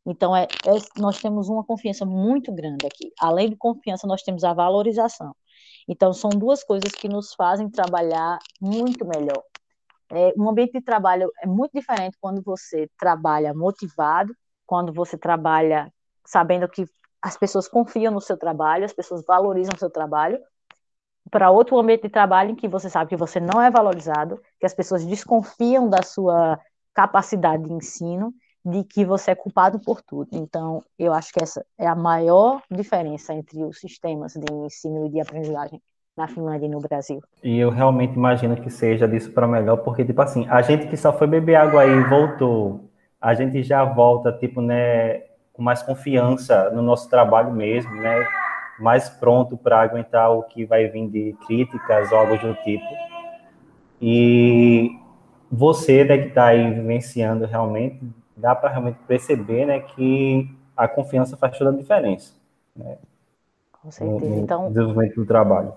Então, 0.05 0.35
é, 0.35 0.43
é, 0.43 0.99
nós 0.99 1.19
temos 1.21 1.49
uma 1.49 1.63
confiança 1.63 2.05
muito 2.05 2.51
grande 2.51 2.85
aqui. 2.85 3.11
Além 3.19 3.49
de 3.49 3.55
confiança, 3.55 4.05
nós 4.05 4.21
temos 4.23 4.43
a 4.43 4.53
valorização. 4.53 5.33
Então, 5.87 6.13
são 6.13 6.29
duas 6.29 6.63
coisas 6.63 6.91
que 6.91 7.07
nos 7.07 7.33
fazem 7.33 7.69
trabalhar 7.69 8.39
muito 8.61 9.05
melhor. 9.05 9.43
É, 10.11 10.33
um 10.37 10.49
ambiente 10.49 10.73
de 10.73 10.81
trabalho 10.81 11.31
é 11.41 11.47
muito 11.47 11.71
diferente 11.73 12.17
quando 12.21 12.41
você 12.41 12.89
trabalha 12.99 13.53
motivado, 13.53 14.35
quando 14.65 14.93
você 14.93 15.17
trabalha 15.17 15.91
sabendo 16.25 16.67
que 16.67 16.85
as 17.21 17.37
pessoas 17.37 17.67
confiam 17.67 18.13
no 18.13 18.21
seu 18.21 18.37
trabalho, 18.37 18.85
as 18.85 18.93
pessoas 18.93 19.23
valorizam 19.25 19.73
o 19.75 19.79
seu 19.79 19.89
trabalho, 19.89 20.39
para 21.31 21.49
outro 21.49 21.79
ambiente 21.79 22.03
de 22.03 22.09
trabalho 22.09 22.51
em 22.51 22.55
que 22.55 22.67
você 22.67 22.89
sabe 22.89 23.09
que 23.09 23.15
você 23.15 23.39
não 23.39 23.61
é 23.61 23.71
valorizado, 23.71 24.41
que 24.59 24.65
as 24.65 24.73
pessoas 24.73 25.05
desconfiam 25.05 25.89
da 25.89 26.03
sua 26.03 26.59
capacidade 26.93 27.63
de 27.63 27.73
ensino, 27.73 28.33
de 28.65 28.83
que 28.83 29.03
você 29.03 29.31
é 29.31 29.35
culpado 29.35 29.79
por 29.79 30.01
tudo. 30.01 30.29
Então, 30.31 30.81
eu 30.97 31.13
acho 31.13 31.33
que 31.33 31.43
essa 31.43 31.65
é 31.77 31.85
a 31.85 31.95
maior 31.95 32.61
diferença 32.71 33.33
entre 33.33 33.63
os 33.63 33.79
sistemas 33.79 34.33
de 34.33 34.53
ensino 34.53 35.05
e 35.05 35.09
de 35.09 35.19
aprendizagem 35.19 35.81
na 36.15 36.27
Finlândia 36.27 36.67
e 36.67 36.69
no 36.69 36.79
Brasil. 36.79 37.21
E 37.43 37.59
eu 37.59 37.69
realmente 37.69 38.13
imagino 38.13 38.55
que 38.55 38.69
seja 38.69 39.07
disso 39.07 39.31
para 39.31 39.47
melhor, 39.47 39.77
porque, 39.77 40.05
tipo 40.05 40.21
assim, 40.21 40.47
a 40.47 40.61
gente 40.61 40.87
que 40.87 40.95
só 40.95 41.11
foi 41.11 41.27
beber 41.27 41.55
água 41.55 41.81
aí 41.81 41.89
e 41.89 42.03
voltou, 42.03 42.89
a 43.19 43.33
gente 43.33 43.63
já 43.63 43.83
volta, 43.83 44.31
tipo, 44.31 44.61
né, 44.61 45.23
com 45.51 45.61
mais 45.61 45.81
confiança 45.81 46.69
no 46.69 46.81
nosso 46.81 47.09
trabalho 47.09 47.51
mesmo, 47.51 47.93
né, 47.95 48.27
mais 48.79 49.09
pronto 49.09 49.57
para 49.57 49.81
aguentar 49.81 50.31
o 50.31 50.43
que 50.43 50.65
vai 50.65 50.87
vir 50.87 51.09
de 51.09 51.35
críticas 51.47 52.11
ou 52.11 52.17
algo 52.17 52.37
do 52.37 52.53
tipo. 52.63 52.85
E 54.01 54.89
você, 55.51 56.03
né, 56.03 56.17
que 56.17 56.27
está 56.27 56.47
aí 56.47 56.71
vivenciando 56.73 57.45
realmente, 57.45 58.01
dá 58.35 58.55
para 58.55 58.69
realmente 58.69 58.99
perceber, 59.07 59.65
né, 59.65 59.79
que 59.79 60.49
a 60.75 60.87
confiança 60.87 61.37
faz 61.37 61.57
toda 61.57 61.71
a 61.71 61.73
diferença, 61.73 62.33
né, 62.75 62.97
Com 63.81 63.91
certeza. 63.91 64.25
No, 64.25 64.35
no 64.35 64.41
então, 64.41 64.67
desenvolvimento 64.69 65.15
do 65.15 65.25
trabalho. 65.25 65.73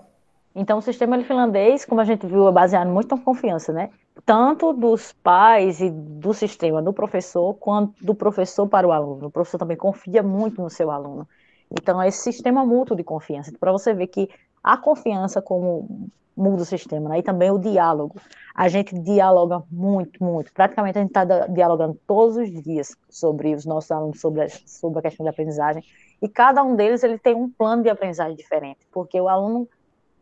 Então, 0.59 0.79
o 0.79 0.81
sistema 0.81 1.23
finlandês, 1.23 1.85
como 1.85 2.01
a 2.01 2.03
gente 2.03 2.25
viu, 2.25 2.47
é 2.47 2.51
baseado 2.51 2.89
muito 2.89 3.15
na 3.15 3.21
confiança, 3.21 3.71
né? 3.71 3.91
Tanto 4.25 4.73
dos 4.73 5.13
pais 5.13 5.79
e 5.79 5.91
do 5.91 6.33
sistema, 6.33 6.81
do 6.81 6.91
professor, 6.91 7.53
quanto 7.53 8.03
do 8.03 8.15
professor 8.15 8.67
para 8.67 8.87
o 8.87 8.91
aluno. 8.91 9.27
O 9.27 9.31
professor 9.31 9.59
também 9.59 9.77
confia 9.77 10.23
muito 10.23 10.59
no 10.59 10.67
seu 10.67 10.89
aluno. 10.89 11.27
Então, 11.69 12.01
é 12.01 12.07
esse 12.07 12.23
sistema 12.23 12.65
mútuo 12.65 12.97
de 12.97 13.03
confiança. 13.03 13.51
Para 13.59 13.71
você 13.71 13.93
ver 13.93 14.07
que 14.07 14.31
a 14.63 14.75
confiança 14.77 15.43
como 15.43 16.09
muda 16.37 16.61
o 16.61 16.65
sistema, 16.65 17.09
né? 17.09 17.19
E 17.19 17.23
também 17.23 17.49
o 17.49 17.57
diálogo. 17.57 18.15
A 18.53 18.67
gente 18.67 18.97
dialoga 18.99 19.63
muito, 19.71 20.23
muito. 20.23 20.53
Praticamente 20.53 20.97
a 20.97 21.01
gente 21.01 21.09
está 21.09 21.25
dialogando 21.47 21.99
todos 22.05 22.37
os 22.37 22.49
dias 22.63 22.95
sobre 23.09 23.53
os 23.55 23.65
nossos 23.65 23.89
alunos, 23.91 24.21
sobre 24.21 24.43
a, 24.43 24.49
sobre 24.49 24.99
a 24.99 25.01
questão 25.01 25.23
da 25.23 25.31
aprendizagem. 25.31 25.83
E 26.21 26.29
cada 26.29 26.63
um 26.63 26.75
deles 26.75 27.03
ele 27.03 27.17
tem 27.17 27.35
um 27.35 27.49
plano 27.49 27.83
de 27.83 27.89
aprendizagem 27.89 28.35
diferente, 28.35 28.79
porque 28.91 29.19
o 29.19 29.27
aluno 29.27 29.67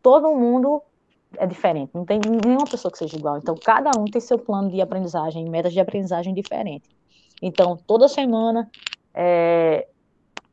todo 0.02 0.34
mundo 0.34 0.82
é 1.36 1.46
diferente, 1.46 1.90
não 1.94 2.04
tem 2.04 2.20
nenhuma 2.44 2.66
pessoa 2.66 2.90
que 2.90 2.98
seja 2.98 3.16
igual. 3.16 3.38
Então, 3.38 3.54
cada 3.62 3.90
um 3.98 4.04
tem 4.04 4.20
seu 4.20 4.38
plano 4.38 4.70
de 4.70 4.80
aprendizagem, 4.80 5.48
metas 5.48 5.72
de 5.72 5.80
aprendizagem 5.80 6.32
diferente. 6.32 6.88
Então, 7.42 7.76
toda 7.86 8.08
semana, 8.08 8.70
é, 9.12 9.86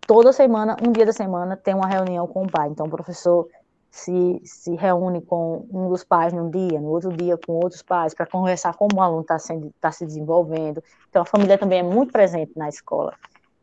toda 0.07 0.33
semana, 0.33 0.75
um 0.85 0.91
dia 0.91 1.05
da 1.05 1.13
semana, 1.13 1.55
tem 1.55 1.73
uma 1.73 1.87
reunião 1.87 2.27
com 2.27 2.43
o 2.43 2.51
pai. 2.51 2.69
Então, 2.69 2.87
o 2.87 2.89
professor 2.89 3.47
se, 3.93 4.41
se 4.43 4.75
reúne 4.75 5.21
com 5.21 5.67
um 5.71 5.87
dos 5.87 6.03
pais 6.03 6.33
num 6.33 6.49
dia, 6.49 6.81
no 6.81 6.87
outro 6.87 7.11
dia 7.13 7.37
com 7.37 7.53
outros 7.53 7.81
pais, 7.81 8.13
para 8.13 8.25
conversar 8.25 8.73
como 8.73 8.97
o 8.97 9.01
aluno 9.01 9.21
está 9.21 9.37
tá 9.79 9.91
se 9.91 10.05
desenvolvendo. 10.05 10.83
Então, 11.09 11.21
a 11.21 11.25
família 11.25 11.57
também 11.57 11.79
é 11.79 11.83
muito 11.83 12.11
presente 12.11 12.51
na 12.55 12.67
escola. 12.67 13.13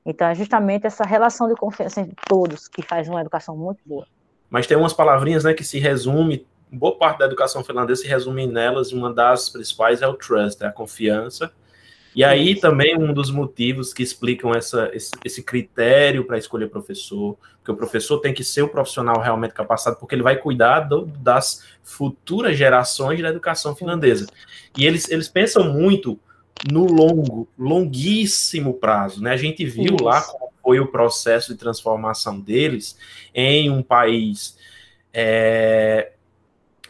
Então, 0.07 0.28
é 0.28 0.35
justamente 0.35 0.87
essa 0.87 1.05
relação 1.05 1.49
de 1.49 1.55
confiança 1.55 2.01
entre 2.01 2.16
todos 2.28 2.68
que 2.68 2.83
faz 2.83 3.09
uma 3.09 3.20
educação 3.20 3.57
muito 3.57 3.81
boa 3.85 4.07
mas 4.51 4.66
tem 4.66 4.76
umas 4.76 4.93
palavrinhas 4.93 5.45
né, 5.45 5.55
que 5.55 5.62
se 5.62 5.78
resume, 5.78 6.45
boa 6.70 6.99
parte 6.99 7.20
da 7.20 7.26
educação 7.26 7.62
finlandesa 7.62 8.03
se 8.03 8.09
resume 8.09 8.49
nelas, 8.49 8.89
e 8.89 8.95
uma 8.97 9.14
das 9.14 9.49
principais 9.49 10.03
é 10.03 10.09
o 10.09 10.14
trust, 10.14 10.62
é 10.62 10.66
a 10.66 10.72
confiança. 10.72 11.53
E 12.14 12.24
aí 12.24 12.58
também 12.58 12.96
um 12.96 13.12
dos 13.12 13.30
motivos 13.30 13.92
que 13.92 14.02
explicam 14.02 14.52
essa, 14.52 14.90
esse, 14.92 15.11
esse 15.24 15.42
critério 15.42 16.24
para 16.24 16.38
escolher 16.38 16.68
professor, 16.68 17.36
porque 17.58 17.70
o 17.70 17.76
professor 17.76 18.18
tem 18.18 18.34
que 18.34 18.42
ser 18.42 18.62
o 18.62 18.68
profissional 18.68 19.20
realmente 19.20 19.54
capacitado, 19.54 19.96
porque 19.96 20.14
ele 20.14 20.22
vai 20.22 20.36
cuidar 20.36 20.80
do, 20.80 21.06
das 21.06 21.64
futuras 21.82 22.56
gerações 22.56 23.20
da 23.20 23.28
educação 23.28 23.76
finlandesa. 23.76 24.26
E 24.76 24.84
eles, 24.86 25.08
eles 25.11 25.28
pensam 25.28 25.72
muito 25.72 26.18
no 26.70 26.84
longo, 26.84 27.48
longuíssimo 27.58 28.74
prazo. 28.74 29.22
Né? 29.22 29.32
A 29.32 29.36
gente 29.36 29.64
viu 29.64 29.94
Isso. 29.94 30.04
lá 30.04 30.20
como 30.20 30.50
foi 30.62 30.80
o 30.80 30.88
processo 30.88 31.52
de 31.52 31.58
transformação 31.58 32.40
deles 32.40 32.98
em 33.34 33.70
um 33.70 33.82
país 33.82 34.58
é, 35.12 36.12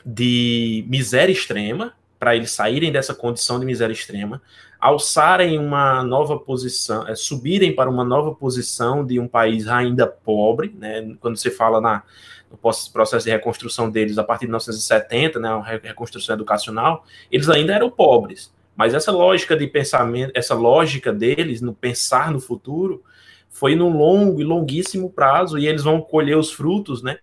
de 0.04 0.84
miséria 0.88 1.32
extrema, 1.32 1.94
para 2.20 2.36
eles 2.36 2.50
saírem 2.52 2.92
dessa 2.92 3.14
condição 3.14 3.58
de 3.58 3.64
miséria 3.64 3.94
extrema, 3.94 4.42
alçarem 4.78 5.58
uma 5.58 6.04
nova 6.04 6.38
posição, 6.38 7.08
é, 7.08 7.14
subirem 7.14 7.74
para 7.74 7.88
uma 7.88 8.04
nova 8.04 8.34
posição 8.34 9.04
de 9.04 9.18
um 9.18 9.26
país 9.26 9.66
ainda 9.66 10.06
pobre, 10.06 10.74
né? 10.78 11.16
Quando 11.18 11.38
você 11.38 11.50
fala 11.50 11.80
na, 11.80 12.02
no 12.50 12.58
processo 12.58 13.24
de 13.24 13.30
reconstrução 13.30 13.90
deles 13.90 14.18
a 14.18 14.22
partir 14.22 14.42
de 14.42 14.48
1970, 14.48 15.40
né, 15.40 15.48
a 15.48 15.62
reconstrução 15.62 16.34
educacional, 16.34 17.06
eles 17.32 17.48
ainda 17.48 17.72
eram 17.72 17.90
pobres. 17.90 18.52
Mas 18.76 18.92
essa 18.92 19.10
lógica 19.10 19.56
de 19.56 19.66
pensamento, 19.66 20.32
essa 20.34 20.54
lógica 20.54 21.12
deles 21.12 21.62
no 21.62 21.72
pensar 21.72 22.30
no 22.30 22.40
futuro, 22.40 23.02
foi 23.48 23.74
no 23.74 23.88
longo 23.88 24.42
e 24.42 24.44
longuíssimo 24.44 25.10
prazo, 25.10 25.58
e 25.58 25.66
eles 25.66 25.82
vão 25.82 26.02
colher 26.02 26.36
os 26.36 26.52
frutos, 26.52 27.02
né? 27.02 27.18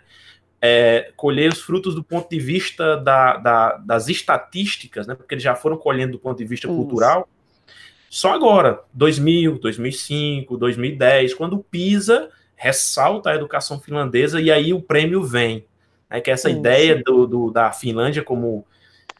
É, 0.59 1.11
colher 1.15 1.53
os 1.53 1.61
frutos 1.61 1.93
do 1.93 2.03
ponto 2.03 2.29
de 2.29 2.39
vista 2.39 2.97
da, 2.97 3.37
da, 3.37 3.77
das 3.77 4.09
estatísticas, 4.09 5.05
né? 5.05 5.13
Porque 5.13 5.35
eles 5.35 5.43
já 5.43 5.55
foram 5.55 5.77
colhendo 5.77 6.13
do 6.13 6.19
ponto 6.19 6.37
de 6.37 6.45
vista 6.45 6.67
Isso. 6.67 6.75
cultural. 6.75 7.29
Só 8.09 8.33
agora, 8.33 8.81
2000, 8.93 9.59
2005, 9.59 10.57
2010, 10.57 11.33
quando 11.33 11.53
o 11.53 11.63
PISA 11.63 12.29
ressalta 12.55 13.29
a 13.29 13.35
educação 13.35 13.79
finlandesa 13.79 14.41
e 14.41 14.51
aí 14.51 14.73
o 14.73 14.81
prêmio 14.81 15.23
vem. 15.23 15.65
Né, 16.09 16.21
que 16.21 16.31
é 16.31 16.33
essa 16.33 16.49
Isso. 16.49 16.57
ideia 16.59 17.01
do, 17.03 17.27
do, 17.27 17.51
da 17.51 17.71
Finlândia 17.71 18.23
como 18.23 18.65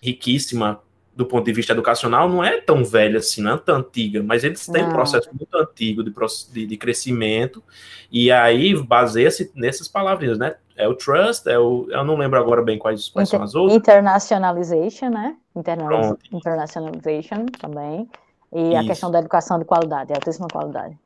riquíssima 0.02 0.82
do 1.18 1.26
ponto 1.26 1.46
de 1.46 1.52
vista 1.52 1.74
educacional, 1.74 2.30
não 2.30 2.44
é 2.44 2.62
tão 2.62 2.86
velha 2.86 3.18
assim, 3.18 3.42
não 3.42 3.56
é 3.56 3.58
tão 3.58 3.78
antiga, 3.78 4.22
mas 4.22 4.44
eles 4.44 4.68
têm 4.68 4.84
um 4.84 4.92
processo 4.92 5.28
muito 5.34 5.58
antigo 5.58 6.04
de, 6.04 6.14
de, 6.54 6.66
de 6.68 6.78
crescimento, 6.78 7.64
e 8.12 8.32
aí 8.32 8.76
baseia-se 8.76 9.52
nessas 9.56 9.88
palavrinhas, 9.88 10.38
né? 10.38 10.58
É 10.78 10.88
o 10.88 10.94
trust, 10.94 11.50
é 11.50 11.58
o, 11.58 11.88
eu 11.90 12.04
não 12.04 12.16
lembro 12.16 12.40
agora 12.40 12.62
bem 12.62 12.78
quais, 12.78 13.10
quais 13.10 13.28
Inter, 13.28 13.40
são 13.40 13.44
as 13.44 13.56
outras. 13.56 13.76
Internationalization, 13.76 15.10
né? 15.10 15.36
Internaliz, 15.56 16.14
internationalization 16.32 17.48
também. 17.60 18.08
E 18.54 18.70
isso. 18.70 18.78
a 18.78 18.84
questão 18.84 19.12
da 19.12 19.20
educação 19.20 19.58
de 19.58 19.66
qualidade, 19.66 20.14
altíssima 20.14 20.48
qualidade. 20.48 20.98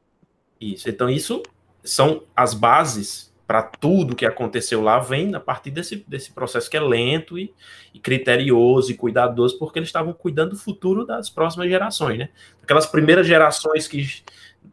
Isso, 0.59 0.89
então 0.89 1.09
isso 1.09 1.41
são 1.83 2.21
as 2.35 2.53
bases 2.53 3.31
para 3.47 3.63
tudo 3.63 4.15
que 4.15 4.25
aconteceu 4.25 4.81
lá 4.81 4.99
vem 4.99 5.35
a 5.35 5.39
partir 5.39 5.71
desse, 5.71 6.05
desse 6.07 6.31
processo 6.31 6.69
que 6.69 6.77
é 6.77 6.79
lento 6.79 7.37
e, 7.37 7.53
e 7.93 7.99
criterioso 7.99 8.91
e 8.91 8.95
cuidadoso, 8.95 9.57
porque 9.57 9.79
eles 9.79 9.89
estavam 9.89 10.13
cuidando 10.13 10.51
do 10.51 10.57
futuro 10.57 11.05
das 11.05 11.29
próximas 11.29 11.67
gerações, 11.67 12.17
né? 12.17 12.29
Aquelas 12.63 12.85
primeiras 12.85 13.27
gerações 13.27 13.87
que 13.87 14.21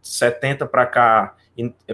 70 0.00 0.66
para 0.66 0.86
cá 0.86 1.36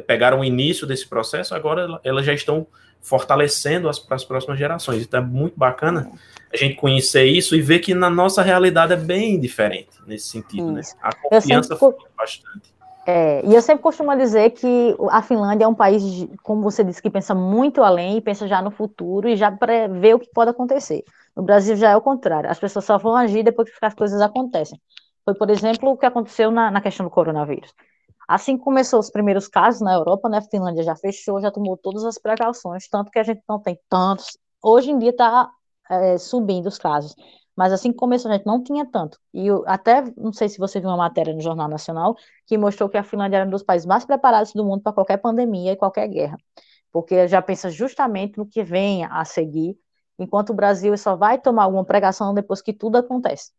pegaram 0.07 0.41
o 0.41 0.45
início 0.45 0.87
desse 0.87 1.09
processo, 1.09 1.55
agora 1.55 2.01
elas 2.05 2.27
já 2.27 2.35
estão 2.35 2.67
fortalecendo 3.05 3.89
as, 3.89 4.05
as 4.11 4.25
próximas 4.25 4.59
gerações. 4.59 5.03
Então 5.03 5.21
é 5.21 5.23
muito 5.23 5.57
bacana 5.57 6.11
a 6.53 6.57
gente 6.57 6.77
conhecer 6.77 7.25
isso 7.25 7.55
e 7.55 7.61
ver 7.61 7.81
que 7.81 7.95
na 7.95 8.09
nossa 8.09 8.43
realidade 8.43 8.95
é 8.95 8.97
bem 8.97 9.39
diferente 9.39 9.91
nesse 10.07 10.29
sentido, 10.29 10.73
né? 10.73 10.81
isso. 10.81 10.95
né? 10.97 11.01
A 11.03 11.15
confiança 11.15 11.77
foi 11.77 11.95
bastante. 12.17 12.75
É, 13.07 13.45
e 13.45 13.55
eu 13.55 13.61
sempre 13.61 13.83
costumo 13.83 14.17
dizer 14.17 14.51
que 14.51 14.97
a 15.11 15.21
Finlândia 15.21 15.67
é 15.67 15.69
um 15.69 15.75
país, 15.75 16.27
como 16.43 16.63
você 16.63 16.83
disse, 16.83 17.03
que 17.03 17.11
pensa 17.11 17.35
muito 17.35 17.83
além, 17.83 18.19
pensa 18.23 18.49
já 18.49 18.63
no 18.63 18.71
futuro 18.71 19.29
e 19.29 19.37
já 19.37 19.53
prevê 19.53 20.15
o 20.15 20.19
que 20.19 20.31
pode 20.33 20.51
acontecer. 20.51 21.05
No 21.37 21.43
Brasil 21.43 21.77
já 21.77 21.91
é 21.91 21.97
o 21.97 22.01
contrário, 22.01 22.49
as 22.51 22.59
pessoas 22.59 22.87
só 22.87 22.97
vão 22.97 23.15
agir 23.15 23.43
depois 23.43 23.69
que 23.69 23.85
as 23.85 23.93
coisas 23.93 24.23
acontecem. 24.23 24.81
Foi, 25.23 25.35
por 25.35 25.51
exemplo, 25.51 25.91
o 25.91 25.99
que 25.99 26.07
aconteceu 26.07 26.51
na, 26.51 26.71
na 26.71 26.81
questão 26.81 27.05
do 27.05 27.11
coronavírus. 27.11 27.75
Assim 28.29 28.57
que 28.57 28.65
começou 28.65 29.01
os 29.01 29.11
primeiros 29.11 29.49
casos 29.49 29.81
na 29.81 29.95
Europa, 29.95 30.29
né, 30.29 30.39
a 30.39 30.43
Finlândia 30.43 30.83
já 30.83 30.97
fechou, 30.97 31.41
já 31.41 31.51
tomou 31.51 31.77
todas 31.77 32.05
as 32.05 32.19
precauções, 32.19 32.89
tanto 32.89 33.11
que 33.11 33.19
a 33.19 33.23
gente 33.23 33.43
não 33.49 33.61
tem 33.61 33.79
tantos. 33.89 34.39
Hoje 34.63 34.91
em 34.91 34.99
dia 34.99 35.11
está 35.11 35.51
é, 35.91 36.19
subindo 36.19 36.67
os 36.67 36.79
casos. 36.79 37.15
Mas 37.57 37.73
assim 37.73 37.93
que 37.93 37.99
começou, 37.99 38.31
a 38.31 38.35
gente 38.35 38.47
não 38.47 38.63
tinha 38.63 38.85
tanto. 38.85 39.19
E 39.33 39.47
eu, 39.47 39.63
até, 39.67 40.03
não 40.17 40.33
sei 40.33 40.49
se 40.49 40.59
você 40.59 40.81
viu 40.81 40.89
uma 40.89 40.97
matéria 40.97 41.33
no 41.33 41.41
Jornal 41.41 41.69
Nacional, 41.69 42.17
que 42.47 42.59
mostrou 42.59 42.89
que 42.89 42.97
a 42.97 43.05
Finlândia 43.05 43.39
era 43.39 43.47
um 43.47 43.51
dos 43.51 43.63
países 43.63 43.87
mais 43.87 44.05
preparados 44.05 44.53
do 44.53 44.65
mundo 44.65 44.83
para 44.83 44.93
qualquer 44.93 45.19
pandemia 45.19 45.73
e 45.73 45.77
qualquer 45.77 46.09
guerra. 46.09 46.37
Porque 46.91 47.29
já 47.29 47.41
pensa 47.43 47.71
justamente 47.71 48.39
no 48.39 48.47
que 48.47 48.65
vem 48.65 49.05
a 49.05 49.25
seguir, 49.25 49.79
enquanto 50.19 50.51
o 50.51 50.55
Brasil 50.55 50.97
só 50.99 51.17
vai 51.17 51.41
tomar 51.41 51.65
alguma 51.65 51.85
pregação 51.85 52.35
depois 52.35 52.61
que 52.61 52.73
tudo 52.73 52.97
acontece. 52.97 53.53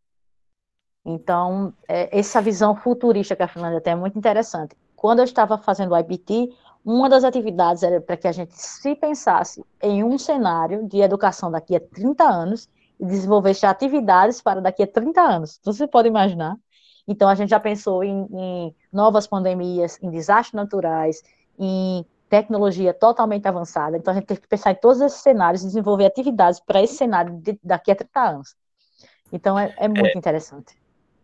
Então, 1.05 1.71
é, 1.87 2.17
essa 2.17 2.41
visão 2.41 2.75
futurista 2.75 3.35
que 3.35 3.43
a 3.43 3.47
Finlândia 3.47 3.79
tem 3.79 3.93
é 3.93 3.95
muito 3.95 4.17
interessante. 4.17 4.75
Quando 4.95 5.19
eu 5.19 5.25
estava 5.25 5.57
fazendo 5.57 5.91
o 5.93 5.97
IPT, 5.97 6.51
uma 6.83 7.07
das 7.07 7.23
atividades 7.23 7.83
era 7.83 8.01
para 8.01 8.17
que 8.17 8.27
a 8.27 8.31
gente 8.31 8.53
se 8.55 8.95
pensasse 8.95 9.63
em 9.81 10.03
um 10.03 10.17
cenário 10.17 10.87
de 10.87 11.01
educação 11.01 11.51
daqui 11.51 11.75
a 11.75 11.79
30 11.79 12.23
anos 12.23 12.67
e 12.99 13.05
desenvolver 13.05 13.55
atividades 13.63 14.41
para 14.41 14.59
daqui 14.61 14.81
a 14.81 14.87
30 14.87 15.21
anos. 15.21 15.59
Você 15.63 15.87
pode 15.87 16.07
imaginar? 16.07 16.57
Então, 17.07 17.29
a 17.29 17.35
gente 17.35 17.49
já 17.49 17.59
pensou 17.59 18.03
em, 18.03 18.27
em 18.33 18.75
novas 18.91 19.27
pandemias, 19.27 19.99
em 20.01 20.09
desastres 20.09 20.53
naturais, 20.53 21.21
em 21.59 22.03
tecnologia 22.27 22.93
totalmente 22.93 23.47
avançada, 23.47 23.95
então 23.97 24.11
a 24.11 24.15
gente 24.15 24.25
tem 24.25 24.37
que 24.37 24.47
pensar 24.47 24.71
em 24.71 24.75
todos 24.75 24.99
esses 24.99 25.21
cenários 25.21 25.61
e 25.61 25.67
desenvolver 25.67 26.05
atividades 26.05 26.59
para 26.59 26.81
esse 26.81 26.95
cenário 26.95 27.37
de, 27.37 27.59
daqui 27.63 27.91
a 27.91 27.95
30 27.95 28.19
anos. 28.19 28.55
Então 29.31 29.57
é, 29.57 29.73
é 29.77 29.87
muito 29.87 30.15
é, 30.15 30.17
interessante. 30.17 30.75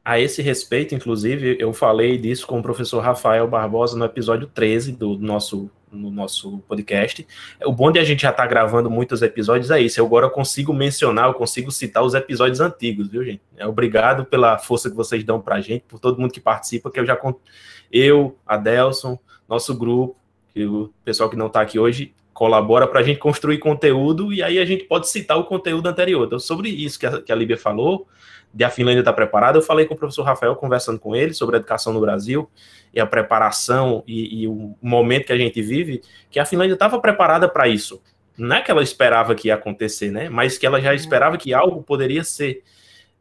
A 0.04 0.20
esse 0.20 0.42
respeito, 0.42 0.96
inclusive, 0.96 1.58
eu 1.60 1.72
falei 1.74 2.18
disso 2.18 2.48
com 2.48 2.60
o 2.60 2.64
professor 2.64 3.00
Rafael 3.02 3.48
Barbosa 3.48 3.96
no 3.96 4.04
episódio 4.04 4.48
13 4.48 4.94
do 4.94 5.16
nosso, 5.16 5.70
no 5.92 6.10
nosso 6.10 6.58
podcast. 6.68 7.28
O 7.64 7.72
bom 7.72 7.92
de 7.92 8.00
a 8.00 8.04
gente 8.04 8.24
já 8.24 8.32
estar 8.32 8.42
tá 8.42 8.50
gravando 8.50 8.90
muitos 8.90 9.22
episódios 9.22 9.70
é 9.70 9.80
isso. 9.80 10.00
Eu 10.00 10.06
agora 10.08 10.28
consigo 10.28 10.74
mencionar, 10.74 11.28
eu 11.28 11.36
consigo 11.36 11.72
citar 11.72 12.04
os 12.04 12.16
episódios 12.16 12.60
antigos, 12.60 13.10
viu, 13.10 13.24
gente? 13.24 13.44
É, 13.56 13.68
obrigado 13.68 14.26
pela 14.26 14.58
força 14.58 14.90
que 14.90 14.96
vocês 14.96 15.24
dão 15.24 15.40
para 15.40 15.58
a 15.58 15.62
gente, 15.62 15.86
por 15.88 16.00
todo 16.00 16.20
mundo 16.20 16.34
que 16.34 16.42
participa, 16.42 16.90
que 16.90 17.00
eu 17.00 17.06
já. 17.06 17.16
Eu, 17.92 18.36
Adelson, 18.48 19.20
nosso 19.48 19.78
grupo, 19.78 20.18
que 20.52 20.66
o 20.66 20.92
pessoal 21.06 21.30
que 21.30 21.36
não 21.36 21.46
está 21.46 21.62
aqui 21.62 21.78
hoje 21.78 22.12
colabora 22.34 22.88
para 22.88 23.00
a 23.00 23.04
gente 23.04 23.20
construir 23.20 23.60
conteúdo 23.60 24.32
e 24.32 24.42
aí 24.42 24.58
a 24.58 24.66
gente 24.66 24.86
pode 24.86 25.08
citar 25.10 25.38
o 25.38 25.44
conteúdo 25.44 25.88
anterior. 25.88 26.26
Então, 26.26 26.40
sobre 26.40 26.70
isso 26.70 27.00
que 27.00 27.06
a, 27.06 27.22
que 27.22 27.32
a 27.32 27.36
Líbia 27.36 27.58
falou, 27.58 28.08
de 28.54 28.64
a 28.64 28.70
Finlândia 28.70 29.00
estar 29.00 29.12
tá 29.12 29.16
preparada, 29.16 29.58
eu 29.58 29.62
falei 29.62 29.86
com 29.86 29.94
o 29.94 29.98
professor 29.98 30.24
Rafael, 30.24 30.56
conversando 30.56 31.00
com 31.00 31.16
ele 31.16 31.34
sobre 31.34 31.56
a 31.56 31.60
educação 31.60 31.94
no 31.94 32.02
Brasil 32.02 32.50
e 32.94 33.00
a 33.00 33.06
preparação 33.06 34.04
e, 34.06 34.42
e 34.42 34.48
o 34.48 34.76
momento 34.82 35.26
que 35.26 35.34
a 35.34 35.38
gente 35.38 35.62
vive, 35.62 36.02
que 36.30 36.40
a 36.40 36.46
Finlândia 36.46 36.74
estava 36.74 37.00
preparada 37.00 37.48
para 37.48 37.68
isso. 37.68 38.02
Não 38.38 38.56
é 38.56 38.62
que 38.62 38.72
ela 38.72 38.84
esperava 38.84 39.36
que 39.36 39.48
ia 39.48 39.56
acontecer, 39.56 40.12
né? 40.12 40.30
Mas 40.30 40.58
que 40.58 40.66
ela 40.66 40.82
já 40.82 40.94
esperava 40.94 41.38
que 41.38 41.54
algo 41.54 41.84
poderia 41.84 42.24
ser, 42.24 42.64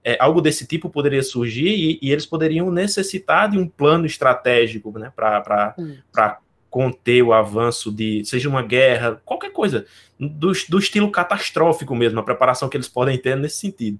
é, 0.02 0.16
algo 0.20 0.40
desse 0.40 0.66
tipo 0.66 0.88
poderia 0.88 1.22
surgir 1.22 1.68
e, 1.68 1.98
e, 2.00 2.10
eles 2.10 2.26
poderiam 2.26 2.70
necessitar 2.70 3.50
de 3.50 3.58
um 3.58 3.68
plano 3.68 4.06
estratégico, 4.06 4.96
né? 4.98 5.12
Para 5.14 6.38
conter 6.70 7.22
o 7.22 7.32
avanço 7.32 7.90
de, 7.90 8.24
seja 8.24 8.48
uma 8.48 8.62
guerra, 8.62 9.20
qualquer 9.24 9.52
coisa, 9.52 9.84
do, 10.18 10.52
do 10.68 10.78
estilo 10.78 11.10
catastrófico 11.10 11.94
mesmo, 11.94 12.20
a 12.20 12.22
preparação 12.22 12.68
que 12.68 12.76
eles 12.76 12.88
podem 12.88 13.18
ter 13.18 13.36
nesse 13.36 13.56
sentido. 13.56 13.98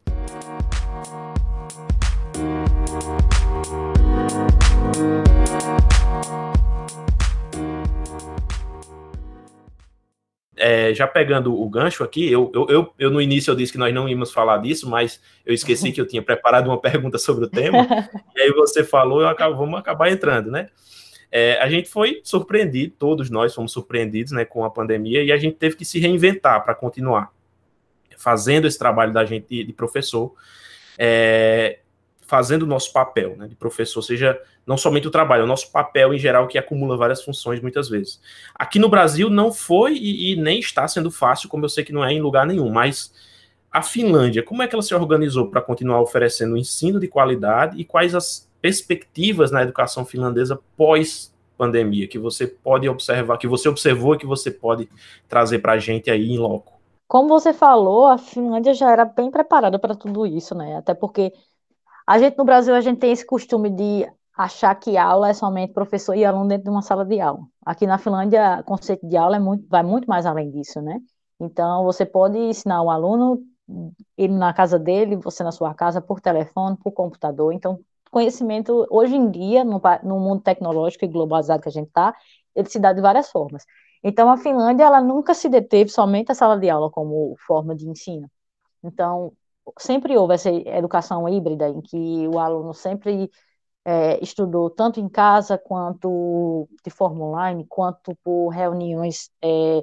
é, 10.61 10.93
já 10.93 11.07
pegando 11.07 11.59
o 11.59 11.68
gancho 11.68 12.05
aqui, 12.05 12.31
eu, 12.31 12.53
eu, 12.68 12.93
eu, 12.99 13.11
no 13.11 13.21
início 13.21 13.51
eu 13.51 13.57
disse 13.57 13.73
que 13.73 13.79
nós 13.79 13.95
não 13.95 14.07
íamos 14.07 14.31
falar 14.31 14.59
disso, 14.59 14.89
mas 14.89 15.21
eu 15.45 15.55
esqueci 15.55 15.91
que 15.91 16.01
eu 16.01 16.07
tinha 16.07 16.23
preparado 16.23 16.66
uma 16.66 16.79
pergunta 16.79 17.18
sobre 17.18 17.47
o 17.47 17.49
tema, 17.49 17.87
e 18.37 18.41
aí 18.43 18.53
você 18.53 18.85
falou, 18.85 19.23
eu 19.23 19.29
acabo, 19.29 19.57
vamos 19.57 19.81
acabar 19.81 20.11
entrando, 20.11 20.51
né? 20.51 20.68
É, 21.31 21.61
a 21.61 21.68
gente 21.68 21.89
foi 21.89 22.20
surpreendido, 22.24 22.95
todos 22.99 23.31
nós 23.31 23.55
fomos 23.55 23.72
surpreendidos 23.72 24.33
né, 24.33 24.45
com 24.45 24.64
a 24.64 24.70
pandemia, 24.70 25.22
e 25.22 25.31
a 25.31 25.37
gente 25.37 25.57
teve 25.57 25.76
que 25.76 25.85
se 25.85 25.99
reinventar 26.01 26.64
para 26.64 26.74
continuar 26.74 27.33
fazendo 28.16 28.66
esse 28.66 28.78
trabalho 28.78 29.12
da 29.12 29.24
gente 29.24 29.64
de, 29.64 29.72
professor. 29.72 30.35
É, 30.99 31.78
fazendo 32.26 32.62
o 32.62 32.66
nosso 32.66 32.93
papel 32.93 33.37
né, 33.37 33.49
de 33.49 33.57
professor, 33.57 34.03
seja 34.03 34.41
não 34.64 34.76
somente 34.76 35.09
o 35.09 35.11
trabalho, 35.11 35.41
é 35.41 35.45
o 35.45 35.49
nosso 35.49 35.72
papel 35.72 36.14
em 36.14 36.18
geral 36.18 36.47
que 36.47 36.59
acumula 36.59 36.97
várias 36.97 37.24
funções 37.24 37.61
muitas 37.61 37.89
vezes. 37.89 38.20
Aqui 38.55 38.78
no 38.78 38.89
Brasil 38.89 39.28
não 39.28 39.53
foi 39.53 39.95
e, 39.95 40.33
e, 40.33 40.37
nem 40.37 40.61
está 40.61 40.87
sendo 40.87 41.11
fácil, 41.11 41.49
como 41.49 41.64
eu 41.64 41.68
sei 41.68 41.83
que 41.83 41.93
não 41.93 42.05
é 42.05 42.12
em 42.12 42.20
lugar 42.20 42.47
nenhum, 42.47 42.70
mas 42.70 43.12
a 43.72 43.83
Finlândia, 43.83 44.43
como 44.43 44.62
é 44.62 44.68
que 44.68 44.74
ela 44.74 44.83
se 44.83 44.95
organizou 44.95 45.49
para 45.49 45.61
continuar 45.61 46.01
oferecendo 46.01 46.57
ensino 46.57 47.01
de 47.01 47.09
qualidade 47.09 47.81
e 47.81 47.85
quais 47.85 48.14
as 48.14 48.49
perspectivas 48.61 49.51
na 49.51 49.63
educação 49.63 50.05
finlandesa 50.05 50.59
pós 50.77 51.33
pandemia 51.61 52.09
que 52.09 52.19
você 52.19 52.47
pode 52.47 52.89
observar, 52.89 53.37
que 53.37 53.47
você 53.47 53.69
observou 53.69 54.15
e 54.15 54.19
que 54.19 54.25
você 54.27 54.51
pode 54.51 54.89
trazer 55.29 55.59
para 55.59 55.73
a 55.73 55.79
gente 55.79 56.11
aí 56.11 56.31
em 56.31 56.39
loco? 56.39 56.81
Como 57.07 57.29
você 57.29 57.53
falou, 57.53 58.07
a 58.07 58.17
Finlândia 58.17 58.73
já 58.73 58.91
era 58.91 59.05
bem 59.05 59.31
preparada 59.31 59.79
para 59.79 59.95
tudo 59.95 60.27
isso, 60.27 60.55
né? 60.55 60.77
Até 60.77 60.95
porque 60.95 61.35
a 62.07 62.19
gente 62.19 62.39
no 62.39 62.45
Brasil 62.45 62.75
a 62.75 62.81
gente 62.81 62.99
tem 62.99 63.13
esse 63.13 63.27
costume 63.27 63.69
de 63.69 64.11
achar 64.35 64.75
que 64.75 64.97
aula 64.97 65.29
é 65.29 65.35
somente 65.35 65.75
professor 65.75 66.15
e 66.15 66.25
aluno 66.25 66.49
dentro 66.49 66.65
de 66.65 66.71
uma 66.71 66.81
sala 66.81 67.05
de 67.05 67.21
aula. 67.21 67.41
Aqui 67.67 67.87
na 67.87 67.99
Finlândia, 67.99 68.61
o 68.61 68.65
conceito 68.65 69.07
de 69.07 69.17
aula 69.17 69.37
é 69.37 69.39
muito, 69.39 69.67
vai 69.69 69.83
muito 69.83 70.09
mais 70.09 70.25
além 70.25 70.51
disso, 70.51 70.81
né? 70.81 70.99
Então, 71.39 71.85
você 71.85 72.07
pode 72.07 72.39
ensinar 72.39 72.83
um 72.83 72.91
aluno, 72.91 73.43
ele 74.17 74.33
na 74.33 74.55
casa 74.55 74.79
dele, 74.79 75.17
você 75.17 75.45
na 75.45 75.53
sua 75.53 75.75
casa, 75.75 76.01
por 76.01 76.21
telefone, 76.21 76.77
por 76.83 76.93
computador. 76.93 77.53
Então, 77.53 77.81
conhecimento, 78.11 78.87
hoje 78.91 79.15
em 79.17 79.31
dia, 79.31 79.65
no, 79.65 79.81
no 80.03 80.21
mundo 80.21 80.43
tecnológico 80.43 81.05
e 81.05 81.09
globalizado 81.09 81.63
que 81.63 81.69
a 81.69 81.73
gente 81.73 81.89
está, 81.89 82.15
ele 82.55 82.69
se 82.69 82.79
dá 82.79 82.93
de 82.93 83.01
várias 83.01 83.31
formas. 83.31 83.65
Então, 84.03 84.31
a 84.31 84.37
Finlândia, 84.37 84.85
ela 84.85 85.01
nunca 85.01 85.35
se 85.35 85.49
deteve 85.49 85.91
somente 85.91 86.33
a 86.33 86.35
sala 86.35 86.59
de 86.59 86.69
aula 86.71 86.91
como 86.91 87.37
forma 87.47 87.75
de 87.75 87.89
ensino. 87.89 88.31
Então, 88.83 89.33
sempre 89.79 90.17
houve 90.17 90.35
essa 90.35 90.51
educação 90.51 91.29
híbrida, 91.29 91.69
em 91.69 91.81
que 91.81 92.27
o 92.29 92.39
aluno 92.39 92.75
sempre 92.75 93.31
é, 93.85 94.23
estudou 94.23 94.71
tanto 94.71 95.01
em 95.01 95.09
casa, 95.09 95.59
quanto 95.59 96.69
de 96.85 96.91
forma 96.91 97.25
online, 97.25 97.67
quanto 97.69 98.17
por 98.25 98.49
reuniões 98.49 99.31
é, 99.43 99.83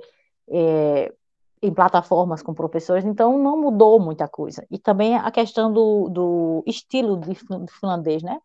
é, 0.49 1.13
em 1.61 1.73
plataformas 1.73 2.41
com 2.41 2.53
professores, 2.53 3.03
então 3.03 3.37
não 3.37 3.59
mudou 3.59 3.99
muita 3.99 4.27
coisa. 4.27 4.65
E 4.69 4.77
também 4.77 5.15
a 5.15 5.31
questão 5.31 5.71
do, 5.71 6.09
do 6.09 6.63
estilo 6.67 7.17
de 7.17 7.35
finlandês, 7.79 8.21
né? 8.21 8.39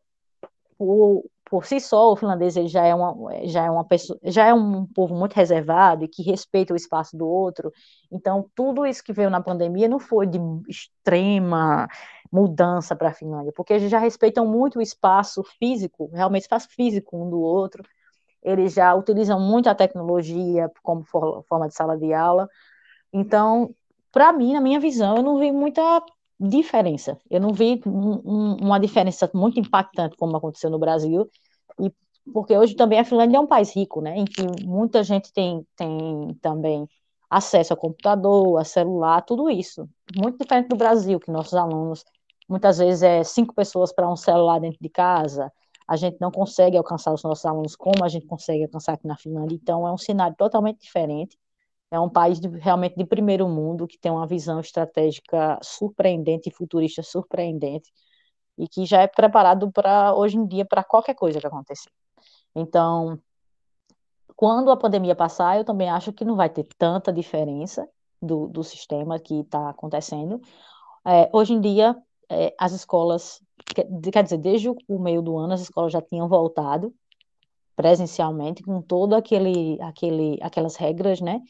O, 0.79 1.25
por 1.45 1.67
si 1.67 1.79
só, 1.81 2.13
o 2.13 2.17
finlandês 2.17 2.57
ele 2.57 2.69
já 2.69 2.85
é 2.85 2.95
uma 2.95 3.15
já 3.45 3.65
é 3.65 3.71
uma 3.71 3.85
pessoa, 3.85 4.19
já 4.25 4.47
é 4.47 4.55
um 4.55 4.87
povo 4.87 5.15
muito 5.15 5.35
reservado 5.35 6.03
e 6.03 6.09
que 6.09 6.23
respeita 6.23 6.73
o 6.73 6.77
espaço 6.77 7.15
do 7.17 7.29
outro. 7.29 7.71
Então, 8.11 8.49
tudo 8.55 8.87
isso 8.87 9.05
que 9.05 9.13
veio 9.13 9.29
na 9.29 9.43
pandemia 9.43 9.87
não 9.87 9.99
foi 9.99 10.27
de 10.27 10.39
extrema 10.67 11.87
mudança 12.33 12.97
para 12.97 13.11
a 13.11 13.13
Finlândia, 13.13 13.53
porque 13.55 13.75
eles 13.75 13.91
já 13.91 13.99
respeitam 13.99 14.47
muito 14.47 14.79
o 14.79 14.83
espaço 14.83 15.45
físico, 15.59 16.11
realmente 16.15 16.45
espaço 16.45 16.69
físico 16.71 17.23
um 17.23 17.29
do 17.29 17.41
outro. 17.41 17.85
Eles 18.43 18.73
já 18.73 18.95
utilizam 18.95 19.39
muito 19.39 19.69
a 19.69 19.75
tecnologia 19.75 20.71
como 20.83 21.05
forma 21.05 21.69
de 21.69 21.75
sala 21.75 21.97
de 21.99 22.15
aula. 22.15 22.49
Então, 23.13 23.75
para 24.11 24.33
mim, 24.33 24.53
na 24.53 24.61
minha 24.61 24.81
visão, 24.81 25.17
eu 25.17 25.23
não 25.23 25.39
vi 25.39 25.53
muita 25.53 26.03
diferença. 26.39 27.19
Eu 27.31 27.41
não 27.41 27.53
vi 27.53 27.81
um, 27.87 28.57
uma 28.57 28.79
diferença 28.79 29.31
muito 29.35 29.61
impactante 29.61 30.17
como 30.17 30.37
aconteceu 30.37 30.71
no 30.71 30.79
Brasil, 30.79 31.31
e 31.81 31.93
porque 32.33 32.57
hoje 32.57 32.75
também 32.75 32.99
a 32.99 33.05
Finlândia 33.05 33.37
é 33.37 33.41
um 33.41 33.47
país 33.47 33.75
rico, 33.75 34.01
né, 34.01 34.17
em 34.17 34.25
que 34.25 34.43
muita 34.65 35.03
gente 35.03 35.33
tem, 35.33 35.67
tem 35.77 36.37
também 36.41 36.89
acesso 37.29 37.73
a 37.73 37.77
computador, 37.77 38.59
a 38.61 38.65
celular, 38.65 39.23
tudo 39.23 39.49
isso. 39.51 39.89
Muito 40.17 40.39
diferente 40.39 40.69
do 40.69 40.77
Brasil, 40.77 41.19
que 41.19 41.31
nossos 41.31 41.55
alunos, 41.55 42.05
muitas 42.49 42.79
vezes 42.79 43.03
é 43.03 43.25
cinco 43.25 43.55
pessoas 43.55 43.93
para 43.93 44.11
um 44.11 44.17
celular 44.17 44.61
dentro 44.61 44.79
de 44.81 44.89
casa, 44.89 45.51
a 45.89 45.97
gente 45.97 46.19
não 46.21 46.31
consegue 46.31 46.77
alcançar 46.77 47.13
os 47.13 47.23
nossos 47.23 47.45
alunos 47.45 47.75
como 47.75 48.05
a 48.05 48.09
gente 48.09 48.27
consegue 48.27 48.65
alcançar 48.65 48.95
aqui 48.95 49.07
na 49.07 49.17
Finlândia, 49.17 49.55
então 49.55 49.87
é 49.87 49.93
um 49.93 49.99
cenário 49.99 50.37
totalmente 50.37 50.81
diferente, 50.81 51.37
é 51.93 52.01
um 52.01 52.09
país 52.09 52.41
de, 52.41 52.49
realmente 52.49 52.97
de 52.97 53.05
primeiro 53.05 53.47
mundo, 53.47 53.87
que 53.87 53.99
tem 53.99 54.11
uma 54.11 54.27
visão 54.27 54.59
estratégica 54.59 55.59
surpreendente 55.63 56.49
e 56.49 56.53
futurista 56.53 57.03
surpreendente, 57.03 57.93
e 58.57 58.67
que 58.67 58.87
já 58.87 59.03
é 59.03 59.07
preparado 59.07 59.71
para, 59.71 60.15
hoje 60.15 60.39
em 60.39 60.47
dia, 60.47 60.65
para 60.65 60.83
qualquer 60.83 61.15
coisa 61.15 61.39
que 61.39 61.47
acontecer. 61.47 61.91
Então, 62.55 63.21
quando 64.35 64.71
a 64.71 64.77
pandemia 64.77 65.15
passar, 65.15 65.59
eu 65.59 65.65
também 65.65 65.91
acho 65.91 66.15
que 66.15 66.25
não 66.25 66.35
vai 66.35 66.49
ter 66.49 66.67
tanta 66.79 67.13
diferença 67.13 67.87
do, 68.23 68.49
do 68.49 68.65
sistema 68.65 69.19
que 69.19 69.41
está 69.41 69.69
acontecendo. 69.69 70.41
É, 71.07 71.29
hoje 71.31 71.53
em 71.53 71.61
dia, 71.61 71.95
é, 72.31 72.55
as 72.59 72.73
escolas, 72.73 73.43
quer 74.11 74.23
dizer, 74.23 74.39
desde 74.39 74.71
o 74.71 74.99
meio 74.99 75.21
do 75.21 75.37
ano, 75.37 75.53
as 75.53 75.61
escolas 75.61 75.93
já 75.93 76.01
tinham 76.01 76.27
voltado 76.27 76.95
presencialmente 77.77 78.63
com 78.63 78.81
todo 78.81 79.15
aquele, 79.15 79.81
aquele, 79.83 80.39
aquelas 80.41 80.77
regras, 80.77 81.21
né, 81.21 81.41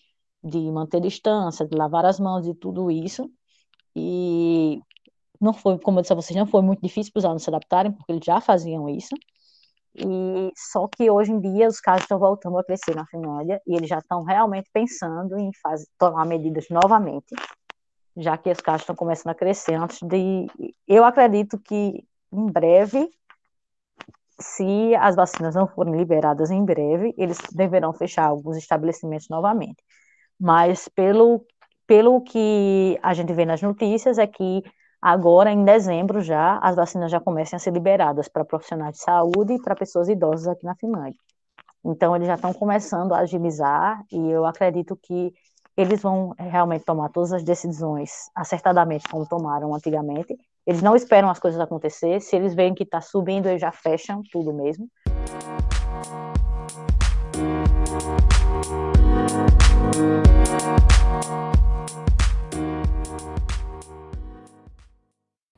de 0.43 0.59
manter 0.71 1.01
distância, 1.01 1.67
de 1.67 1.77
lavar 1.77 2.05
as 2.05 2.19
mãos 2.19 2.47
e 2.47 2.55
tudo 2.55 2.91
isso. 2.91 3.31
E 3.95 4.81
não 5.41 5.53
foi, 5.53 5.79
como 5.79 5.99
eu 5.99 6.03
disse 6.03 6.13
a 6.13 6.17
vocês, 6.17 6.39
não 6.39 6.47
foi 6.47 6.63
muito 6.63 6.81
difícil 6.81 7.13
para 7.13 7.21
os 7.21 7.25
alunos 7.25 7.43
se 7.43 7.51
adaptarem, 7.51 7.93
porque 7.93 8.13
eles 8.13 8.25
já 8.25 8.41
faziam 8.41 8.89
isso. 8.89 9.15
E 9.95 10.51
só 10.57 10.89
que 10.89 11.11
hoje 11.11 11.33
em 11.33 11.41
dia 11.41 11.69
os 11.69 11.81
casos 11.81 12.03
estão 12.03 12.19
voltando 12.19 12.59
a 12.59 12.65
crescer 12.65 12.95
na 12.95 13.07
Finlândia 13.07 13.61
e 13.67 13.75
eles 13.75 13.89
já 13.89 13.99
estão 13.99 14.23
realmente 14.23 14.71
pensando 14.73 15.39
em 15.39 15.51
fazer, 15.63 15.87
tomar 15.99 16.25
medidas 16.25 16.67
novamente, 16.71 17.35
já 18.17 18.39
que 18.39 18.51
os 18.51 18.61
casos 18.61 18.83
estão 18.83 18.97
começando 18.97 19.33
a 19.33 19.35
crescer 19.35 19.75
antes 19.75 19.99
de. 20.03 20.47
Eu 20.89 21.05
acredito 21.05 21.59
que 21.59 22.07
em 22.33 22.47
breve, 22.47 23.11
se 24.41 24.95
as 24.95 25.15
vacinas 25.15 25.55
não 25.55 25.69
forem 25.69 25.95
liberadas 25.95 26.51
em 26.51 26.65
breve, 26.65 27.15
eles 27.19 27.39
deverão 27.53 27.93
fechar 27.93 28.27
alguns 28.27 28.57
estabelecimentos 28.57 29.29
novamente 29.29 29.83
mas 30.43 30.89
pelo, 30.89 31.47
pelo 31.87 32.21
que 32.21 32.99
a 33.01 33.15
gente 33.15 33.33
vê 33.33 33.47
nas 33.47 33.63
notícias 33.63 34.19
é 34.19 34.27
que 34.27 34.65
agora, 35.01 35.53
em 35.53 35.65
dezembro 35.65 36.21
já, 36.21 36.59
as 36.59 36.75
vacinas 36.75 37.13
já 37.13 37.21
começam 37.21 37.57
a 37.57 37.61
ser 37.61 37.73
liberadas 37.73 38.27
para 38.27 38.45
profissionais 38.45 38.97
de 38.97 39.03
saúde 39.03 39.53
e 39.53 39.63
para 39.63 39.77
pessoas 39.77 40.09
idosas 40.09 40.49
aqui 40.49 40.67
na 40.67 40.75
Finlândia. 40.75 41.15
Então, 41.85 42.17
eles 42.17 42.27
já 42.27 42.35
estão 42.35 42.53
começando 42.53 43.13
a 43.13 43.19
agilizar 43.19 44.03
e 44.11 44.19
eu 44.31 44.45
acredito 44.45 44.99
que 45.01 45.33
eles 45.77 46.03
vão 46.03 46.35
realmente 46.37 46.85
tomar 46.85 47.09
todas 47.11 47.33
as 47.33 47.45
decisões 47.45 48.11
acertadamente, 48.35 49.09
como 49.09 49.25
tomaram 49.25 49.73
antigamente. 49.73 50.37
Eles 50.67 50.83
não 50.83 50.97
esperam 50.97 51.31
as 51.31 51.39
coisas 51.39 51.61
acontecer. 51.61 52.21
Se 52.21 52.35
eles 52.35 52.53
veem 52.53 52.75
que 52.75 52.83
está 52.83 53.01
subindo, 53.01 53.47
eles 53.47 53.61
já 53.61 53.71
fecham 53.71 54.23
tudo 54.33 54.53
mesmo. 54.53 54.89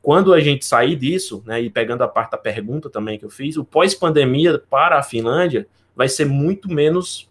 Quando 0.05 0.35
a 0.35 0.41
gente 0.41 0.67
sair 0.67 0.97
disso, 0.97 1.43
né, 1.47 1.63
e 1.63 1.71
pegando 1.71 2.03
a 2.03 2.09
parte 2.09 2.33
da 2.33 2.37
pergunta 2.37 2.91
também 2.91 3.19
que 3.19 3.25
eu 3.25 3.31
fiz, 3.31 3.57
o 3.57 3.65
pós-pandemia 3.65 4.59
para 4.59 4.99
a 4.99 5.03
Finlândia 5.03 5.67
vai 5.97 6.09
ser 6.09 6.27
muito 6.27 6.71
menos, 6.71 7.27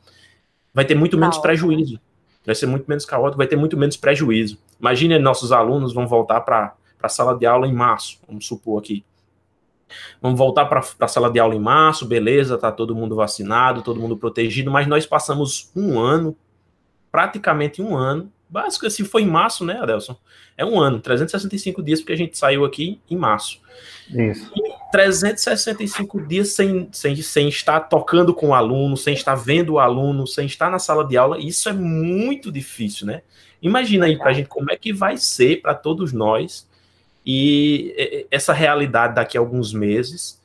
vai 0.73 0.83
ter 0.83 0.95
muito 0.95 1.15
menos 1.15 1.37
prejuízo, 1.37 1.99
vai 2.43 2.55
ser 2.55 2.65
muito 2.65 2.85
menos 2.87 3.05
caótico, 3.05 3.37
vai 3.37 3.45
ter 3.45 3.55
muito 3.55 3.77
menos 3.77 3.95
prejuízo. 3.95 4.57
Imagine 4.79 5.19
nossos 5.19 5.51
alunos 5.51 5.93
vão 5.93 6.07
voltar 6.07 6.41
para 6.41 6.73
a 6.99 7.09
sala 7.09 7.37
de 7.37 7.45
aula 7.45 7.67
em 7.67 7.73
março, 7.73 8.19
vamos 8.27 8.47
supor 8.47 8.81
aqui. 8.81 9.05
Vamos 10.19 10.39
voltar 10.39 10.65
para 10.65 10.81
a 10.99 11.07
sala 11.07 11.29
de 11.29 11.39
aula 11.39 11.53
em 11.53 11.59
março, 11.59 12.07
beleza, 12.07 12.57
tá 12.57 12.71
todo 12.71 12.95
mundo 12.95 13.15
vacinado, 13.15 13.83
todo 13.83 13.99
mundo 13.99 14.17
protegido, 14.17 14.71
mas 14.71 14.87
nós 14.87 15.05
passamos 15.05 15.71
um 15.75 15.99
ano, 15.99 16.35
praticamente 17.13 17.79
um 17.79 17.95
ano, 17.95 18.33
básico, 18.49 18.89
se 18.89 19.03
foi 19.03 19.21
em 19.21 19.27
março, 19.27 19.63
né, 19.63 19.77
Adelson? 19.79 20.17
É 20.57 20.65
um 20.65 20.79
ano, 20.79 20.99
365 20.99 21.83
dias, 21.83 21.99
porque 21.99 22.13
a 22.13 22.17
gente 22.17 22.35
saiu 22.35 22.65
aqui 22.65 22.99
em 23.07 23.15
março. 23.15 23.61
Isso. 24.09 24.51
E 24.55 24.91
365 24.91 26.25
dias 26.25 26.49
sem, 26.49 26.89
sem, 26.91 27.15
sem 27.17 27.47
estar 27.47 27.81
tocando 27.81 28.33
com 28.33 28.47
o 28.47 28.53
aluno, 28.55 28.97
sem 28.97 29.13
estar 29.13 29.35
vendo 29.35 29.73
o 29.73 29.79
aluno, 29.79 30.25
sem 30.25 30.47
estar 30.47 30.71
na 30.71 30.79
sala 30.79 31.05
de 31.05 31.15
aula, 31.15 31.39
isso 31.39 31.69
é 31.69 31.73
muito 31.73 32.51
difícil, 32.51 33.05
né? 33.05 33.21
Imagina 33.61 34.07
aí 34.07 34.17
para 34.17 34.31
a 34.31 34.33
gente 34.33 34.49
como 34.49 34.71
é 34.71 34.75
que 34.75 34.91
vai 34.91 35.15
ser 35.15 35.61
para 35.61 35.75
todos 35.75 36.11
nós 36.11 36.67
e 37.23 38.25
essa 38.29 38.53
realidade 38.53 39.13
daqui 39.13 39.37
a 39.37 39.39
alguns 39.39 39.71
meses 39.71 40.41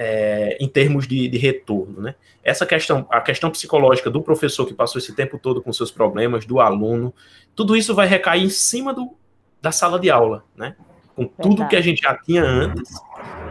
é, 0.00 0.56
em 0.60 0.68
termos 0.68 1.08
de, 1.08 1.26
de, 1.26 1.36
retorno, 1.38 2.00
né? 2.00 2.14
Essa 2.44 2.64
questão, 2.64 3.04
a 3.10 3.20
questão 3.20 3.50
psicológica 3.50 4.08
do 4.08 4.22
professor 4.22 4.64
que 4.64 4.72
passou 4.72 5.00
esse 5.00 5.12
tempo 5.12 5.40
todo 5.40 5.60
com 5.60 5.72
seus 5.72 5.90
problemas, 5.90 6.46
do 6.46 6.60
aluno, 6.60 7.12
tudo 7.52 7.76
isso 7.76 7.92
vai 7.96 8.06
recair 8.06 8.44
em 8.44 8.48
cima 8.48 8.94
do, 8.94 9.16
da 9.60 9.72
sala 9.72 9.98
de 9.98 10.08
aula, 10.08 10.44
né? 10.56 10.76
Com 11.16 11.26
tudo 11.26 11.48
Verdade. 11.48 11.70
que 11.70 11.76
a 11.76 11.80
gente 11.80 12.02
já 12.02 12.16
tinha 12.16 12.44
antes, 12.44 12.94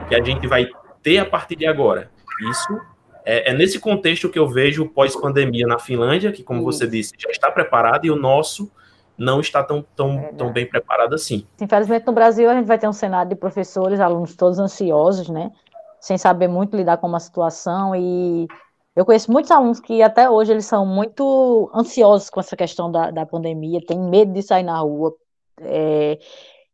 que 0.08 0.16
a 0.16 0.24
gente 0.24 0.48
vai 0.48 0.70
ter 1.04 1.18
a 1.18 1.26
partir 1.26 1.58
de 1.58 1.68
agora. 1.68 2.10
Isso 2.50 2.80
é, 3.26 3.52
é 3.52 3.54
nesse 3.54 3.78
contexto 3.78 4.30
que 4.30 4.40
eu 4.40 4.48
vejo 4.48 4.88
pós-pandemia 4.88 5.68
na 5.68 5.78
Finlândia, 5.78 6.32
que, 6.32 6.44
como 6.44 6.62
isso. 6.62 6.80
você 6.80 6.88
disse, 6.88 7.14
já 7.20 7.30
está 7.30 7.52
preparado, 7.52 8.06
e 8.06 8.10
o 8.10 8.16
nosso 8.16 8.72
não 9.18 9.42
está 9.42 9.62
tão, 9.62 9.84
tão, 9.96 10.30
tão 10.38 10.54
bem 10.54 10.66
preparado 10.66 11.14
assim. 11.14 11.46
Infelizmente, 11.60 12.08
no 12.08 12.14
Brasil, 12.14 12.50
a 12.50 12.54
gente 12.54 12.68
vai 12.68 12.78
ter 12.78 12.88
um 12.88 12.94
cenário 12.94 13.28
de 13.28 13.36
professores, 13.36 14.00
alunos 14.00 14.34
todos 14.34 14.60
ansiosos, 14.60 15.28
né? 15.28 15.52
Sem 16.00 16.18
saber 16.18 16.48
muito 16.48 16.76
lidar 16.76 16.98
com 16.98 17.08
uma 17.08 17.20
situação 17.20 17.96
e 17.96 18.48
eu 18.96 19.06
conheço 19.06 19.32
muitos 19.32 19.52
alunos 19.52 19.80
que 19.80 20.02
até 20.02 20.30
hoje 20.30 20.52
eles 20.52 20.66
são 20.66 20.86
muito 20.86 21.70
ansiosos 21.74 22.30
com 22.30 22.40
essa 22.40 22.56
questão 22.58 22.92
da, 22.92 23.12
da 23.12 23.26
pandemia, 23.26 23.86
têm 23.86 24.00
medo 24.00 24.34
de 24.34 24.42
sair 24.42 24.64
na 24.64 24.80
rua. 24.80 25.16
É, 25.62 26.18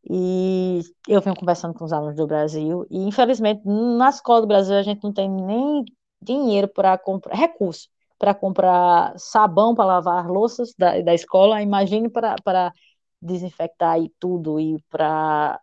e 0.09 0.81
eu 1.07 1.21
venho 1.21 1.35
conversando 1.35 1.73
com 1.73 1.85
os 1.85 1.93
alunos 1.93 2.15
do 2.15 2.27
Brasil, 2.27 2.85
e 2.89 3.07
infelizmente 3.07 3.61
na 3.65 4.09
escola 4.09 4.41
do 4.41 4.47
Brasil 4.47 4.75
a 4.75 4.83
gente 4.83 5.03
não 5.03 5.13
tem 5.13 5.29
nem 5.29 5.85
dinheiro 6.21 6.67
para 6.67 6.97
comprar, 6.97 7.35
recurso 7.35 7.89
para 8.23 8.33
comprar 8.33 9.13
sabão 9.17 9.75
para 9.75 9.83
lavar 9.83 10.29
louças 10.29 10.73
da, 10.77 11.01
da 11.01 11.13
escola, 11.13 11.61
imagine 11.61 12.07
para 12.09 12.73
desinfectar 13.21 13.99
e 13.99 14.09
tudo 14.17 14.61
e 14.61 14.81
para 14.89 15.59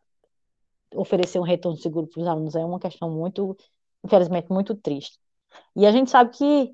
oferecer 0.95 1.38
um 1.38 1.45
retorno 1.45 1.78
seguro 1.78 2.07
para 2.07 2.20
os 2.20 2.26
alunos 2.26 2.55
é 2.55 2.64
uma 2.64 2.80
questão 2.80 3.11
muito, 3.11 3.57
infelizmente, 4.05 4.51
muito 4.51 4.74
triste. 4.74 5.18
E 5.76 5.86
a 5.86 5.93
gente 5.93 6.11
sabe 6.11 6.30
que 6.30 6.72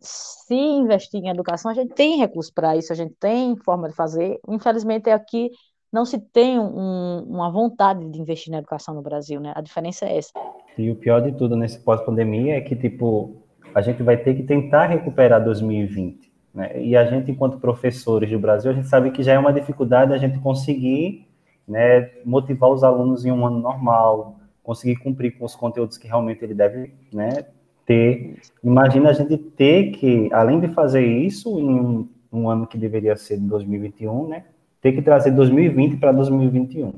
se 0.00 0.54
investir 0.54 1.20
em 1.20 1.28
educação, 1.28 1.70
a 1.70 1.74
gente 1.74 1.94
tem 1.94 2.18
recursos 2.18 2.52
para 2.52 2.76
isso, 2.76 2.92
a 2.92 2.96
gente 2.96 3.14
tem 3.18 3.56
forma 3.56 3.88
de 3.88 3.94
fazer. 3.94 4.38
Infelizmente, 4.48 5.10
aqui 5.10 5.50
não 5.92 6.04
se 6.04 6.18
tem 6.18 6.58
um, 6.58 7.24
uma 7.26 7.50
vontade 7.50 8.08
de 8.08 8.20
investir 8.20 8.52
na 8.52 8.58
educação 8.58 8.94
no 8.94 9.02
Brasil, 9.02 9.40
né? 9.40 9.52
A 9.56 9.60
diferença 9.60 10.04
é 10.04 10.18
essa. 10.18 10.30
E 10.76 10.90
o 10.90 10.96
pior 10.96 11.20
de 11.20 11.32
tudo 11.32 11.56
nesse 11.56 11.80
pós-pandemia 11.80 12.56
é 12.56 12.60
que, 12.60 12.76
tipo, 12.76 13.42
a 13.74 13.80
gente 13.80 14.02
vai 14.02 14.16
ter 14.16 14.34
que 14.34 14.42
tentar 14.42 14.86
recuperar 14.86 15.42
2020. 15.42 16.30
Né? 16.54 16.82
E 16.82 16.96
a 16.96 17.04
gente, 17.04 17.30
enquanto 17.30 17.58
professores 17.58 18.30
do 18.30 18.38
Brasil, 18.38 18.70
a 18.70 18.74
gente 18.74 18.88
sabe 18.88 19.10
que 19.10 19.22
já 19.22 19.32
é 19.32 19.38
uma 19.38 19.52
dificuldade 19.52 20.12
a 20.12 20.18
gente 20.18 20.38
conseguir 20.38 21.27
né, 21.68 22.10
motivar 22.24 22.70
os 22.70 22.82
alunos 22.82 23.24
em 23.24 23.30
um 23.30 23.46
ano 23.46 23.58
normal, 23.58 24.36
conseguir 24.62 24.96
cumprir 24.96 25.38
com 25.38 25.44
os 25.44 25.54
conteúdos 25.54 25.98
que 25.98 26.08
realmente 26.08 26.42
ele 26.42 26.54
deve 26.54 26.92
né, 27.12 27.44
ter. 27.86 28.40
Imagina 28.64 29.10
a 29.10 29.12
gente 29.12 29.36
ter 29.36 29.92
que, 29.92 30.32
além 30.32 30.60
de 30.60 30.68
fazer 30.68 31.04
isso 31.04 31.58
em 31.58 31.68
um, 31.68 32.08
um 32.32 32.48
ano 32.48 32.66
que 32.66 32.78
deveria 32.78 33.16
ser 33.16 33.38
de 33.38 33.46
2021, 33.46 34.28
né, 34.28 34.44
ter 34.80 34.92
que 34.92 35.02
trazer 35.02 35.30
2020 35.32 35.98
para 35.98 36.12
2021. 36.12 36.94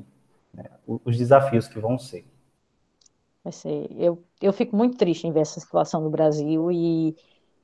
Né, 0.54 0.64
os 1.04 1.16
desafios 1.16 1.68
que 1.68 1.78
vão 1.78 1.98
ser. 1.98 2.24
Eu, 3.96 4.22
eu 4.40 4.52
fico 4.52 4.76
muito 4.76 4.98
triste 4.98 5.26
em 5.26 5.32
ver 5.32 5.40
essa 5.40 5.58
situação 5.60 6.02
no 6.02 6.10
Brasil 6.10 6.70
e 6.70 7.16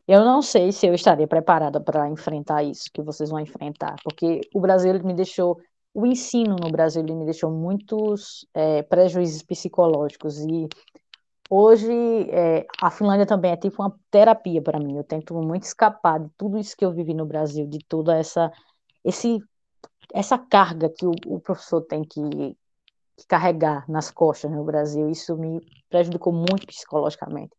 eu 0.09 0.25
não 0.25 0.41
sei 0.41 0.73
se 0.73 0.87
eu 0.87 0.95
estaria 0.95 1.27
preparada 1.27 1.81
para 1.81 2.09
enfrentar 2.09 2.63
isso 2.63 2.91
que 2.93 3.03
vocês 3.03 3.29
vão 3.29 3.41
enfrentar, 3.41 3.97
porque 4.03 4.41
o 4.55 4.61
Brasil 4.61 4.95
me 5.05 5.13
deixou 5.13 5.61
o 5.97 6.05
ensino 6.05 6.57
no 6.63 6.71
Brasil 6.71 7.03
me 7.03 7.25
deixou 7.25 7.51
muitos 7.51 8.47
é, 8.53 8.83
prejuízos 8.83 9.43
psicológicos 9.43 10.39
e 10.41 10.69
hoje 11.49 11.91
é, 12.31 12.67
a 12.83 12.91
Finlândia 12.91 13.25
também 13.25 13.53
é 13.53 13.57
tipo 13.57 13.83
uma 13.83 13.99
terapia 14.11 14.61
para 14.61 14.79
mim. 14.79 14.99
Eu 14.99 15.05
tento 15.05 15.33
muito 15.35 15.63
escapar 15.63 16.21
de 16.21 16.29
tudo 16.37 16.59
isso 16.59 16.77
que 16.77 16.85
eu 16.85 16.93
vivi 16.93 17.15
no 17.15 17.25
Brasil, 17.25 17.67
de 17.67 17.79
toda 17.89 18.15
essa 18.15 18.53
esse 19.03 19.39
essa 20.13 20.37
carga 20.37 20.91
que 20.91 21.07
o, 21.07 21.13
o 21.29 21.41
professor 21.41 21.81
tem 21.81 22.03
que, 22.03 22.21
que, 23.17 23.27
carregar 23.27 23.89
nas 23.89 24.11
costas 24.11 24.51
no 24.51 24.65
Brasil. 24.65 25.09
Isso 25.09 25.35
me 25.35 25.63
prejudicou 25.89 26.31
muito 26.31 26.67
psicologicamente. 26.67 27.57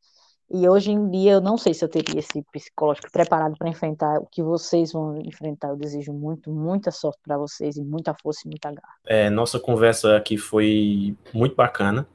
E 0.49 0.67
hoje 0.67 0.91
em 0.91 1.09
dia 1.09 1.33
eu 1.33 1.41
não 1.41 1.57
sei 1.57 1.73
se 1.73 1.83
eu 1.83 1.89
teria 1.89 2.19
esse 2.19 2.41
psicológico 2.53 3.11
preparado 3.11 3.55
para 3.57 3.67
enfrentar 3.67 4.17
o 4.19 4.25
que 4.25 4.41
vocês 4.41 4.93
vão 4.93 5.19
enfrentar. 5.19 5.69
Eu 5.69 5.75
desejo 5.75 6.13
muito, 6.13 6.49
muita 6.49 6.89
sorte 6.89 7.19
para 7.23 7.37
vocês 7.37 7.75
e 7.75 7.83
muita 7.83 8.15
força 8.21 8.41
e 8.45 8.49
muita 8.49 8.71
garra. 8.71 8.93
É, 9.05 9.29
nossa 9.29 9.59
conversa 9.59 10.15
aqui 10.15 10.37
foi 10.37 11.15
muito 11.33 11.53
bacana. 11.53 12.07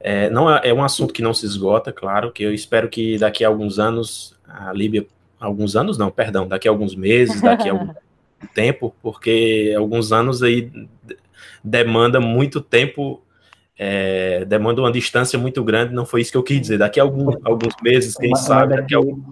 É, 0.00 0.28
não 0.30 0.52
é, 0.52 0.68
é, 0.68 0.74
um 0.74 0.82
assunto 0.82 1.12
que 1.12 1.22
não 1.22 1.32
se 1.32 1.46
esgota, 1.46 1.92
claro, 1.92 2.32
que 2.32 2.42
eu 2.42 2.52
espero 2.52 2.88
que 2.88 3.16
daqui 3.16 3.44
a 3.44 3.48
alguns 3.48 3.78
anos 3.78 4.36
a 4.46 4.72
Líbia, 4.72 5.06
alguns 5.38 5.76
anos 5.76 5.96
não, 5.96 6.10
perdão, 6.10 6.46
daqui 6.46 6.68
a 6.68 6.70
alguns 6.70 6.94
meses, 6.94 7.40
daqui 7.40 7.68
a 7.68 7.72
algum 7.72 7.92
tempo, 8.54 8.94
porque 9.02 9.74
alguns 9.76 10.12
anos 10.12 10.42
aí 10.42 10.70
demanda 11.62 12.20
muito 12.20 12.60
tempo 12.60 13.20
é, 13.78 14.44
demanda 14.44 14.80
uma 14.80 14.90
distância 14.90 15.38
muito 15.38 15.62
grande, 15.62 15.94
não 15.94 16.04
foi 16.04 16.20
isso 16.20 16.32
que 16.32 16.36
eu 16.36 16.42
quis 16.42 16.60
dizer. 16.60 16.78
Daqui 16.78 16.98
a 16.98 17.04
algum, 17.04 17.30
alguns 17.44 17.74
meses, 17.80 18.16
quem 18.16 18.30
mas, 18.30 18.40
sabe, 18.40 18.74
daqui, 18.74 18.94
daqui, 18.94 19.10
a, 19.10 19.24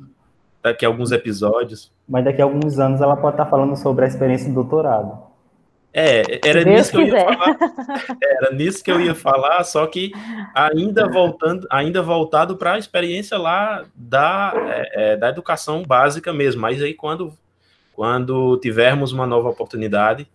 daqui 0.63 0.85
a 0.85 0.89
alguns 0.89 1.11
episódios. 1.11 1.93
Mas 2.09 2.25
daqui 2.25 2.41
a 2.41 2.45
alguns 2.45 2.79
anos 2.79 3.01
ela 3.01 3.17
pode 3.17 3.35
estar 3.35 3.47
falando 3.47 3.77
sobre 3.77 4.05
a 4.05 4.09
experiência 4.09 4.49
do 4.49 4.55
doutorado. 4.55 5.27
É, 5.99 6.41
era 6.47 6.63
nisso 6.63 6.91
que 6.91 6.99
eu 6.99 7.07
ia 7.07 7.25
falar. 7.25 7.57
Era 8.23 8.55
nisso 8.55 8.85
que 8.85 8.93
eu 8.93 9.01
ia 9.01 9.15
falar, 9.15 9.65
só 9.65 9.87
que 9.87 10.13
ainda 10.55 11.09
voltando, 11.09 11.67
ainda 11.71 12.03
voltado 12.03 12.55
para 12.57 12.75
a 12.75 12.79
experiência 12.79 13.39
lá 13.39 13.83
da, 13.95 14.53
é, 14.55 15.13
é, 15.13 15.17
da 15.17 15.31
educação 15.31 15.83
básica 15.83 16.35
mesmo. 16.35 16.61
Mas 16.61 16.83
aí 16.83 16.93
quando, 16.93 17.33
quando 17.95 18.59
tivermos 18.59 19.11
uma 19.11 19.27
nova 19.27 19.49
oportunidade, 19.49 20.29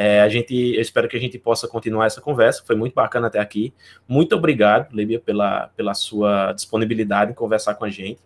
é, 0.00 0.20
a 0.20 0.28
gente, 0.28 0.54
eu 0.76 0.80
espero 0.80 1.08
que 1.08 1.16
a 1.16 1.20
gente 1.20 1.36
possa 1.40 1.66
continuar 1.66 2.06
essa 2.06 2.20
conversa. 2.20 2.62
Foi 2.64 2.76
muito 2.76 2.94
bacana 2.94 3.26
até 3.26 3.40
aqui. 3.40 3.74
Muito 4.06 4.36
obrigado, 4.36 4.94
Líbia, 4.94 5.18
pela, 5.18 5.72
pela 5.76 5.92
sua 5.92 6.52
disponibilidade 6.52 7.32
em 7.32 7.34
conversar 7.34 7.74
com 7.74 7.84
a 7.84 7.88
gente. 7.88 8.20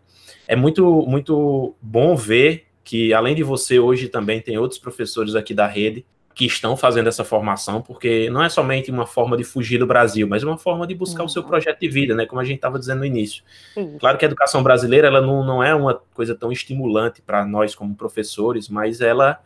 É 0.46 0.54
muito, 0.54 0.84
muito 1.08 1.74
bom 1.80 2.14
ver 2.14 2.66
que, 2.84 3.14
além 3.14 3.34
de 3.34 3.42
você, 3.42 3.78
hoje 3.78 4.10
também 4.10 4.38
tem 4.38 4.58
outros 4.58 4.78
professores 4.78 5.34
aqui 5.34 5.54
da 5.54 5.66
rede 5.66 6.04
que 6.34 6.44
estão 6.44 6.76
fazendo 6.76 7.08
essa 7.08 7.24
formação, 7.24 7.80
porque 7.80 8.28
não 8.28 8.42
é 8.42 8.50
somente 8.50 8.90
uma 8.90 9.06
forma 9.06 9.34
de 9.34 9.44
fugir 9.44 9.78
do 9.78 9.86
Brasil, 9.86 10.28
mas 10.28 10.42
uma 10.42 10.58
forma 10.58 10.86
de 10.86 10.94
buscar 10.94 11.20
uhum. 11.20 11.26
o 11.26 11.30
seu 11.30 11.40
uhum. 11.40 11.48
projeto 11.48 11.80
de 11.80 11.88
vida, 11.88 12.14
né? 12.14 12.26
Como 12.26 12.38
a 12.38 12.44
gente 12.44 12.56
estava 12.56 12.78
dizendo 12.78 12.98
no 12.98 13.06
início. 13.06 13.42
Uhum. 13.78 13.96
Claro 13.98 14.18
que 14.18 14.26
a 14.26 14.28
educação 14.28 14.62
brasileira 14.62 15.08
ela 15.08 15.22
não, 15.22 15.42
não 15.42 15.64
é 15.64 15.74
uma 15.74 15.94
coisa 16.12 16.34
tão 16.34 16.52
estimulante 16.52 17.22
para 17.22 17.46
nós 17.46 17.74
como 17.74 17.94
professores, 17.94 18.68
mas 18.68 19.00
ela 19.00 19.40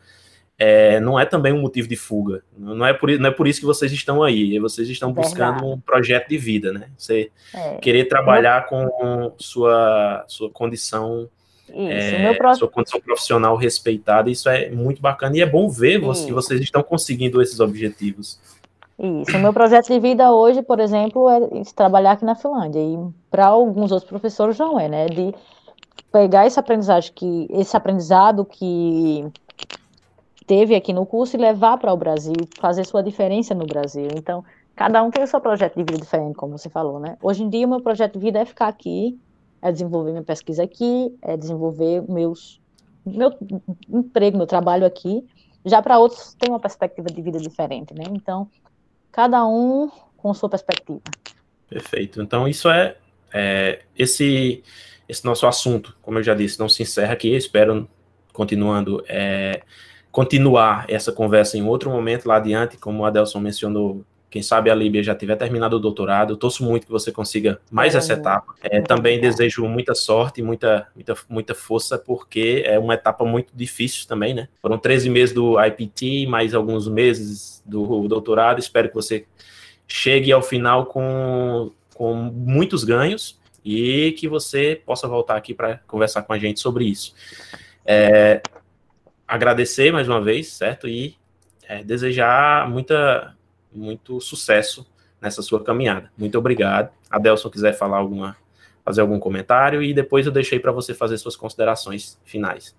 é, 0.58 0.98
não 1.00 1.18
é 1.18 1.24
também 1.24 1.52
um 1.52 1.60
motivo 1.60 1.86
de 1.88 1.96
fuga. 1.96 2.42
Não 2.56 2.86
é, 2.86 2.92
por, 2.92 3.10
não 3.18 3.28
é 3.28 3.32
por 3.32 3.46
isso 3.46 3.60
que 3.60 3.66
vocês 3.66 3.92
estão 3.92 4.22
aí. 4.22 4.58
Vocês 4.58 4.88
estão 4.88 5.12
buscando 5.12 5.60
Verdade. 5.60 5.66
um 5.66 5.80
projeto 5.80 6.28
de 6.28 6.38
vida, 6.38 6.72
né? 6.72 6.88
Você 6.96 7.30
é. 7.54 7.74
querer 7.76 8.06
trabalhar 8.06 8.66
com 8.66 9.32
sua, 9.36 10.24
sua 10.26 10.50
condição 10.50 11.28
é, 11.68 12.54
sua 12.54 12.68
condição 12.68 13.00
profissional 13.00 13.56
respeitada, 13.56 14.30
isso 14.30 14.48
é 14.48 14.70
muito 14.70 15.02
bacana 15.02 15.36
e 15.36 15.40
é 15.40 15.46
bom 15.46 15.68
ver 15.68 16.00
que 16.00 16.32
vocês 16.32 16.60
estão 16.60 16.82
conseguindo 16.82 17.42
esses 17.42 17.58
objetivos. 17.58 18.38
Isso, 18.98 19.36
o 19.36 19.40
meu 19.40 19.52
projeto 19.52 19.88
de 19.88 19.98
vida 19.98 20.32
hoje, 20.32 20.62
por 20.62 20.80
exemplo, 20.80 21.28
é 21.28 21.62
trabalhar 21.74 22.12
aqui 22.12 22.24
na 22.24 22.34
Finlândia, 22.34 22.80
e 22.80 22.96
para 23.30 23.46
alguns 23.46 23.92
outros 23.92 24.08
professores 24.08 24.56
não 24.58 24.78
é, 24.78 24.88
né, 24.88 25.06
de 25.06 25.34
pegar 26.10 26.46
esse 26.46 26.58
aprendizagem 26.58 27.12
que, 27.14 27.46
esse 27.50 27.76
aprendizado 27.76 28.44
que 28.44 29.26
teve 30.46 30.74
aqui 30.74 30.92
no 30.92 31.04
curso 31.04 31.36
e 31.36 31.40
levar 31.40 31.78
para 31.78 31.92
o 31.92 31.96
Brasil, 31.96 32.34
fazer 32.58 32.84
sua 32.84 33.02
diferença 33.02 33.54
no 33.54 33.66
Brasil. 33.66 34.08
Então, 34.14 34.44
cada 34.74 35.02
um 35.02 35.10
tem 35.10 35.24
o 35.24 35.26
seu 35.26 35.40
projeto 35.40 35.74
de 35.74 35.82
vida 35.82 35.98
diferente, 35.98 36.36
como 36.36 36.56
você 36.56 36.68
falou, 36.68 37.00
né? 37.00 37.16
Hoje 37.22 37.42
em 37.42 37.48
dia, 37.48 37.66
o 37.66 37.70
meu 37.70 37.80
projeto 37.80 38.14
de 38.14 38.20
vida 38.20 38.38
é 38.38 38.44
ficar 38.44 38.68
aqui, 38.68 39.18
é 39.60 39.72
desenvolver 39.72 40.10
minha 40.10 40.22
pesquisa 40.22 40.62
aqui, 40.62 41.14
é 41.22 41.36
desenvolver 41.36 42.02
meus, 42.08 42.60
meu 43.04 43.32
emprego, 43.88 44.36
meu 44.36 44.46
trabalho 44.46 44.86
aqui. 44.86 45.26
Já 45.64 45.82
para 45.82 45.98
outros, 45.98 46.34
tem 46.34 46.50
uma 46.50 46.60
perspectiva 46.60 47.08
de 47.08 47.20
vida 47.20 47.38
diferente, 47.38 47.92
né? 47.92 48.04
Então, 48.10 48.48
cada 49.10 49.44
um 49.46 49.90
com 50.16 50.32
sua 50.32 50.48
perspectiva. 50.48 51.00
Perfeito. 51.68 52.22
Então, 52.22 52.46
isso 52.46 52.68
é, 52.68 52.96
é 53.34 53.80
esse 53.96 54.62
esse 55.08 55.24
nosso 55.24 55.46
assunto, 55.46 55.96
como 56.02 56.18
eu 56.18 56.22
já 56.22 56.34
disse, 56.34 56.58
não 56.58 56.68
se 56.68 56.82
encerra 56.82 57.12
aqui. 57.12 57.34
Espero, 57.34 57.88
continuando, 58.32 59.04
é, 59.08 59.62
continuar 60.16 60.86
essa 60.88 61.12
conversa 61.12 61.58
em 61.58 61.62
outro 61.62 61.90
momento 61.90 62.24
lá 62.24 62.36
adiante, 62.36 62.78
como 62.78 63.02
o 63.02 63.04
Adelson 63.04 63.38
mencionou. 63.38 64.02
Quem 64.30 64.40
sabe 64.40 64.70
a 64.70 64.74
Líbia 64.74 65.02
já 65.02 65.14
tiver 65.14 65.36
terminado 65.36 65.76
o 65.76 65.78
doutorado. 65.78 66.32
Eu 66.32 66.36
torço 66.38 66.64
muito 66.64 66.86
que 66.86 66.90
você 66.90 67.12
consiga 67.12 67.60
mais 67.70 67.94
é, 67.94 67.98
essa 67.98 68.14
etapa. 68.14 68.54
É, 68.62 68.80
também 68.80 69.20
desejo 69.20 69.66
muita 69.66 69.94
sorte, 69.94 70.40
muita, 70.40 70.88
muita, 70.94 71.14
muita 71.28 71.54
força, 71.54 71.98
porque 71.98 72.62
é 72.64 72.78
uma 72.78 72.94
etapa 72.94 73.26
muito 73.26 73.52
difícil 73.54 74.08
também, 74.08 74.32
né? 74.32 74.48
Foram 74.62 74.78
13 74.78 75.10
meses 75.10 75.34
do 75.34 75.62
IPT, 75.62 76.26
mais 76.28 76.54
alguns 76.54 76.88
meses 76.88 77.62
do 77.66 78.08
doutorado. 78.08 78.58
Espero 78.58 78.88
que 78.88 78.94
você 78.94 79.26
chegue 79.86 80.32
ao 80.32 80.40
final 80.40 80.86
com, 80.86 81.70
com 81.94 82.14
muitos 82.14 82.84
ganhos 82.84 83.38
e 83.62 84.12
que 84.12 84.26
você 84.28 84.80
possa 84.86 85.06
voltar 85.06 85.36
aqui 85.36 85.52
para 85.52 85.76
conversar 85.86 86.22
com 86.22 86.32
a 86.32 86.38
gente 86.38 86.58
sobre 86.58 86.86
isso. 86.86 87.14
É, 87.84 88.40
agradecer 89.26 89.92
mais 89.92 90.08
uma 90.08 90.20
vez, 90.20 90.52
certo? 90.52 90.88
E 90.88 91.16
é, 91.68 91.82
desejar 91.82 92.68
muita, 92.68 93.34
muito 93.72 94.20
sucesso 94.20 94.86
nessa 95.20 95.42
sua 95.42 95.62
caminhada. 95.62 96.10
Muito 96.16 96.38
obrigado. 96.38 96.90
Adelson 97.10 97.50
quiser 97.50 97.72
falar 97.72 97.98
alguma, 97.98 98.36
fazer 98.84 99.00
algum 99.00 99.18
comentário 99.18 99.82
e 99.82 99.92
depois 99.92 100.26
eu 100.26 100.32
deixei 100.32 100.58
para 100.58 100.72
você 100.72 100.94
fazer 100.94 101.18
suas 101.18 101.36
considerações 101.36 102.18
finais. 102.24 102.74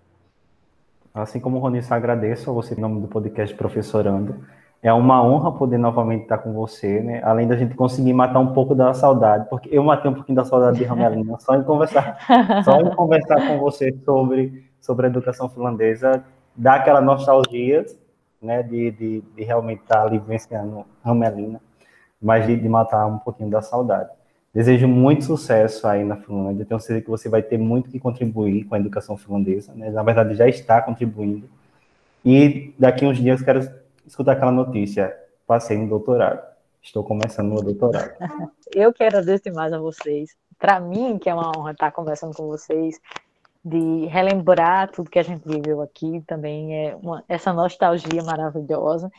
Assim 1.14 1.40
como 1.40 1.58
o 1.58 1.60
Ronilson, 1.60 1.94
agradeço 1.94 2.50
a 2.50 2.54
você 2.54 2.76
em 2.76 2.80
nome 2.80 3.02
do 3.02 3.08
podcast 3.08 3.56
Professorando. 3.56 4.36
É 4.84 4.94
uma 4.94 5.24
honra 5.24 5.52
poder 5.52 5.80
novamente 5.80 6.24
estar 6.24 6.38
com 6.38 6.54
você, 6.54 7.02
né? 7.02 7.20
Além 7.24 7.48
da 7.48 7.56
gente 7.56 7.74
conseguir 7.74 8.14
matar 8.14 8.40
um 8.40 8.54
pouco 8.54 8.76
da 8.76 8.94
saudade, 8.94 9.50
porque 9.50 9.68
eu 9.72 9.84
matei 9.84 10.12
um 10.12 10.14
pouquinho 10.14 10.36
da 10.36 10.46
saudade 10.46 10.78
de 10.78 10.84
Ramelina 10.84 11.40
só 11.40 11.56
em 11.56 11.64
conversar, 11.64 12.20
só 12.64 12.80
em 12.80 12.94
conversar 12.96 13.48
com 13.48 13.58
você 13.58 13.92
sobre, 14.06 14.70
sobre 14.80 15.08
a 15.08 15.10
educação 15.10 15.50
finlandesa, 15.50 16.24
dá 16.58 16.76
aquela 16.76 17.00
nostalgia, 17.00 17.86
né? 18.42 18.64
De, 18.64 18.92
de, 18.92 19.22
de 19.22 19.44
realmente 19.44 19.82
estar 19.82 20.04
ali 20.04 20.18
vivenciando 20.18 20.86
Ramelina, 21.04 21.62
mas 22.22 22.46
de, 22.46 22.56
de 22.56 22.68
matar 22.68 23.06
um 23.06 23.20
pouquinho 23.20 23.50
da 23.50 23.62
saudade. 23.62 24.10
Desejo 24.54 24.88
muito 24.88 25.24
sucesso 25.24 25.88
aí 25.88 26.04
na 26.04 26.16
Finlândia. 26.16 26.66
Tenho 26.66 26.80
certeza 26.80 27.02
que 27.02 27.10
você 27.10 27.30
vai 27.30 27.44
ter 27.44 27.60
muito 27.60 27.92
que 27.92 28.00
contribuir 28.00 28.64
com 28.64 28.74
a 28.74 28.80
educação 28.80 29.16
finlandesa. 29.16 29.72
Né? 29.76 29.92
Na 29.92 30.02
verdade, 30.02 30.34
já 30.34 30.48
está 30.48 30.82
contribuindo. 30.82 31.48
E 32.26 32.74
daqui 32.80 33.06
uns 33.06 33.18
dias 33.18 33.42
quero 33.42 33.60
escutar 34.06 34.32
aquela 34.32 34.52
notícia, 34.52 35.16
passei 35.46 35.78
no 35.78 35.88
doutorado. 35.88 36.42
Estou 36.82 37.04
começando 37.04 37.50
meu 37.50 37.62
doutorado. 37.62 38.12
Eu 38.74 38.92
quero 38.92 39.18
agradecer 39.18 39.52
mais 39.52 39.72
a 39.74 39.80
vocês. 39.80 40.36
Para 40.58 40.80
mim, 40.80 41.18
que 41.20 41.30
é 41.30 41.34
uma 41.34 41.52
honra 41.56 41.72
estar 41.72 41.92
conversando 41.92 42.36
com 42.36 42.48
vocês, 42.48 43.00
de 43.68 44.06
relembrar 44.08 44.92
tudo 44.92 45.10
que 45.10 45.20
a 45.20 45.24
gente 45.24 45.48
viveu 45.48 45.82
aqui, 45.82 46.22
também 46.28 46.88
é 46.88 46.96
uma, 46.96 47.24
essa 47.28 47.52
nostalgia 47.54 48.24
maravilhosa. 48.24 49.12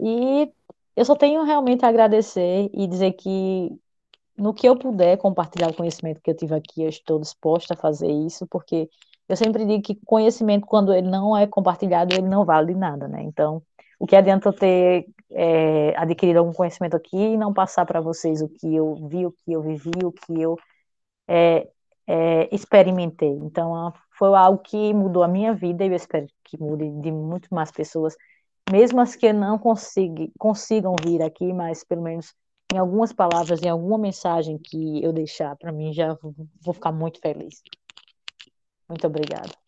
E 0.00 0.50
eu 0.96 1.04
só 1.04 1.14
tenho 1.14 1.42
realmente 1.44 1.84
a 1.84 1.88
agradecer 1.88 2.70
e 2.72 2.86
dizer 2.86 3.12
que 3.12 3.70
no 4.36 4.54
que 4.54 4.66
eu 4.68 4.76
puder 4.76 5.18
compartilhar 5.18 5.70
o 5.70 5.74
conhecimento 5.74 6.20
que 6.22 6.30
eu 6.30 6.36
tive 6.36 6.54
aqui, 6.54 6.82
eu 6.82 6.88
estou 6.88 7.20
disposta 7.20 7.74
a 7.74 7.76
fazer 7.76 8.10
isso, 8.10 8.46
porque 8.46 8.88
eu 9.28 9.36
sempre 9.36 9.64
digo 9.66 9.82
que 9.82 9.94
conhecimento, 10.06 10.66
quando 10.66 10.92
ele 10.94 11.08
não 11.08 11.36
é 11.36 11.46
compartilhado, 11.46 12.14
ele 12.14 12.28
não 12.28 12.44
vale 12.44 12.74
nada, 12.74 13.08
né? 13.08 13.22
Então, 13.22 13.62
o 13.98 14.06
que 14.06 14.16
adianta 14.16 14.48
eu 14.48 14.52
ter 14.52 15.06
é, 15.30 15.94
adquirido 15.96 16.38
algum 16.38 16.52
conhecimento 16.52 16.96
aqui 16.96 17.16
e 17.16 17.36
não 17.36 17.52
passar 17.52 17.86
para 17.86 18.00
vocês 18.00 18.42
o 18.42 18.48
que 18.48 18.74
eu 18.74 18.94
vi, 19.08 19.26
o 19.26 19.32
que 19.32 19.52
eu 19.52 19.62
vivi, 19.62 19.90
o 20.04 20.12
que 20.12 20.40
eu 20.40 20.58
é, 21.28 21.68
é, 22.12 22.54
experimentei. 22.54 23.30
Então, 23.30 23.90
foi 24.18 24.28
algo 24.36 24.58
que 24.58 24.92
mudou 24.92 25.22
a 25.22 25.28
minha 25.28 25.54
vida 25.54 25.82
e 25.82 25.88
eu 25.88 25.94
espero 25.94 26.26
que 26.44 26.58
mude 26.58 26.90
de 27.00 27.10
muito 27.10 27.48
mais 27.54 27.72
pessoas, 27.72 28.14
mesmo 28.70 29.00
as 29.00 29.16
que 29.16 29.32
não 29.32 29.58
consigam, 29.58 30.30
consigam 30.38 30.94
vir 31.02 31.22
aqui, 31.22 31.52
mas 31.54 31.82
pelo 31.82 32.02
menos 32.02 32.34
em 32.72 32.76
algumas 32.76 33.14
palavras, 33.14 33.62
em 33.62 33.68
alguma 33.68 33.96
mensagem 33.98 34.58
que 34.58 35.02
eu 35.02 35.12
deixar 35.12 35.56
para 35.56 35.72
mim, 35.72 35.92
já 35.92 36.16
vou 36.60 36.74
ficar 36.74 36.92
muito 36.92 37.18
feliz. 37.18 37.62
Muito 38.88 39.06
obrigada. 39.06 39.61